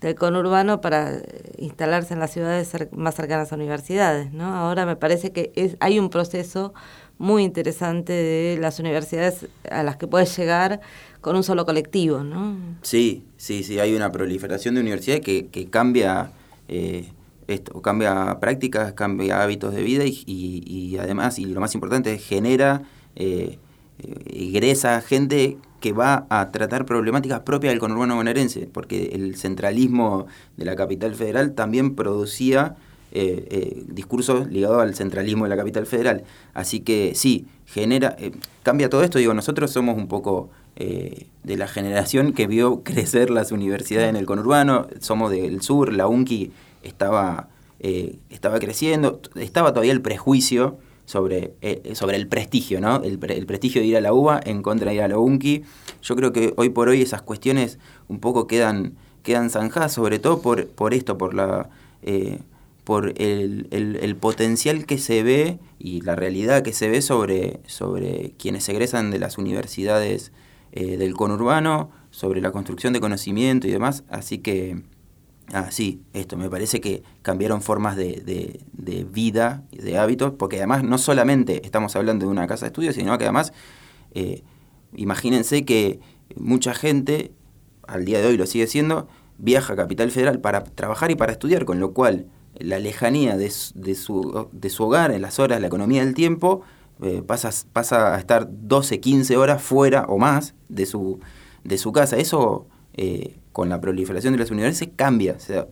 del 0.00 0.14
conurbano 0.14 0.80
para 0.80 1.16
eh, 1.16 1.22
instalarse 1.58 2.14
en 2.14 2.20
las 2.20 2.32
ciudades 2.32 2.72
más 2.92 3.14
cercanas 3.14 3.52
a 3.52 3.56
universidades. 3.56 4.32
¿no? 4.32 4.54
Ahora 4.54 4.86
me 4.86 4.96
parece 4.96 5.32
que 5.32 5.52
es, 5.54 5.76
hay 5.80 5.98
un 5.98 6.10
proceso 6.10 6.72
muy 7.18 7.42
interesante 7.42 8.12
de 8.12 8.58
las 8.60 8.78
universidades 8.78 9.48
a 9.70 9.82
las 9.82 9.96
que 9.96 10.06
puedes 10.06 10.36
llegar 10.36 10.80
con 11.20 11.34
un 11.34 11.42
solo 11.42 11.66
colectivo. 11.66 12.22
¿no? 12.22 12.56
Sí, 12.82 13.24
sí, 13.36 13.64
sí, 13.64 13.80
hay 13.80 13.94
una 13.94 14.12
proliferación 14.12 14.74
de 14.74 14.80
universidades 14.80 15.24
que, 15.24 15.46
que 15.46 15.68
cambia... 15.68 16.32
Eh, 16.68 17.10
esto, 17.48 17.80
cambia 17.80 18.38
prácticas, 18.40 18.92
cambia 18.92 19.42
hábitos 19.42 19.74
de 19.74 19.82
vida 19.82 20.04
y, 20.04 20.22
y, 20.26 20.98
además, 20.98 21.38
y 21.38 21.46
lo 21.46 21.62
más 21.62 21.74
importante, 21.74 22.18
genera, 22.18 22.82
eh, 23.16 23.58
egresa 24.26 25.00
gente 25.00 25.56
que 25.80 25.92
va 25.92 26.26
a 26.28 26.50
tratar 26.50 26.84
problemáticas 26.84 27.40
propias 27.40 27.72
del 27.72 27.80
conurbano 27.80 28.16
bonaerense, 28.16 28.68
porque 28.72 29.10
el 29.12 29.36
centralismo 29.36 30.26
de 30.56 30.64
la 30.64 30.76
capital 30.76 31.14
federal 31.14 31.52
también 31.52 31.94
producía 31.94 32.76
eh, 33.10 33.46
eh, 33.50 33.84
discursos 33.88 34.48
ligados 34.48 34.82
al 34.82 34.94
centralismo 34.94 35.44
de 35.44 35.50
la 35.50 35.56
capital 35.56 35.86
federal. 35.86 36.24
Así 36.52 36.80
que 36.80 37.14
sí, 37.14 37.46
genera, 37.66 38.14
eh, 38.18 38.32
cambia 38.62 38.90
todo 38.90 39.02
esto. 39.02 39.18
Digo, 39.18 39.32
nosotros 39.32 39.70
somos 39.70 39.96
un 39.96 40.08
poco 40.08 40.50
de 40.78 41.56
la 41.56 41.66
generación 41.66 42.32
que 42.32 42.46
vio 42.46 42.82
crecer 42.84 43.30
las 43.30 43.50
universidades 43.50 44.10
en 44.10 44.14
el 44.14 44.26
conurbano, 44.26 44.86
somos 45.00 45.32
del 45.32 45.60
sur, 45.60 45.92
la 45.92 46.06
UNCI 46.06 46.52
estaba, 46.84 47.48
estaba 47.80 48.60
creciendo, 48.60 49.20
estaba 49.34 49.72
todavía 49.72 49.90
el 49.90 50.02
prejuicio 50.02 50.78
sobre, 51.08 51.54
eh, 51.62 51.94
sobre 51.94 52.16
el 52.16 52.28
prestigio, 52.28 52.82
¿no? 52.82 53.02
El, 53.02 53.18
prestigio 53.18 53.80
de 53.80 53.86
ir 53.86 53.96
a 53.96 54.02
la 54.02 54.12
UBA 54.12 54.42
en 54.44 54.60
contra 54.60 54.90
de 54.90 54.96
ir 54.96 55.02
a 55.02 55.08
la 55.08 55.18
UNCI. 55.18 55.62
Yo 56.02 56.16
creo 56.16 56.34
que 56.34 56.52
hoy 56.58 56.68
por 56.68 56.90
hoy 56.90 57.00
esas 57.00 57.22
cuestiones 57.22 57.78
un 58.08 58.20
poco 58.20 58.46
quedan, 58.46 58.92
quedan 59.22 59.48
zanjadas, 59.48 59.94
sobre 59.94 60.18
todo 60.18 60.42
por, 60.42 60.68
por 60.68 60.92
esto, 60.92 61.16
por 61.16 61.32
la... 61.32 61.70
Eh, 62.02 62.40
por 62.84 63.12
el, 63.18 64.16
potencial 64.18 64.86
que 64.86 64.96
se 64.96 65.22
ve 65.22 65.58
y 65.78 66.00
la 66.00 66.16
realidad 66.16 66.62
que 66.62 66.72
se 66.72 66.88
ve 66.88 67.02
sobre, 67.02 67.60
sobre 67.66 68.32
quienes 68.38 68.66
egresan 68.70 69.10
de 69.10 69.18
las 69.18 69.36
universidades 69.36 70.32
eh, 70.72 70.96
del 70.96 71.12
conurbano, 71.12 71.90
sobre 72.10 72.40
la 72.40 72.50
construcción 72.50 72.94
de 72.94 73.00
conocimiento 73.00 73.68
y 73.68 73.72
demás. 73.72 74.04
Así 74.08 74.38
que 74.38 74.80
Ah, 75.52 75.70
sí, 75.70 76.02
esto, 76.12 76.36
me 76.36 76.50
parece 76.50 76.80
que 76.80 77.02
cambiaron 77.22 77.62
formas 77.62 77.96
de, 77.96 78.22
de, 78.24 78.60
de 78.72 79.04
vida, 79.04 79.64
de 79.72 79.96
hábitos, 79.96 80.32
porque 80.38 80.58
además 80.58 80.84
no 80.84 80.98
solamente 80.98 81.64
estamos 81.64 81.96
hablando 81.96 82.26
de 82.26 82.32
una 82.32 82.46
casa 82.46 82.66
de 82.66 82.68
estudios, 82.68 82.94
sino 82.94 83.16
que 83.16 83.24
además, 83.24 83.54
eh, 84.12 84.42
imagínense 84.94 85.64
que 85.64 86.00
mucha 86.36 86.74
gente, 86.74 87.32
al 87.86 88.04
día 88.04 88.20
de 88.20 88.26
hoy 88.26 88.36
lo 88.36 88.46
sigue 88.46 88.66
siendo, 88.66 89.08
viaja 89.38 89.72
a 89.72 89.76
Capital 89.76 90.10
Federal 90.10 90.40
para 90.40 90.64
trabajar 90.64 91.10
y 91.10 91.14
para 91.14 91.32
estudiar, 91.32 91.64
con 91.64 91.80
lo 91.80 91.94
cual 91.94 92.26
la 92.58 92.78
lejanía 92.78 93.38
de, 93.38 93.50
su, 93.50 94.48
de 94.52 94.70
su 94.70 94.84
hogar, 94.84 95.12
en 95.12 95.22
las 95.22 95.38
horas, 95.38 95.60
la 95.60 95.68
economía 95.68 96.04
del 96.04 96.14
tiempo, 96.14 96.62
eh, 97.00 97.22
pasa, 97.24 97.50
pasa 97.72 98.14
a 98.14 98.18
estar 98.18 98.48
12, 98.50 99.00
15 99.00 99.36
horas 99.36 99.62
fuera 99.62 100.04
o 100.08 100.18
más 100.18 100.54
de 100.68 100.84
su, 100.84 101.20
de 101.64 101.78
su 101.78 101.92
casa. 101.92 102.16
Eso 102.16 102.66
eh, 102.94 103.38
con 103.58 103.68
la 103.68 103.80
proliferación 103.80 104.34
de 104.34 104.38
las 104.38 104.52
universidades 104.52 104.94
cambia, 104.94 105.40
se, 105.40 105.66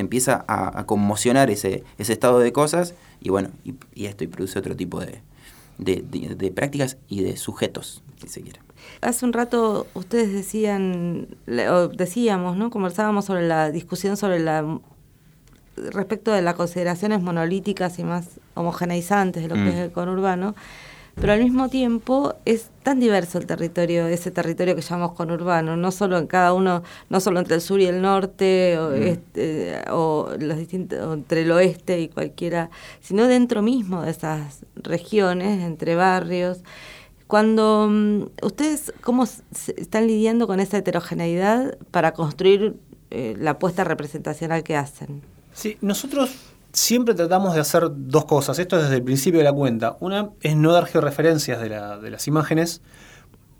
empieza 0.00 0.44
a, 0.46 0.86
conmocionar 0.86 1.50
ese, 1.50 1.82
ese, 1.98 2.12
estado 2.12 2.38
de 2.38 2.52
cosas 2.52 2.94
y 3.20 3.30
bueno, 3.30 3.48
y, 3.64 4.06
esto 4.06 4.22
y 4.22 4.28
produce 4.28 4.60
otro 4.60 4.76
tipo 4.76 5.00
de, 5.00 5.22
de, 5.76 6.52
prácticas 6.52 6.98
y 7.08 7.24
de 7.24 7.36
sujetos, 7.36 8.04
si 8.20 8.28
se 8.28 8.42
quiere. 8.42 8.60
Hace 9.00 9.24
un 9.24 9.32
rato 9.32 9.88
ustedes 9.94 10.32
decían, 10.32 11.26
o 11.68 11.88
decíamos, 11.88 12.56
¿no? 12.56 12.70
Conversábamos 12.70 13.24
sobre 13.24 13.48
la 13.48 13.72
discusión 13.72 14.16
sobre 14.16 14.38
la 14.38 14.78
respecto 15.74 16.30
de 16.30 16.42
las 16.42 16.54
consideraciones 16.54 17.22
monolíticas 17.22 17.98
y 17.98 18.04
más 18.04 18.38
homogeneizantes 18.54 19.42
de 19.42 19.48
lo 19.48 19.56
que 19.56 19.62
mm. 19.62 19.68
es 19.68 19.74
el 19.74 19.90
conurbano 19.90 20.54
pero 21.20 21.32
al 21.32 21.42
mismo 21.42 21.68
tiempo 21.70 22.34
es 22.44 22.70
tan 22.82 23.00
diverso 23.00 23.38
el 23.38 23.46
territorio, 23.46 24.06
ese 24.06 24.30
territorio 24.30 24.76
que 24.76 24.82
llamamos 24.82 25.16
conurbano, 25.16 25.76
no 25.76 25.90
solo 25.90 26.18
en 26.18 26.26
cada 26.26 26.52
uno, 26.52 26.82
no 27.08 27.20
solo 27.20 27.40
entre 27.40 27.54
el 27.54 27.62
sur 27.62 27.80
y 27.80 27.86
el 27.86 28.02
norte, 28.02 28.78
o, 28.78 28.90
mm. 28.90 29.02
este, 29.02 29.82
o 29.90 30.30
los 30.38 30.58
distintos, 30.58 31.14
entre 31.14 31.42
el 31.42 31.50
oeste 31.52 32.00
y 32.00 32.08
cualquiera, 32.08 32.68
sino 33.00 33.26
dentro 33.28 33.62
mismo 33.62 34.02
de 34.02 34.10
esas 34.10 34.66
regiones, 34.74 35.64
entre 35.64 35.94
barrios. 35.94 36.58
Cuando 37.26 37.88
mm, 37.90 38.22
ustedes, 38.42 38.92
¿cómo 39.00 39.24
están 39.24 40.06
lidiando 40.06 40.46
con 40.46 40.60
esa 40.60 40.76
heterogeneidad 40.76 41.78
para 41.90 42.12
construir 42.12 42.76
eh, 43.10 43.34
la 43.38 43.52
apuesta 43.52 43.84
representacional 43.84 44.62
que 44.62 44.76
hacen? 44.76 45.22
Sí, 45.54 45.78
nosotros 45.80 46.55
siempre 46.76 47.14
tratamos 47.14 47.54
de 47.54 47.60
hacer 47.60 47.88
dos 47.90 48.26
cosas. 48.26 48.58
Esto 48.58 48.76
es 48.76 48.84
desde 48.84 48.96
el 48.96 49.02
principio 49.02 49.38
de 49.38 49.44
la 49.44 49.52
cuenta. 49.52 49.96
Una 50.00 50.30
es 50.42 50.56
no 50.56 50.72
dar 50.72 50.86
georreferencias 50.86 51.60
de, 51.60 52.10
las 52.10 52.28
imágenes, 52.28 52.82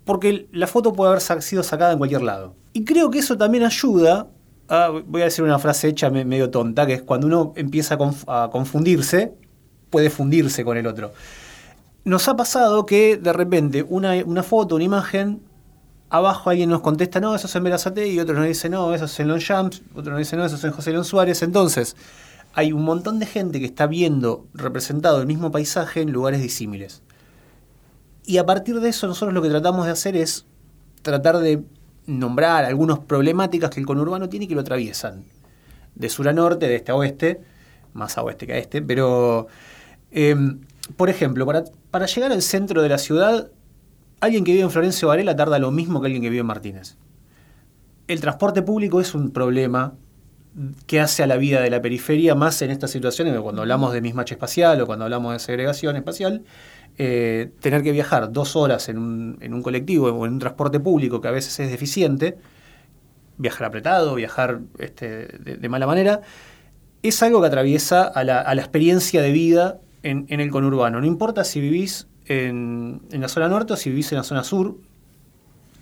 porque 0.05 0.49
la 0.53 0.67
foto 0.67 0.93
puede 0.93 1.13
haber 1.13 1.43
sido 1.43 1.63
sacada 1.63 1.93
en 1.93 1.99
cualquier 1.99 2.23
lado. 2.23 2.55
Y 2.75 2.85
creo 2.85 3.11
que 3.11 3.19
eso 3.21 3.39
también 3.39 3.65
ayuda 3.65 4.29
a, 4.69 4.89
voy 5.07 5.23
a 5.23 5.25
decir 5.25 5.43
una 5.45 5.59
frase 5.59 5.89
hecha 5.89 6.11
medio 6.11 6.51
tonta, 6.51 6.87
que 6.87 6.95
es 6.95 7.03
cuando 7.03 7.27
uno 7.27 7.55
empieza 7.57 7.97
a, 8.27 8.51
confundirse, 8.51 9.33
puede 9.89 10.11
fundirse 10.11 10.63
con 10.63 10.77
el 10.77 10.87
otro. 10.87 11.13
Nos 12.05 12.29
ha 12.29 12.37
pasado 12.37 12.85
que 12.85 13.17
de 13.17 13.33
repente 13.33 13.83
una, 13.83 14.43
foto, 14.43 14.75
una 14.75 14.85
imagen, 14.85 15.41
abajo 16.11 16.51
alguien 16.51 16.69
nos 16.69 16.83
contesta, 16.83 17.19
no, 17.19 17.35
eso 17.35 17.47
es 17.47 17.57
en 17.57 17.65
Verazate, 17.65 18.07
y 18.09 18.21
otro 18.21 18.35
nos 18.35 18.47
dice, 18.47 18.69
no, 18.69 18.95
eso 18.95 19.07
es 19.07 19.21
en 19.21 19.29
Longchamps, 19.29 19.83
otro 19.95 20.13
nos 20.13 20.19
dice, 20.19 20.37
no, 20.37 20.45
eso 20.45 20.57
es 20.57 20.65
en 20.65 20.73
José 20.73 20.93
León 20.93 21.05
Suárez. 21.07 21.43
Entonces, 21.43 21.97
hay 22.57 22.73
un 22.73 22.85
montón 22.85 23.19
de 23.19 23.27
gente 23.27 23.61
que 23.61 23.67
está 23.67 23.87
viendo 23.87 24.49
representado 24.55 25.21
el 25.21 25.27
mismo 25.27 25.51
paisaje 25.51 26.01
en 26.01 26.11
lugares 26.11 26.41
disímiles. 26.41 27.03
Y 28.25 28.39
a 28.39 28.47
partir 28.47 28.81
de 28.81 28.89
eso 28.89 29.07
nosotros 29.07 29.35
lo 29.35 29.43
que 29.43 29.51
tratamos 29.51 29.85
de 29.85 29.93
hacer 29.93 30.17
es 30.17 30.47
tratar 31.03 31.37
de 31.37 31.63
nombrar 32.07 32.65
algunas 32.65 32.99
problemáticas 33.01 33.69
que 33.69 33.79
el 33.79 33.85
conurbano 33.85 34.31
tiene 34.31 34.47
y 34.47 34.49
que 34.49 34.55
lo 34.55 34.63
atraviesan. 34.63 35.23
De 35.97 36.09
sur 36.09 36.29
a 36.29 36.33
norte, 36.33 36.67
de 36.67 36.77
este 36.77 36.93
a 36.93 36.95
oeste, 36.95 37.43
más 37.93 38.17
a 38.17 38.23
oeste 38.23 38.47
que 38.47 38.55
a 38.55 38.59
este, 38.59 38.81
pero 38.81 39.49
em, 40.11 40.61
por 40.97 41.11
ejemplo, 41.11 41.45
para, 41.45 41.65
para 41.91 42.07
llegar 42.07 42.33
al 42.33 42.41
centro 42.41 42.81
de 42.81 42.89
la 42.89 42.97
ciudad, 42.97 43.51
alguien 44.21 44.45
que 44.45 44.53
vive 44.53 44.65
en 44.65 44.71
Florencio 44.71 45.09
Varela 45.09 45.37
tarda 45.37 45.59
lo 45.59 45.73
mismo 45.73 46.01
que 46.01 46.07
alguien 46.07 46.23
que 46.23 46.31
vive 46.31 46.41
en 46.41 46.47
Martínez. 46.47 46.97
El 48.09 48.23
transporte 48.23 48.63
público 48.63 48.99
es 49.03 49.15
un 49.15 49.31
problema 49.31 49.93
que 50.87 51.01
hace 51.01 51.23
a 51.23 51.27
la 51.27 51.37
vida 51.37 51.61
de 51.61 51.71
la 51.71 51.83
periferia, 51.83 52.35
más 52.35 52.63
en 52.63 52.71
estas 52.71 52.91
situaciones, 52.91 53.39
cuando 53.41 53.63
hablamos 53.63 53.93
de 53.93 54.01
mismache 54.01 54.35
espacial 54.35 54.81
o 54.81 54.87
cuando 54.87 55.05
hablamos 55.05 55.33
de 55.33 55.39
segregación 55.39 55.97
espacial, 55.97 56.45
eh, 56.99 57.51
tener 57.61 57.83
que 57.83 57.93
viajar 57.93 58.33
dos 58.33 58.57
horas 58.57 58.89
en 58.89 58.97
un, 58.97 59.39
en 59.43 59.53
un, 59.53 59.63
colectivo 59.63 60.07
o 60.07 60.27
en 60.27 60.33
un 60.33 60.39
transporte 60.39 60.81
público 60.81 61.21
que 61.21 61.29
a 61.29 61.31
veces 61.31 61.61
es 61.61 61.71
deficiente, 61.71 62.39
viajar 63.37 63.67
apretado, 63.67 64.15
viajar 64.15 64.61
este, 64.79 65.27
de, 65.27 65.69
mala 65.69 65.87
manera, 65.87 66.23
es 67.03 67.23
algo 67.23 67.43
que 67.43 67.49
atraviesa 67.49 68.05
a 68.05 68.25
la, 68.25 68.41
a 68.41 68.55
la 68.55 68.63
experiencia 68.63 69.21
de 69.21 69.33
vida 69.33 69.79
en, 70.03 70.25
en, 70.31 70.41
el 70.41 70.51
conurbano. 70.51 71.01
No 71.01 71.07
importa 71.07 71.45
si 71.45 71.61
vivís 71.61 72.07
en, 72.25 73.03
en, 73.13 73.21
la 73.21 73.29
zona 73.29 73.49
norte 73.49 73.75
o 73.75 73.77
si 73.77 73.91
vivís 73.91 74.11
en 74.13 74.19
la 74.19 74.25
zona 74.25 74.43
sur, 74.43 74.79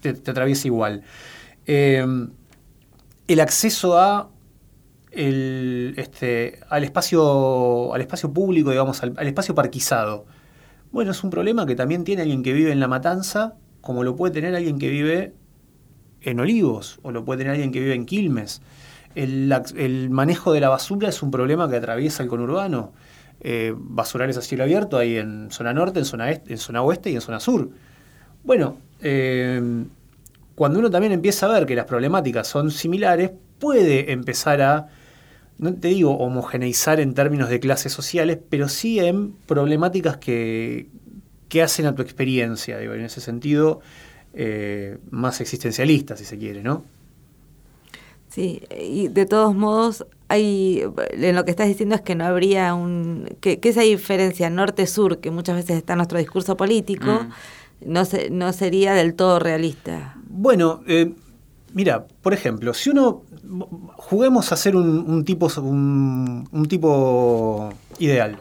te, 0.01 0.15
te 0.15 0.33
atraviesa 0.33 0.67
igual. 0.67 1.03
Eh, 1.67 2.05
el 3.29 3.41
acceso 3.41 3.99
a 3.99 4.31
el, 5.17 5.95
este, 5.97 6.61
al, 6.69 6.85
espacio, 6.85 7.95
al 7.95 8.01
espacio 8.01 8.33
público, 8.33 8.71
digamos, 8.71 9.03
al, 9.03 9.27
espacio 9.27 9.55
parquizado 9.55 10.27
bueno, 10.95 11.11
es 11.11 11.25
un 11.25 11.31
problema 11.31 11.67
que 11.67 11.75
también 11.75 12.05
tiene 12.05 12.23
alguien 12.23 12.45
que 12.45 12.53
vive 12.53 12.71
en 12.71 12.79
La 12.79 12.87
Matanza, 12.87 13.57
como 13.81 14.05
lo 14.05 14.15
puede 14.15 14.33
tener 14.33 14.55
alguien 14.55 14.79
que 14.79 14.89
vive 14.89 15.35
en 16.23 16.39
Olivos, 16.39 17.01
o 17.03 17.11
lo 17.11 17.25
puede 17.25 17.39
tener 17.39 17.55
alguien 17.55 17.73
que 17.73 17.81
vive 17.81 17.95
en 17.95 18.07
Quilmes. 18.07 18.63
El, 19.17 20.09
manejo 20.11 20.53
de 20.53 20.61
la 20.61 20.69
basura 20.69 21.09
es 21.09 21.21
un 21.21 21.33
problema 21.33 21.69
que 21.69 21.75
atraviesa 21.79 22.23
el 22.23 22.29
conurbano. 22.29 22.93
Eh, 23.41 23.75
basurales 23.77 24.37
a 24.37 24.41
cielo 24.41 24.63
abierto 24.63 24.97
hay 24.97 25.17
en 25.17 25.51
zona 25.51 25.73
norte, 25.73 25.99
en 25.99 26.05
zona, 26.05 26.31
en 26.31 26.59
zona 26.59 26.81
oeste 26.83 27.11
y 27.11 27.17
en 27.17 27.23
zona 27.23 27.41
sur. 27.41 27.71
Bueno, 28.45 28.77
eh, 29.01 29.85
cuando 30.55 30.79
uno 30.79 30.91
también 30.91 31.13
empieza 31.13 31.47
a 31.47 31.59
ver 31.59 31.67
que 31.67 31.75
las 31.75 31.87
problemáticas 31.87 32.47
son 32.47 32.71
similares, 32.71 33.33
puede 33.59 34.13
empezar 34.13 34.63
a 34.63 34.87
no 35.59 35.75
te 35.75 35.89
digo 35.89 36.17
homogeneizar 36.17 37.01
en 37.01 37.15
términos 37.15 37.49
de 37.49 37.61
clases 37.61 37.93
sociales, 37.93 38.39
pero 38.49 38.69
sí 38.69 38.99
en 38.99 39.33
problemáticas 39.47 40.17
que, 40.17 40.89
que 41.49 41.63
hacen 41.63 41.87
a 41.87 41.95
tu 41.95 42.03
experiencia, 42.03 42.79
digo, 42.79 42.95
en 42.95 43.03
ese 43.03 43.21
sentido, 43.21 43.81
eh, 44.33 44.99
más 45.11 45.41
existencialista, 45.41 46.17
si 46.17 46.25
se 46.25 46.39
quiere, 46.39 46.63
¿no? 46.63 46.85
Sí, 48.29 48.63
y 48.77 49.07
de 49.07 49.27
todos 49.27 49.55
modos, 49.55 50.07
hay, 50.27 50.83
en 51.13 51.37
lo 51.37 51.45
que 51.45 51.53
estás 51.53 51.69
diciendo 51.69 51.95
es 51.95 52.01
que 52.01 52.17
no 52.17 52.25
habría 52.25 52.75
un, 52.75 53.29
que, 53.41 53.61
que 53.61 53.69
esa 53.69 53.83
diferencia 53.83 54.51
norte-sur, 54.51 55.19
que 55.19 55.31
muchas 55.31 55.55
veces 55.55 55.77
está 55.77 55.93
en 55.93 55.99
nuestro 55.99 56.19
discurso 56.19 56.57
político, 56.57 57.13
mm. 57.13 57.93
no, 57.93 58.05
se, 58.05 58.31
no 58.31 58.53
sería 58.53 58.95
del 58.95 59.15
todo 59.15 59.39
realista. 59.39 60.17
Bueno, 60.29 60.83
eh, 60.89 61.13
mira, 61.75 62.09
por 62.23 62.35
ejemplo, 62.35 62.75
si 62.75 62.91
uno 62.91 63.23
juguemos 63.97 64.53
a 64.53 64.57
ser 64.57 64.77
un, 64.77 65.25
tipo, 65.25 65.49
un, 65.59 66.49
un, 66.51 66.67
tipo 66.67 67.71
ideal. 67.99 68.39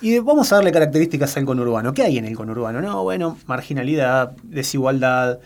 Y 0.00 0.18
vamos 0.18 0.52
a 0.52 0.56
darle 0.56 0.72
características 0.72 1.36
al 1.36 1.44
conurbano. 1.44 1.94
¿Qué 1.94 2.02
hay 2.02 2.18
en 2.18 2.24
el 2.24 2.36
conurbano? 2.36 2.80
No, 2.80 3.02
bueno, 3.02 3.38
marginalidad, 3.46 4.36
desigualdad, 4.42 5.40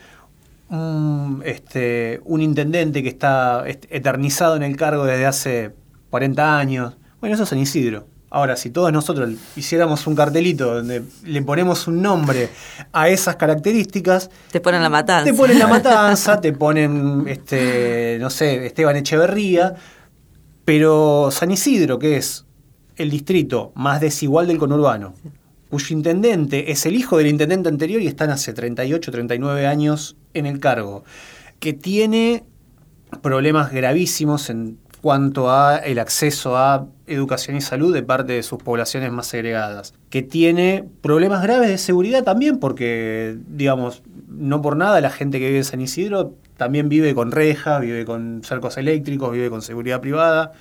un, 0.69 1.41
este, 1.45 2.21
un 2.25 2.41
intendente 2.41 3.01
que 3.03 3.09
está 3.09 3.63
eternizado 3.67 4.55
en 4.55 4.63
el 4.63 4.75
cargo 4.75 5.05
desde 5.05 5.25
hace 5.25 5.71
40 6.09 6.57
años. 6.57 6.97
Bueno, 7.19 7.35
eso 7.35 7.43
es 7.43 7.49
San 7.49 7.59
Isidro. 7.59 8.05
Ahora, 8.31 8.55
si 8.55 8.69
todos 8.69 8.93
nosotros 8.93 9.29
hiciéramos 9.55 10.05
un 10.05 10.15
cartelito 10.15 10.75
donde 10.75 11.01
le 11.25 11.41
ponemos 11.41 11.87
un 11.87 12.01
nombre 12.01 12.49
a 12.93 13.09
esas 13.09 13.37
características. 13.37 14.29
Te 14.51 14.61
ponen 14.61 14.83
la 14.83 14.89
matanza. 14.89 15.31
Te 15.31 15.35
ponen 15.35 15.57
la 15.57 15.67
matanza, 15.67 16.39
te 16.39 16.53
ponen, 16.53 17.25
este, 17.27 18.17
no 18.19 18.29
sé, 18.29 18.67
Esteban 18.67 18.95
Echeverría. 18.97 19.73
Pero 20.63 21.29
San 21.31 21.49
Isidro, 21.49 21.97
que 21.97 22.17
es 22.17 22.45
el 22.95 23.09
distrito 23.09 23.71
más 23.73 23.99
desigual 23.99 24.45
del 24.45 24.59
conurbano, 24.59 25.15
cuyo 25.69 25.95
intendente 25.95 26.71
es 26.71 26.85
el 26.85 26.95
hijo 26.95 27.17
del 27.17 27.27
intendente 27.27 27.69
anterior 27.69 28.01
y 28.01 28.07
están 28.07 28.29
hace 28.29 28.53
38, 28.53 29.11
39 29.11 29.65
años 29.65 30.17
en 30.35 30.45
el 30.45 30.59
cargo, 30.59 31.03
que 31.59 31.73
tiene 31.73 32.43
problemas 33.23 33.71
gravísimos 33.71 34.51
en 34.51 34.77
cuanto 35.01 35.49
a 35.51 35.77
el 35.77 35.99
acceso 35.99 36.57
a 36.57 36.87
educación 37.07 37.55
y 37.55 37.61
salud 37.61 37.93
de 37.93 38.03
parte 38.03 38.33
de 38.33 38.43
sus 38.43 38.61
poblaciones 38.61 39.11
más 39.11 39.27
segregadas, 39.27 39.93
que 40.09 40.21
tiene 40.21 40.87
problemas 41.01 41.41
graves 41.41 41.69
de 41.69 41.77
seguridad 41.77 42.23
también 42.23 42.57
porque, 42.57 43.37
digamos, 43.47 44.03
no 44.27 44.61
por 44.61 44.75
nada 44.75 44.99
la 45.01 45.09
gente 45.09 45.39
que 45.39 45.47
vive 45.47 45.59
en 45.59 45.63
San 45.63 45.81
Isidro 45.81 46.33
también 46.57 46.89
vive 46.89 47.15
con 47.15 47.31
rejas, 47.31 47.81
vive 47.81 48.05
con 48.05 48.41
cercos 48.43 48.77
eléctricos, 48.77 49.31
vive 49.31 49.49
con 49.49 49.61
seguridad 49.61 50.01
privada. 50.01 50.51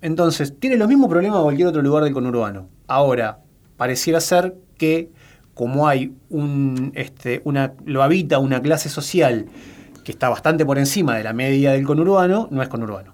Entonces, 0.00 0.58
tiene 0.58 0.76
los 0.76 0.88
mismos 0.88 1.10
problemas 1.10 1.38
que 1.38 1.42
cualquier 1.44 1.68
otro 1.68 1.82
lugar 1.82 2.04
del 2.04 2.14
conurbano. 2.14 2.68
Ahora, 2.86 3.40
pareciera 3.76 4.20
ser 4.20 4.56
que 4.78 5.10
como 5.52 5.86
hay 5.86 6.14
un, 6.30 6.92
este, 6.94 7.42
una, 7.44 7.74
lo 7.84 8.02
habita 8.02 8.38
una 8.38 8.62
clase 8.62 8.88
social 8.88 9.46
que 10.02 10.12
está 10.12 10.30
bastante 10.30 10.64
por 10.64 10.78
encima 10.78 11.16
de 11.16 11.24
la 11.24 11.34
media 11.34 11.72
del 11.72 11.84
conurbano, 11.84 12.48
no 12.50 12.62
es 12.62 12.68
conurbano 12.68 13.11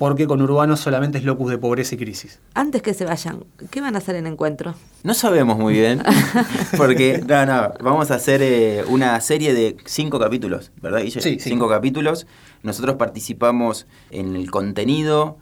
porque 0.00 0.26
con 0.26 0.40
Urbano 0.40 0.78
solamente 0.78 1.18
es 1.18 1.24
locus 1.24 1.50
de 1.50 1.58
pobreza 1.58 1.94
y 1.94 1.98
crisis. 1.98 2.40
Antes 2.54 2.80
que 2.80 2.94
se 2.94 3.04
vayan, 3.04 3.44
¿qué 3.70 3.82
van 3.82 3.96
a 3.96 3.98
hacer 3.98 4.16
en 4.16 4.26
encuentro? 4.26 4.74
No 5.02 5.12
sabemos 5.12 5.58
muy 5.58 5.74
bien, 5.74 6.02
porque 6.78 7.22
no, 7.28 7.44
no, 7.44 7.74
vamos 7.82 8.10
a 8.10 8.14
hacer 8.14 8.40
eh, 8.40 8.82
una 8.88 9.20
serie 9.20 9.52
de 9.52 9.76
cinco 9.84 10.18
capítulos, 10.18 10.72
¿verdad, 10.80 11.02
Guille? 11.02 11.20
Sí, 11.20 11.36
cinco 11.38 11.68
capítulos. 11.68 12.26
Nosotros 12.62 12.96
participamos 12.96 13.86
en 14.10 14.36
el 14.36 14.50
contenido, 14.50 15.36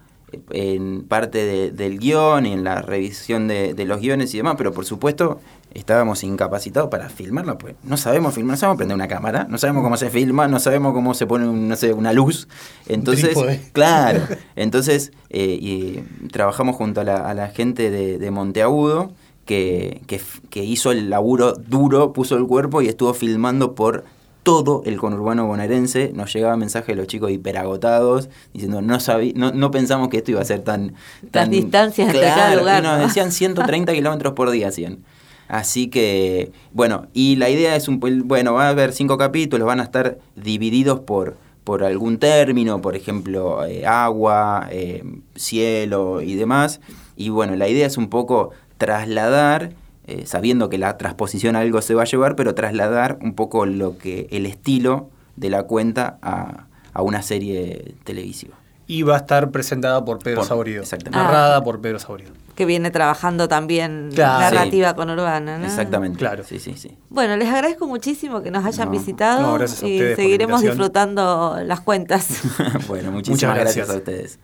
en 0.49 1.03
parte 1.03 1.45
de, 1.45 1.71
del 1.71 1.97
guion 1.97 2.45
y 2.45 2.51
en 2.51 2.65
la 2.65 2.81
revisión 2.81 3.47
de, 3.47 3.73
de, 3.73 3.85
los 3.85 4.01
guiones 4.01 4.33
y 4.33 4.37
demás, 4.39 4.55
pero 4.57 4.73
por 4.73 4.83
supuesto 4.83 5.39
estábamos 5.73 6.23
incapacitados 6.23 6.89
para 6.89 7.09
filmarla, 7.09 7.57
pues 7.57 7.75
no 7.83 7.97
sabemos 7.97 8.33
filmar, 8.33 8.53
no 8.53 8.57
sabemos 8.57 8.77
prender 8.77 8.95
una 8.95 9.07
cámara, 9.07 9.45
no 9.49 9.57
sabemos 9.57 9.83
cómo 9.83 9.97
se 9.97 10.09
filma, 10.09 10.47
no 10.47 10.59
sabemos 10.59 10.93
cómo 10.93 11.13
se 11.13 11.27
pone, 11.27 11.45
no 11.45 11.75
sé, 11.75 11.93
una 11.93 12.13
luz. 12.13 12.47
Entonces, 12.87 13.37
claro, 13.71 14.21
entonces 14.55 15.11
eh, 15.29 15.57
y 15.59 16.03
trabajamos 16.31 16.75
junto 16.75 17.01
a 17.01 17.03
la, 17.03 17.29
a 17.29 17.33
la 17.33 17.49
gente 17.49 17.91
de, 17.91 18.17
de 18.17 18.31
Monteagudo, 18.31 19.11
que, 19.45 20.01
que, 20.05 20.21
que 20.49 20.63
hizo 20.63 20.91
el 20.91 21.09
laburo 21.09 21.53
duro, 21.53 22.13
puso 22.13 22.37
el 22.37 22.45
cuerpo 22.45 22.81
y 22.81 22.87
estuvo 22.87 23.13
filmando 23.13 23.73
por 23.73 24.05
todo 24.43 24.83
el 24.85 24.97
conurbano 24.97 25.45
bonaerense. 25.47 26.11
Nos 26.13 26.33
llegaba 26.33 26.55
mensaje 26.55 26.93
de 26.93 26.95
los 26.95 27.07
chicos 27.07 27.31
hiperagotados 27.31 28.29
diciendo 28.53 28.81
no 28.81 28.99
sabí, 28.99 29.33
no, 29.35 29.51
no 29.51 29.71
pensamos 29.71 30.09
que 30.09 30.17
esto 30.17 30.31
iba 30.31 30.41
a 30.41 30.45
ser 30.45 30.61
tan... 30.61 30.93
tan 31.31 31.49
distancias 31.49 32.11
claro, 32.11 32.35
cada 32.35 32.55
lugar. 32.55 32.83
Nos 32.83 32.99
decían 32.99 33.31
130 33.31 33.93
kilómetros 33.93 34.33
por 34.33 34.51
día, 34.51 34.71
100. 34.71 35.03
Así 35.49 35.89
que, 35.89 36.51
bueno, 36.71 37.07
y 37.13 37.35
la 37.35 37.49
idea 37.49 37.75
es 37.75 37.87
un 37.89 37.99
bueno, 37.99 38.53
va 38.53 38.67
a 38.67 38.69
haber 38.69 38.93
cinco 38.93 39.17
capítulos, 39.17 39.65
van 39.67 39.79
a 39.81 39.83
estar 39.83 40.17
divididos 40.35 41.01
por, 41.01 41.35
por 41.65 41.83
algún 41.83 42.19
término, 42.19 42.81
por 42.81 42.95
ejemplo, 42.95 43.65
eh, 43.65 43.85
agua, 43.85 44.67
eh, 44.71 45.03
cielo 45.35 46.21
y 46.21 46.35
demás. 46.35 46.79
Y 47.17 47.29
bueno, 47.29 47.55
la 47.55 47.67
idea 47.67 47.87
es 47.87 47.97
un 47.97 48.09
poco 48.09 48.51
trasladar 48.77 49.71
eh, 50.07 50.25
sabiendo 50.25 50.69
que 50.69 50.77
la 50.77 50.97
transposición 50.97 51.55
a 51.55 51.59
algo 51.59 51.81
se 51.81 51.93
va 51.95 52.03
a 52.03 52.05
llevar, 52.05 52.35
pero 52.35 52.55
trasladar 52.55 53.17
un 53.21 53.33
poco 53.33 53.65
lo 53.65 53.97
que 53.97 54.27
el 54.31 54.45
estilo 54.45 55.09
de 55.35 55.49
la 55.49 55.63
cuenta 55.63 56.17
a, 56.21 56.65
a 56.93 57.01
una 57.01 57.21
serie 57.21 57.95
televisiva. 58.03 58.55
Y 58.87 59.03
va 59.03 59.15
a 59.15 59.17
estar 59.19 59.51
presentada 59.51 60.03
por 60.05 60.19
Pedro 60.19 60.37
Por- 60.41 60.47
Saborido. 60.47 60.81
exactamente. 60.81 61.17
Narrada 61.23 61.57
Ah. 61.57 61.63
por 61.63 61.79
Pedro 61.81 61.99
Saborido. 61.99 62.31
Que 62.59 62.65
viene 62.65 62.91
trabajando 62.91 63.47
también 63.47 64.09
Claro. 64.13 64.53
narrativa 64.53 64.93
con 64.93 65.09
Urbana, 65.09 65.57
¿no? 65.57 65.65
Exactamente. 65.65 66.19
Claro. 66.19 66.43
Sí, 66.43 66.59
sí, 66.59 66.73
sí. 66.75 66.91
Bueno, 67.07 67.37
les 67.37 67.47
agradezco 67.47 67.87
muchísimo 67.87 68.41
que 68.43 68.51
nos 68.51 68.65
hayan 68.65 68.87
No. 68.87 68.91
visitado 68.91 69.41
No, 69.43 69.53
gracias 69.53 69.81
a 69.81 69.87
y 69.87 69.97
seguiremos 70.17 70.61
disfrutando 70.61 71.57
las 71.63 71.79
cuentas. 71.79 72.27
bueno, 72.89 73.13
muchísimas 73.13 73.29
Muchas 73.29 73.55
gracias. 73.55 73.87
gracias. 73.87 73.89
a 73.89 73.95
ustedes. 73.97 74.39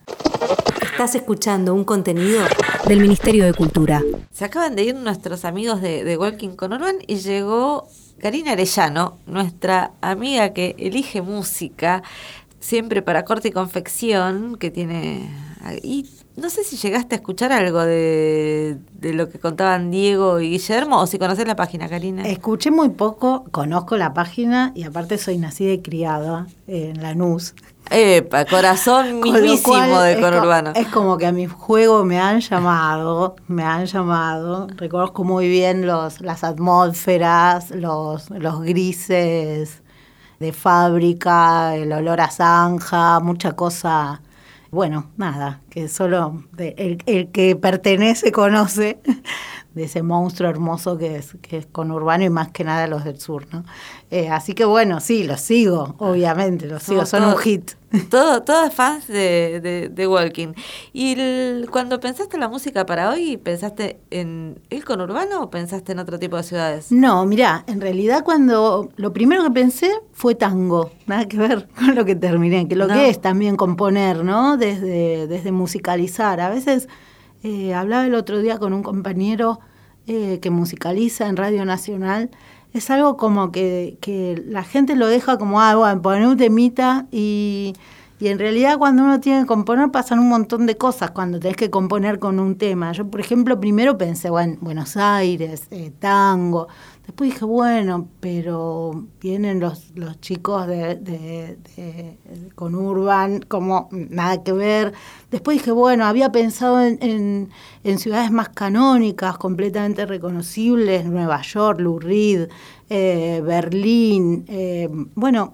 Estás 0.94 1.16
escuchando 1.16 1.74
un 1.74 1.84
contenido 1.84 2.42
del 2.88 3.02
Ministerio 3.02 3.44
de 3.44 3.54
Cultura. 3.54 4.02
Se 4.32 4.46
acaban 4.46 4.78
de 4.78 4.84
ir 4.84 4.96
nuestros 4.96 5.44
amigos 5.44 5.82
de, 5.82 6.06
de 6.06 6.18
Walking 6.18 6.52
con 6.56 6.72
Urban 6.72 6.96
y 7.08 7.18
llegó 7.18 7.90
Karina 8.22 8.54
Arellano, 8.54 9.18
nuestra 9.26 9.92
amiga 10.00 10.54
que 10.54 10.74
elige 10.80 11.22
música 11.22 12.02
siempre 12.62 13.02
para 13.02 13.26
corte 13.26 13.50
y 13.50 13.52
confección, 13.52 14.56
que 14.56 14.72
tiene 14.72 15.30
Y 15.84 16.10
no 16.38 16.50
sé 16.50 16.64
si 16.64 16.76
llegaste 16.78 17.16
a 17.16 17.18
escuchar 17.18 17.52
algo 17.52 17.82
de, 17.82 18.78
de 18.94 19.14
lo 19.14 19.30
que 19.30 19.40
contaban 19.40 19.90
Diego 19.92 20.40
y 20.40 20.50
Guillermo 20.52 21.00
o 21.00 21.08
si 21.08 21.18
conoces 21.18 21.48
la 21.48 21.56
página, 21.56 21.88
Karina. 21.88 22.28
Escuché 22.28 22.72
muy 22.72 22.90
poco, 22.90 23.46
conozco 23.52 23.96
la 23.98 24.14
página 24.14 24.72
y 24.76 24.84
aparte 24.84 25.18
soy 25.18 25.38
nacida 25.38 25.72
y 25.72 25.82
criada 25.82 26.48
en 26.68 27.02
Lanús. 27.02 27.54
Epa, 27.92 28.46
corazón 28.46 29.20
mismísimo 29.22 30.00
de 30.02 30.14
es 30.14 30.18
co- 30.18 30.24
conurbano. 30.24 30.72
Es 30.76 30.88
como 30.88 31.18
que 31.18 31.28
a 31.28 31.32
mi 31.32 31.46
juego 31.46 32.04
me 32.04 32.20
han 32.20 32.40
llamado, 32.42 33.36
me 33.48 33.64
han 33.64 33.86
llamado. 33.86 34.68
Reconozco 34.76 35.24
muy 35.24 35.48
bien 35.48 35.86
los, 35.86 36.20
las 36.22 36.44
atmósferas, 36.44 37.70
los, 37.72 38.30
los 38.32 38.62
grises 38.62 39.82
de 40.40 40.52
fábrica, 40.52 41.76
el 41.76 41.92
olor 41.94 42.20
a 42.22 42.30
zanja, 42.30 43.20
mucha 43.20 43.54
cosa. 43.54 44.22
Bueno, 44.76 45.10
nada, 45.16 45.62
que 45.70 45.88
solo 45.88 46.44
el, 46.58 46.98
el 47.06 47.32
que 47.32 47.56
pertenece 47.56 48.34
conoce 48.34 49.00
de 49.76 49.84
ese 49.84 50.02
monstruo 50.04 50.50
hermoso 50.50 50.98
que 50.98 51.18
es, 51.18 51.36
que 51.42 51.58
es 51.58 51.66
conurbano 51.68 52.24
y 52.24 52.30
más 52.30 52.50
que 52.50 52.64
nada 52.64 52.88
los 52.88 53.04
del 53.04 53.20
sur, 53.20 53.46
¿no? 53.52 53.64
Eh, 54.10 54.30
así 54.30 54.54
que 54.54 54.64
bueno, 54.66 55.00
sí, 55.02 55.24
los 55.24 55.42
sigo, 55.42 55.96
obviamente, 56.00 56.66
los 56.66 56.82
sigo, 56.82 57.06
son 57.06 57.24
un 57.26 57.38
hit. 57.38 57.72
Todo, 58.10 58.42
todas 58.44 58.74
fans 58.74 59.08
de, 59.08 59.62
de, 59.62 59.90
de 59.90 60.08
Walking. 60.08 60.50
¿Y 60.92 61.14
el- 61.20 61.68
cuando 61.72 62.00
pensaste 62.02 62.38
la 62.38 62.50
música 62.50 62.86
para 62.86 63.10
hoy, 63.10 63.38
pensaste 63.38 64.00
en 64.12 64.60
el 64.70 64.84
conurbano 64.84 65.42
o 65.44 65.50
pensaste 65.50 65.92
en 65.94 66.00
otro 66.00 66.20
tipo 66.20 66.36
de 66.36 66.44
ciudades? 66.44 66.92
No, 66.92 67.26
mirá, 67.26 67.64
en 67.68 67.80
realidad 67.80 68.24
cuando 68.26 68.90
lo 68.98 69.14
primero 69.14 69.44
que 69.44 69.52
pensé 69.52 69.92
fue 70.14 70.36
tango, 70.36 70.92
nada 71.08 71.26
que 71.28 71.38
ver 71.38 71.68
con 71.78 71.96
lo 71.96 72.04
que 72.06 72.16
terminé, 72.16 72.68
que 72.68 72.76
lo 72.76 72.88
No. 72.88 72.94
que 72.94 73.08
es 73.10 73.22
también 73.22 73.56
componer, 73.56 74.24
¿no? 74.26 74.58
Desde, 74.58 75.28
desde 75.28 75.52
musicalizar. 75.54 76.40
A 76.42 76.50
veces 76.50 76.90
eh, 77.46 77.76
hablaba 77.76 78.08
el 78.08 78.16
otro 78.16 78.40
día 78.42 78.58
con 78.58 78.74
un 78.74 78.82
compañero 78.82 79.60
eh, 80.08 80.40
que 80.42 80.50
musicaliza 80.50 81.28
en 81.28 81.38
Radio 81.38 81.64
Nacional. 81.64 82.32
Es 82.74 82.90
algo 82.90 83.18
como 83.18 83.52
que, 83.52 84.00
que 84.02 84.44
la 84.48 84.64
gente 84.64 84.96
lo 84.96 85.06
deja 85.06 85.38
como, 85.38 85.62
ah, 85.62 85.76
bueno, 85.76 86.02
poner 86.02 86.28
un 86.28 86.38
temita 86.38 87.06
y, 87.12 87.76
y 88.20 88.30
en 88.30 88.40
realidad 88.40 88.80
cuando 88.80 89.04
uno 89.04 89.20
tiene 89.20 89.42
que 89.42 89.46
componer 89.46 89.92
pasan 89.92 90.18
un 90.18 90.30
montón 90.30 90.66
de 90.66 90.76
cosas 90.76 91.12
cuando 91.12 91.40
tenés 91.40 91.56
que 91.56 91.70
componer 91.70 92.18
con 92.18 92.40
un 92.40 92.58
tema. 92.58 92.92
Yo, 92.94 93.08
por 93.12 93.20
ejemplo, 93.20 93.60
primero 93.60 93.96
pensé, 93.96 94.32
bueno, 94.32 94.58
Buenos 94.60 94.98
Aires, 94.98 95.68
eh, 95.70 95.92
tango. 96.00 96.68
Después 97.06 97.32
dije, 97.32 97.46
bueno, 97.46 98.08
pero 98.20 99.06
vienen 99.22 99.60
los, 99.60 99.92
los 99.96 100.20
chicos 100.22 100.68
de, 100.68 100.96
de, 100.96 102.18
con 102.56 102.76
Urban, 102.76 103.42
como 103.42 103.90
nada 103.92 104.44
que 104.44 104.52
ver. 104.52 104.94
Después 105.30 105.60
dije, 105.60 105.72
bueno, 105.72 106.06
había 106.06 106.32
pensado 106.32 106.82
en, 106.84 106.98
en, 107.02 107.50
en 107.84 108.00
ciudades 108.00 108.32
más 108.32 108.50
canónicas, 108.50 109.38
completamente 109.38 110.06
reconocibles, 110.06 111.06
Nueva 111.06 111.42
York, 111.42 111.80
Lou 111.80 112.00
Reed, 112.00 112.50
eh, 112.90 113.42
Berlín. 113.46 114.46
eh, 114.48 114.90
bueno, 115.16 115.54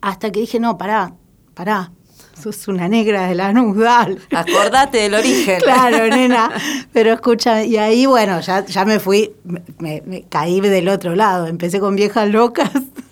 hasta 0.00 0.30
que 0.30 0.40
dije, 0.40 0.60
no, 0.60 0.78
pará, 0.78 1.14
pará, 1.54 1.92
sos 2.40 2.68
una 2.68 2.88
negra 2.88 3.28
de 3.28 3.34
la 3.34 3.52
dale. 3.52 4.18
Acordate 4.30 4.98
del 4.98 5.14
origen. 5.14 5.60
Claro, 5.60 6.06
nena. 6.16 6.50
Pero 6.92 7.12
escucha, 7.12 7.64
y 7.64 7.76
ahí, 7.76 8.06
bueno, 8.06 8.40
ya, 8.40 8.64
ya 8.64 8.84
me 8.84 9.00
fui, 9.00 9.32
me 9.78 10.24
caí 10.28 10.60
del 10.60 10.88
otro 10.88 11.14
lado. 11.14 11.46
Empecé 11.46 11.80
con 11.80 11.96
Viejas 11.96 12.28
Locas. 12.28 12.70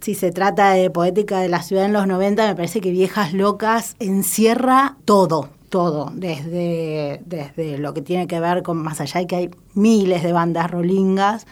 Si 0.00 0.14
se 0.14 0.30
trata 0.30 0.70
de 0.70 0.88
poética 0.88 1.40
de 1.40 1.48
la 1.48 1.62
ciudad 1.62 1.84
en 1.84 1.92
los 1.92 2.06
90, 2.06 2.46
me 2.46 2.54
parece 2.54 2.80
que 2.80 2.92
Viejas 2.92 3.32
Locas 3.32 3.96
encierra 3.98 4.94
todo, 5.04 5.48
todo, 5.68 6.12
desde, 6.14 7.22
desde 7.24 7.78
lo 7.78 7.92
que 7.92 8.02
tiene 8.02 8.28
que 8.28 8.38
ver 8.38 8.62
con 8.62 8.76
más 8.76 9.00
allá 9.00 9.18
de 9.18 9.26
que 9.26 9.34
hay 9.34 9.50
miles 9.74 10.22
de 10.22 10.32
bandas 10.32 10.70
rolingas, 10.70 11.46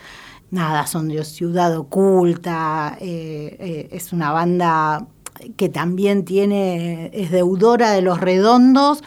nada, 0.50 0.86
son 0.86 1.08
de 1.08 1.24
ciudad 1.24 1.76
oculta, 1.76 2.96
eh, 3.00 3.56
eh, 3.58 3.88
es 3.90 4.12
una 4.12 4.30
banda 4.30 5.04
que 5.56 5.68
también 5.68 6.24
tiene, 6.24 7.10
es 7.12 7.30
deudora 7.30 7.90
de 7.90 8.02
los 8.02 8.20
redondos, 8.20 9.02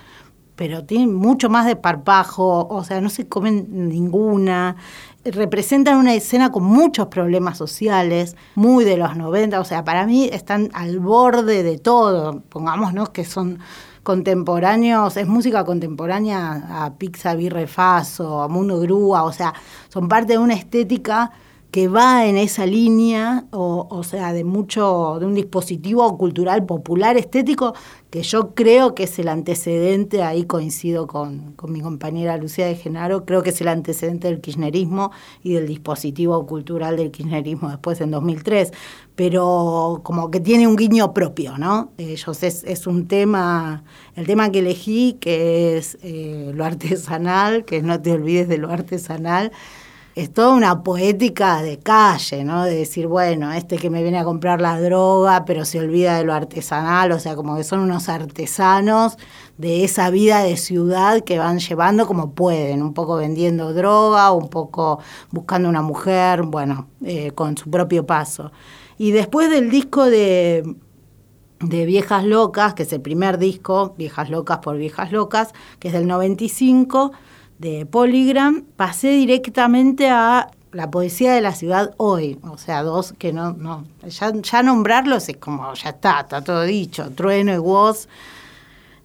pero 0.55 0.85
tiene 0.85 1.07
mucho 1.07 1.49
más 1.49 1.67
de 1.67 1.75
parpajo, 1.75 2.67
o 2.67 2.83
sea, 2.83 2.99
no 2.99 3.09
se 3.09 3.27
comen 3.27 3.89
ninguna. 3.89 4.75
Representan 5.23 5.97
una 5.97 6.15
escena 6.15 6.51
con 6.51 6.63
muchos 6.63 7.07
problemas 7.07 7.57
sociales, 7.57 8.35
muy 8.55 8.83
de 8.83 8.97
los 8.97 9.15
90, 9.15 9.59
o 9.59 9.65
sea, 9.65 9.83
para 9.83 10.07
mí 10.07 10.29
están 10.31 10.69
al 10.73 10.99
borde 10.99 11.61
de 11.61 11.77
todo. 11.77 12.41
Pongámonos 12.49 13.09
que 13.09 13.23
son 13.23 13.59
contemporáneos, 14.01 15.17
es 15.17 15.27
música 15.27 15.63
contemporánea 15.63 16.85
a 16.85 16.93
Pizza 16.93 17.35
Birre 17.35 17.67
Faso, 17.67 18.41
a 18.41 18.47
Mundo 18.47 18.79
Grúa, 18.79 19.23
o 19.23 19.33
sea, 19.33 19.53
son 19.89 20.07
parte 20.07 20.33
de 20.33 20.39
una 20.39 20.53
estética 20.53 21.31
que 21.71 21.89
va 21.89 22.25
en 22.25 22.37
esa 22.37 22.65
línea, 22.65 23.45
o, 23.51 24.01
sea, 24.03 24.31
de 24.31 24.43
mucho, 24.43 25.17
de 25.19 25.25
un 25.25 25.35
dispositivo 25.35 26.17
cultural 26.17 26.65
popular 26.65 27.17
estético, 27.17 27.73
que 28.09 28.23
yo 28.23 28.55
creo 28.55 28.95
que 28.95 29.03
es 29.03 29.19
el 29.19 29.27
antecedente, 29.27 30.23
ahí 30.23 30.45
coincido 30.45 31.07
con, 31.07 31.51
con 31.53 31.73
mi 31.73 31.81
compañera 31.81 32.37
Lucía 32.37 32.67
de 32.67 32.75
Genaro, 32.75 33.25
creo 33.25 33.43
que 33.43 33.49
es 33.49 33.59
el 33.59 33.67
antecedente 33.67 34.29
del 34.29 34.39
kirchnerismo 34.39 35.11
y 35.43 35.53
del 35.53 35.67
dispositivo 35.67 36.45
cultural 36.45 36.95
del 36.95 37.11
kirchnerismo 37.11 37.69
después 37.69 37.99
en 37.99 38.11
2003, 38.11 38.71
pero 39.15 39.99
como 40.03 40.31
que 40.31 40.39
tiene 40.39 40.67
un 40.67 40.77
guiño 40.77 41.13
propio, 41.13 41.57
¿no? 41.57 41.91
Ellos 41.97 42.43
es, 42.43 42.87
un 42.87 43.07
tema, 43.07 43.83
el 44.15 44.25
tema 44.25 44.51
que 44.51 44.59
elegí, 44.59 45.17
que 45.19 45.77
es 45.77 45.97
eh, 46.01 46.51
lo 46.53 46.63
artesanal, 46.63 47.65
que 47.65 47.81
no 47.81 48.01
te 48.01 48.13
olvides 48.13 48.47
de 48.47 48.57
lo 48.57 48.71
artesanal, 48.71 49.51
es 50.17 50.33
toda 50.33 50.55
una 50.55 50.81
poética 50.81 51.61
de 51.61 51.77
calle, 51.77 52.43
¿no? 52.43 52.63
De 52.63 52.73
decir, 52.73 53.05
bueno, 53.05 53.53
este 53.53 53.77
que 53.77 53.91
me 53.91 54.01
viene 54.01 54.17
a 54.17 54.23
comprar 54.23 54.59
la 54.59 54.81
droga, 54.81 55.45
pero 55.45 55.63
se 55.63 55.79
olvida 55.79 56.17
de 56.17 56.23
lo 56.23 56.33
artesanal, 56.33 57.11
o 57.11 57.19
sea, 57.19 57.35
como 57.35 57.55
que 57.55 57.63
son 57.63 57.81
unos 57.81 58.09
artesanos 58.09 59.19
de 59.59 59.83
esa 59.83 60.09
vida 60.09 60.39
de 60.41 60.57
ciudad 60.57 61.21
que 61.21 61.37
van 61.37 61.59
llevando 61.59 62.07
como 62.07 62.31
pueden, 62.31 62.81
un 62.81 62.95
poco 62.95 63.17
vendiendo 63.17 63.75
droga, 63.75 64.31
un 64.31 64.49
poco 64.49 64.99
buscando 65.29 65.69
una 65.69 65.83
mujer, 65.83 66.41
bueno, 66.41 66.87
eh, 67.05 67.29
con 67.33 67.55
su 67.55 67.69
propio 67.69 68.07
paso. 68.07 68.51
Y 68.97 69.11
después 69.11 69.51
del 69.51 69.69
disco 69.69 70.05
de, 70.05 70.77
de 71.59 71.85
Viejas 71.85 72.23
Locas, 72.23 72.73
que 72.73 72.81
es 72.83 72.91
el 72.91 73.01
primer 73.01 73.37
disco, 73.37 73.93
Viejas 73.99 74.31
Locas 74.31 74.57
por 74.63 74.77
Viejas 74.77 75.11
Locas, 75.11 75.53
que 75.77 75.89
es 75.89 75.93
del 75.93 76.07
95, 76.07 77.11
de 77.59 77.85
Polygram, 77.85 78.63
pasé 78.75 79.09
directamente 79.11 80.09
a 80.09 80.49
la 80.71 80.91
poesía 80.91 81.33
de 81.33 81.41
la 81.41 81.53
ciudad 81.53 81.93
hoy. 81.97 82.37
O 82.43 82.57
sea, 82.57 82.83
dos 82.83 83.13
que 83.17 83.33
no, 83.33 83.53
no, 83.53 83.85
ya, 84.07 84.31
ya 84.33 84.63
nombrarlos 84.63 85.27
es 85.29 85.37
como, 85.37 85.73
ya 85.73 85.89
está, 85.89 86.19
está 86.21 86.41
todo 86.43 86.63
dicho. 86.63 87.09
Trueno 87.15 87.53
y 87.53 87.57
Woz, 87.57 88.07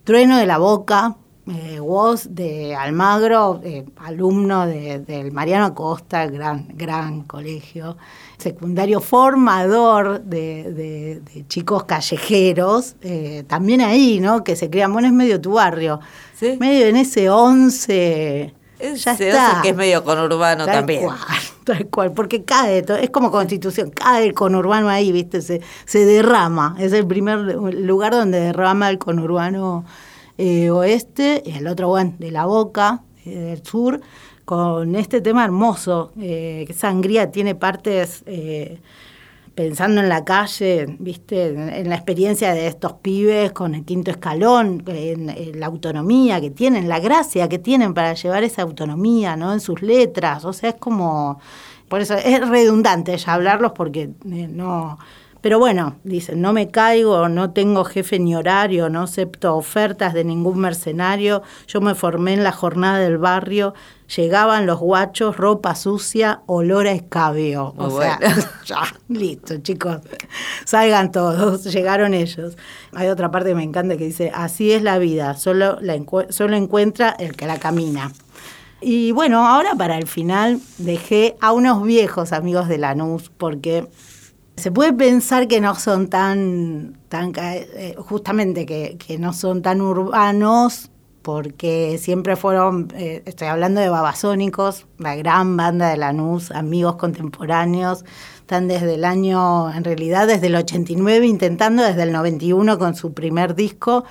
Trueno 0.05 0.37
de 0.37 0.47
la 0.47 0.59
Boca, 0.59 1.17
eh, 1.47 1.81
de 2.29 2.75
Almagro, 2.77 3.61
eh, 3.65 3.85
alumno 3.97 4.67
de- 4.67 5.01
del 5.01 5.33
Mariano 5.33 5.67
Acosta, 5.67 6.27
gran, 6.27 6.69
gran 6.75 7.23
colegio, 7.23 7.97
secundario 8.39 9.01
formador 9.01 10.23
de, 10.23 10.73
de- 10.73 11.21
de 11.21 11.47
chicos 11.49 11.85
callejeros, 11.85 12.97
eh, 13.03 13.45
también 13.47 13.81
ahí, 13.81 14.21
¿no? 14.21 14.45
Que 14.45 14.57
se 14.57 14.71
crean, 14.71 14.93
bueno, 14.93 15.09
es 15.09 15.15
medio 15.15 15.41
tu 15.41 15.53
barrio, 15.53 16.01
Sí. 16.43 16.57
medio 16.59 16.87
en 16.87 16.97
ese 16.97 17.31
11, 17.31 18.53
ya 18.97 19.17
Se 19.17 19.29
está. 19.29 19.61
que 19.63 19.71
es 19.71 19.77
medio 19.77 20.03
conurbano 20.05 20.67
Tal 20.67 20.75
también. 20.75 21.05
cual, 21.05 21.19
tal 21.65 21.87
cual, 21.87 22.13
porque 22.13 22.43
cae, 22.45 22.85
es 23.01 23.11
como 23.11 23.31
constitución, 23.31 23.91
cae 23.91 24.27
el 24.27 24.35
conurbano 24.35 24.89
ahí, 24.89 25.13
¿viste? 25.13 25.41
Se, 25.41 25.61
se 25.85 26.05
derrama, 26.05 26.75
es 26.79 26.93
el 26.93 27.07
primer 27.07 27.39
lugar 27.39 28.13
donde 28.13 28.41
derrama 28.41 28.91
el 28.91 28.99
conurbano 28.99 29.85
eh, 30.37 30.71
oeste, 30.71 31.43
y 31.47 31.53
el 31.59 31.67
otro, 31.69 31.89
bueno, 31.89 32.15
de 32.19 32.31
la 32.33 32.45
boca, 32.47 33.03
eh, 33.25 33.31
del 33.39 33.65
sur, 33.65 34.01
con 34.45 34.97
este 34.97 35.21
tema 35.21 35.45
hermoso, 35.45 36.11
eh, 36.21 36.65
que 36.67 36.73
Sangría 36.75 37.31
tiene 37.31 37.55
partes... 37.55 38.25
pensando 39.55 40.01
en 40.01 40.09
la 40.09 40.25
calle, 40.25 40.87
viste, 40.99 41.49
en, 41.49 41.89
la 41.89 41.95
experiencia 41.95 42.55
de 42.55 42.67
estos 42.67 42.95
pibes 42.95 43.53
con 43.53 43.75
el 43.75 43.85
quinto 43.85 44.11
escalón, 44.11 44.83
en, 44.87 45.31
en 45.31 45.61
la 45.61 45.67
autonomía 45.67 46.41
que 46.41 46.51
tienen, 46.51 46.89
la 46.89 47.01
gracia 47.01 47.49
que 47.49 47.59
tienen 47.59 47.95
para 47.95 48.15
llevar 48.15 48.45
esa 48.45 48.63
autonomía, 48.63 49.37
¿no? 49.37 49.53
En 49.53 49.61
sus 49.61 49.83
letras, 49.83 50.45
o 50.45 50.53
sea, 50.53 50.71
es 50.71 50.77
como, 50.77 51.39
por 51.89 52.01
eso 52.01 52.15
es 52.15 52.49
redundante 52.49 53.17
ya 53.17 53.35
hablarlos 53.35 53.73
porque 53.73 54.11
eh, 54.31 54.49
no, 54.49 54.99
Pero 55.43 55.59
bueno, 55.59 55.97
dicen, 56.05 56.41
no 56.41 56.53
me 56.53 56.71
caigo, 56.71 57.29
no 57.29 57.51
tengo 57.51 57.85
jefe 57.85 58.21
ni 58.21 58.37
horario, 58.37 58.89
no 58.89 59.03
acepto 59.03 59.57
ofertas 59.57 60.15
de 60.15 60.23
ningún 60.23 60.61
mercenario, 60.61 61.43
yo 61.67 61.81
me 61.81 61.97
formé 61.97 62.35
en 62.35 62.45
la 62.45 62.53
jornada 62.53 63.01
del 63.01 63.19
barrio, 63.19 63.75
llegaban 64.15 64.67
los 64.67 64.79
guachos, 64.79 65.37
ropa 65.37 65.75
sucia, 65.75 66.43
olor 66.47 66.87
a 66.87 66.93
escabio. 66.93 67.75
o 67.77 68.01
sea, 68.01 68.21
ya, 68.65 68.83
listo, 69.09 69.57
chicos, 69.59 69.99
salgan 70.65 71.11
todos, 71.11 71.65
llegaron 71.73 72.15
ellos. 72.15 72.57
Hay 72.93 73.09
otra 73.09 73.33
parte 73.33 73.49
que 73.49 73.57
me 73.57 73.65
encanta 73.65 73.97
que 73.97 74.05
dice, 74.05 74.31
así 74.33 74.71
es 74.71 74.83
la 74.83 74.99
vida, 74.99 75.35
solo, 75.35 75.79
la 75.81 75.97
solo 76.29 76.55
encuentra 76.55 77.11
el 77.19 77.35
que 77.35 77.49
la 77.49 77.59
camina. 77.59 78.13
Y 78.81 79.11
bueno, 79.11 79.47
ahora 79.47 79.75
para 79.75 79.99
el 79.99 80.07
final 80.07 80.61
dejé 80.79 81.37
a 81.41 81.53
unos 81.53 81.83
viejos 81.83 82.33
amigos 82.33 82.69
de 82.69 82.79
Lanús, 82.79 83.31
porque 83.37 83.89
se 84.57 84.71
puede 84.71 84.93
pensar 84.93 85.49
que 85.49 85.61
no 85.61 85.75
son 85.75 86.09
tan, 86.09 86.99
tan 87.09 87.33
eh, 87.37 87.95
justamente 87.99 88.67
que, 88.67 89.19
no 89.19 89.33
son 89.33 89.63
tan 89.63 89.81
urbanos, 89.81 90.91
porque 91.23 91.99
siempre 91.99 92.37
fueron, 92.37 92.89
eh, 92.95 93.23
estoy 93.27 93.49
hablando 93.49 93.81
de 93.81 93.89
Babasónicos, 93.89 94.87
la 94.99 95.15
gran 95.15 95.57
banda 95.57 95.89
de 95.89 95.97
Lanús, 95.97 96.51
amigos 96.51 96.97
contemporáneos, 96.97 98.05
están 98.41 98.69
desde 98.69 98.95
el 98.95 99.05
año, 99.05 99.73
en 99.73 99.85
realidad 99.85 100.27
desde 100.27 100.49
el 100.49 100.57
89, 100.57 101.27
intentando 101.27 101.83
desde 101.83 102.03
el 102.03 102.13
91 102.13 102.79
con 102.79 102.95
su 102.95 103.15
primer 103.15 103.55
disco, 103.55 104.05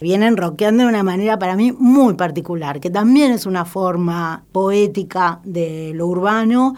vienen 0.00 0.36
rockeando 0.36 0.82
de 0.82 0.88
una 0.90 1.02
manera 1.02 1.38
para 1.38 1.56
mí 1.56 1.72
muy 1.72 2.14
particular, 2.14 2.80
que 2.80 2.90
también 2.90 3.32
es 3.32 3.46
una 3.46 3.64
forma 3.64 4.44
poética 4.52 5.40
de 5.44 5.92
lo 5.94 6.06
urbano, 6.06 6.74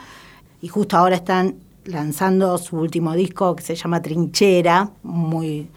y 0.61 0.69
justo 0.69 0.97
ahora 0.97 1.17
están 1.17 1.57
lanzando 1.89 2.57
su 2.59 2.77
último 2.77 3.15
disco 3.15 3.57
que 3.57 3.63
se 3.63 3.75
llama 3.75 4.03
Trinchera, 4.03 4.91
muy 5.03 5.69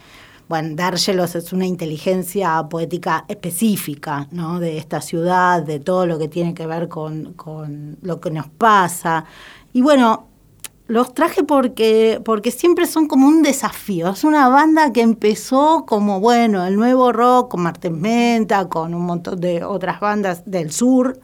bueno, 0.52 0.76
Dárgelos 0.76 1.34
es 1.36 1.54
una 1.54 1.66
inteligencia 1.66 2.62
poética 2.70 3.24
específica 3.30 4.28
¿no? 4.32 4.60
de 4.60 4.78
esta 4.78 5.00
ciudad, 5.00 5.64
de 5.64 5.80
todo 5.80 6.06
lo 6.06 6.20
que 6.20 6.28
tiene 6.28 6.54
que 6.54 6.68
ver 6.68 6.90
con, 6.90 7.32
con, 7.36 7.98
lo 8.02 8.20
que 8.20 8.32
nos 8.32 8.50
pasa. 8.50 9.24
Y 9.72 9.82
bueno, 9.82 10.28
los 10.88 11.14
traje 11.14 11.44
porque, 11.44 12.20
porque 12.26 12.52
siempre 12.52 12.86
son 12.86 13.08
como 13.08 13.30
un 13.30 13.44
desafío. 13.44 14.10
Es 14.10 14.26
una 14.26 14.50
banda 14.50 14.92
que 14.92 15.00
empezó 15.00 15.86
como, 15.88 16.20
bueno, 16.20 16.66
el 16.66 16.76
nuevo 16.76 17.14
rock, 17.14 17.52
con 17.52 17.62
Martes 17.62 17.94
Menta, 17.94 18.68
con 18.68 18.94
un 18.94 19.06
montón 19.06 19.40
de 19.40 19.64
otras 19.64 20.02
bandas 20.02 20.44
del 20.46 20.74
sur, 20.74 21.18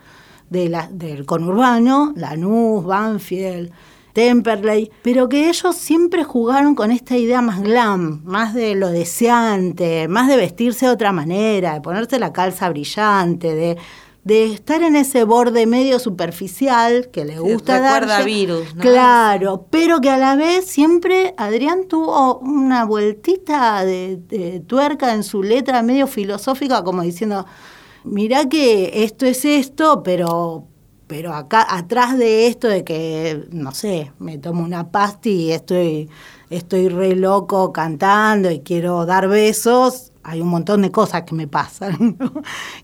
de 0.49 0.69
la, 0.69 0.87
del 0.89 1.25
conurbano, 1.25 2.13
Lanús, 2.15 2.85
Banfield, 2.85 3.73
Temperley, 4.17 4.89
pero 5.03 5.29
que 5.29 5.47
ellos 5.47 5.75
siempre 5.75 6.23
jugaron 6.23 6.73
con 6.73 6.89
esta 6.89 7.15
idea 7.15 7.39
más 7.39 7.61
glam, 7.61 8.23
más 8.25 8.55
de 8.55 8.73
lo 8.73 8.89
deseante, 8.89 10.07
más 10.07 10.27
de 10.27 10.37
vestirse 10.37 10.87
de 10.87 10.91
otra 10.91 11.11
manera, 11.11 11.75
de 11.75 11.81
ponerse 11.81 12.17
la 12.17 12.33
calza 12.33 12.67
brillante, 12.67 13.53
de, 13.53 13.77
de 14.23 14.51
estar 14.51 14.81
en 14.81 14.95
ese 14.95 15.23
borde 15.23 15.67
medio 15.67 15.99
superficial 15.99 17.09
que 17.11 17.25
le 17.25 17.37
gusta 17.37 17.79
dar. 17.79 18.25
virus, 18.25 18.73
¿no? 18.73 18.81
Claro, 18.81 19.67
pero 19.69 20.01
que 20.01 20.09
a 20.09 20.17
la 20.17 20.35
vez 20.35 20.65
siempre 20.65 21.35
Adrián 21.37 21.87
tuvo 21.87 22.39
una 22.39 22.85
vueltita 22.85 23.85
de, 23.85 24.17
de 24.17 24.61
tuerca 24.61 25.13
en 25.13 25.23
su 25.23 25.43
letra 25.43 25.83
medio 25.83 26.07
filosófica, 26.07 26.83
como 26.83 27.03
diciendo, 27.03 27.45
mirá 28.03 28.49
que 28.49 29.03
esto 29.03 29.27
es 29.27 29.45
esto, 29.45 30.01
pero 30.01 30.69
pero 31.07 31.33
acá 31.33 31.65
atrás 31.69 32.17
de 32.17 32.47
esto 32.47 32.67
de 32.67 32.83
que, 32.83 33.47
no 33.51 33.71
sé, 33.71 34.11
me 34.19 34.37
tomo 34.37 34.63
una 34.63 34.91
pasti 34.91 35.31
y 35.31 35.51
estoy, 35.53 36.09
estoy 36.49 36.89
re 36.89 37.15
loco 37.15 37.71
cantando 37.71 38.51
y 38.51 38.59
quiero 38.59 39.05
dar 39.05 39.29
besos, 39.29 40.11
hay 40.23 40.41
un 40.41 40.49
montón 40.49 40.81
de 40.81 40.91
cosas 40.91 41.23
que 41.23 41.33
me 41.33 41.47
pasan. 41.47 42.17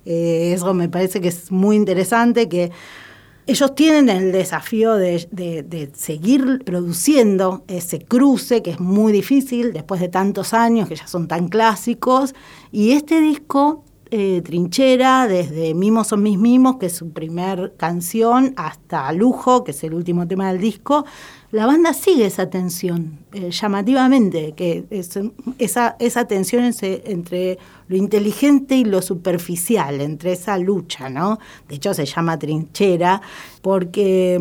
Eh, 0.05 0.51
eso 0.53 0.73
me 0.73 0.89
parece 0.89 1.21
que 1.21 1.29
es 1.29 1.49
muy 1.49 1.77
interesante, 1.77 2.49
que 2.49 2.71
ellos 3.45 3.73
tienen 3.73 4.09
el 4.09 4.31
desafío 4.33 4.95
de, 4.95 5.27
de, 5.31 5.89
seguir 5.93 6.61
produciendo 6.65 7.63
ese 7.67 7.99
cruce 7.99 8.61
que 8.61 8.71
es 8.71 8.79
muy 8.81 9.13
difícil 9.13 9.71
después 9.71 10.01
de 10.01 10.09
tantos 10.09 10.53
años, 10.53 10.89
que 10.89 10.95
ya 10.95 11.07
son 11.07 11.27
tan 11.27 11.47
clásicos, 11.47 12.35
y 12.71 12.91
este 12.91 13.21
disco 13.21 13.85
eh, 14.15 14.43
trinchera, 14.43 15.27
desde 15.27 15.73
Mimos 15.73 16.09
son 16.09 16.21
mis 16.21 16.37
mimos, 16.37 16.77
que 16.77 16.85
es 16.85 16.93
su 16.93 17.13
primer 17.13 17.73
canción, 17.77 18.53
hasta 18.57 19.11
Lujo, 19.11 19.63
que 19.63 19.71
es 19.71 19.83
el 19.83 19.95
último 19.95 20.27
tema 20.27 20.51
del 20.51 20.61
disco, 20.61 21.03
la 21.49 21.65
banda 21.65 21.93
sigue 21.93 22.27
esa 22.27 22.47
tensión, 22.47 23.17
eh, 23.33 23.49
llamativamente, 23.49 24.53
que 24.55 24.85
es, 24.91 25.19
esa, 25.57 26.27
tensión 26.27 26.71
entre 26.83 27.57
lo 27.87 27.95
inteligente 27.97 28.75
y 28.75 28.85
lo 28.85 29.01
superficial, 29.01 29.99
entre 29.99 30.33
esa 30.33 30.59
lucha, 30.59 31.09
¿no? 31.09 31.39
De 31.67 31.77
hecho 31.77 31.95
se 31.95 32.05
llama 32.05 32.37
trinchera, 32.37 33.19
porque, 33.63 34.39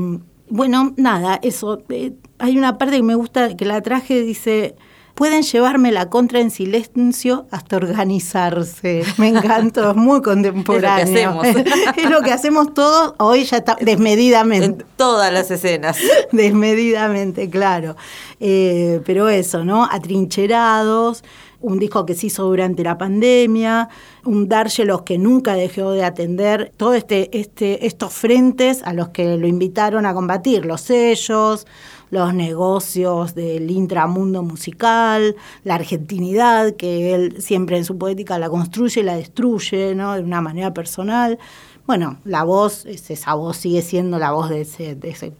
bueno, 0.50 0.92
nada, 0.98 1.40
eso, 1.42 1.82
eh, 1.88 2.12
hay 2.38 2.58
una 2.58 2.76
parte 2.76 2.96
que 2.96 3.02
me 3.02 3.14
gusta, 3.14 3.56
que 3.56 3.64
la 3.64 3.80
traje, 3.80 4.20
dice 4.20 4.76
pueden 5.14 5.42
llevarme 5.42 5.92
la 5.92 6.08
contra 6.08 6.40
en 6.40 6.50
silencio 6.50 7.46
hasta 7.50 7.76
organizarse. 7.76 9.04
Me 9.18 9.28
encantó, 9.28 9.90
es 9.90 9.96
muy 9.96 10.22
contemporáneo. 10.22 11.04
Es 11.04 11.24
lo 11.24 11.40
que 11.40 11.48
hacemos. 11.48 11.96
es 11.96 12.10
lo 12.10 12.20
que 12.22 12.32
hacemos 12.32 12.74
todos, 12.74 13.14
hoy 13.18 13.44
ya 13.44 13.58
está 13.58 13.76
desmedidamente. 13.80 14.66
En 14.66 14.84
todas 14.96 15.32
las 15.32 15.50
escenas. 15.50 15.98
desmedidamente, 16.32 17.48
claro. 17.50 17.96
Eh, 18.40 19.00
pero 19.04 19.28
eso, 19.28 19.64
¿no? 19.64 19.84
Atrincherados, 19.84 21.22
un 21.62 21.78
disco 21.78 22.04
que 22.04 22.14
se 22.14 22.26
hizo 22.26 22.44
durante 22.44 22.82
la 22.82 22.98
pandemia, 22.98 23.88
un 24.24 24.48
Dárgelos 24.48 25.02
que 25.02 25.18
nunca 25.18 25.54
dejó 25.54 25.92
de 25.92 26.04
atender 26.04 26.72
todos 26.76 26.96
este, 26.96 27.36
este, 27.38 27.86
estos 27.86 28.12
frentes 28.12 28.82
a 28.84 28.92
los 28.92 29.08
que 29.08 29.36
lo 29.38 29.46
invitaron 29.46 30.04
a 30.04 30.12
combatir, 30.12 30.66
los 30.66 30.82
sellos, 30.82 31.66
los 32.10 32.34
negocios 32.34 33.34
del 33.34 33.70
intramundo 33.70 34.42
musical, 34.42 35.34
la 35.64 35.76
argentinidad, 35.76 36.76
que 36.76 37.14
él 37.14 37.40
siempre 37.40 37.78
en 37.78 37.86
su 37.86 37.96
poética 37.96 38.38
la 38.38 38.50
construye 38.50 39.00
y 39.00 39.04
la 39.04 39.16
destruye, 39.16 39.94
¿no? 39.94 40.12
De 40.14 40.20
una 40.20 40.42
manera 40.42 40.74
personal. 40.74 41.38
Bueno, 41.86 42.18
la 42.24 42.44
voz, 42.44 42.84
esa 42.84 43.34
voz 43.34 43.56
sigue 43.56 43.80
siendo 43.80 44.18
la 44.18 44.32
voz 44.32 44.50
de 44.50 44.60
ese, 44.60 44.94
de 44.94 45.08
ese 45.08 45.32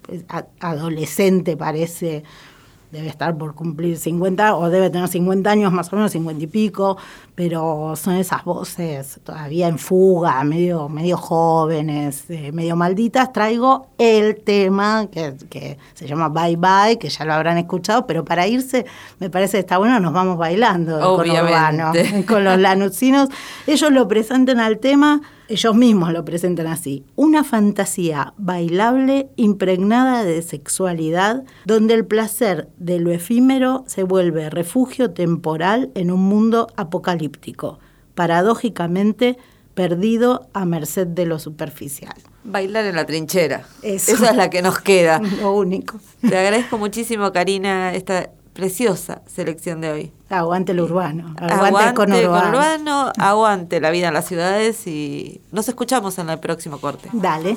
adolescente, 0.61 1.59
parece 1.59 2.25
debe 2.93 3.09
estar 3.09 3.37
por 3.37 3.55
cumplir 3.55 3.97
50 3.97 4.55
o 4.55 4.69
debe 4.69 4.91
tener 4.91 5.09
50 5.09 5.51
años 5.51 5.73
más 5.73 5.91
o 5.93 5.97
menos, 5.97 6.13
50 6.13 6.45
y 6.45 6.47
pico, 6.47 6.99
pero 7.35 7.95
son 7.97 8.15
esas 8.17 8.45
voces 8.45 9.21
todavía 9.25 9.69
en 9.69 9.79
fuga, 9.79 10.43
medio, 10.45 10.89
medio 10.89 11.17
jóvenes, 11.17 12.25
eh, 12.29 12.53
medio 12.53 12.77
malditas. 12.77 13.33
Traigo 13.33 13.89
el 13.99 14.37
tema 14.43 15.09
que, 15.11 15.35
que, 15.49 15.79
se 15.95 16.07
llama 16.07 16.29
Bye 16.29 16.57
Bye, 16.57 16.99
que 16.99 17.09
ya 17.09 17.25
lo 17.25 17.33
habrán 17.33 17.59
escuchado, 17.59 18.07
pero 18.07 18.25
para 18.25 18.47
irse 18.47 18.85
me 19.19 19.31
parece 19.31 19.53
que 19.53 19.61
está 19.61 19.79
bueno, 19.79 19.99
nos 20.01 20.13
vamos 20.13 20.37
bailando 20.37 20.99
con 21.17 21.31
urbano, 21.31 21.93
con 22.27 22.45
los 22.45 22.59
lanucinos. 22.59 23.29
Ellos 23.67 23.91
lo 23.91 24.07
presentan 24.09 24.61
al 24.61 24.79
tema 24.79 25.23
ellos 25.53 25.75
mismos 25.75 26.15
lo 26.15 26.25
presentan 26.25 26.67
así, 26.67 27.05
una 27.15 27.45
fantasía 27.45 28.33
bailable 28.39 29.29
impregnada 29.37 30.25
de 30.25 30.41
sexualidad, 30.41 31.45
donde 31.67 31.93
el 31.93 32.07
placer 32.07 32.71
de 32.79 32.99
lo 32.99 33.11
efímero 33.11 33.85
se 33.87 34.03
vuelve 34.03 34.49
refugio 34.49 35.11
temporal 35.11 35.91
en 35.95 36.11
un 36.11 36.21
mundo 36.21 36.69
apocalíptico, 36.77 37.22
apocalíptico, 37.23 37.79
paradójicamente 38.15 39.39
perdido 39.75 40.49
a 40.53 40.65
merced 40.65 41.07
de 41.07 41.27
lo 41.27 41.39
superficial. 41.39 42.15
Bailar 42.45 42.85
en 42.85 42.97
la 42.97 43.07
trinchera. 43.07 43.65
Eso. 43.83 44.13
Esa 44.13 44.31
es 44.31 44.37
la 44.37 44.51
que 44.51 44.63
nos 44.63 44.81
queda. 44.81 45.21
Lo 45.41 45.53
único. 45.53 45.99
Te 46.21 46.37
agradezco 46.37 46.77
muchísimo, 46.77 47.33
Karina, 47.33 47.95
esta 47.95 48.31
preciosa 48.53 49.23
selección 49.27 49.81
de 49.81 49.91
hoy. 49.91 50.13
Aguante 50.29 50.73
el 50.73 50.81
urbano, 50.81 51.35
aguante, 51.39 51.67
aguante 51.67 52.21
el 52.21 52.27
conurbano. 52.27 53.13
Aguante 53.17 53.81
la 53.81 53.91
vida 53.91 54.09
en 54.09 54.15
las 54.15 54.27
ciudades 54.27 54.87
y 54.87 55.41
nos 55.53 55.69
escuchamos 55.69 56.19
en 56.19 56.29
el 56.29 56.41
próximo 56.41 56.79
corte. 56.79 57.09
Dale. 57.13 57.57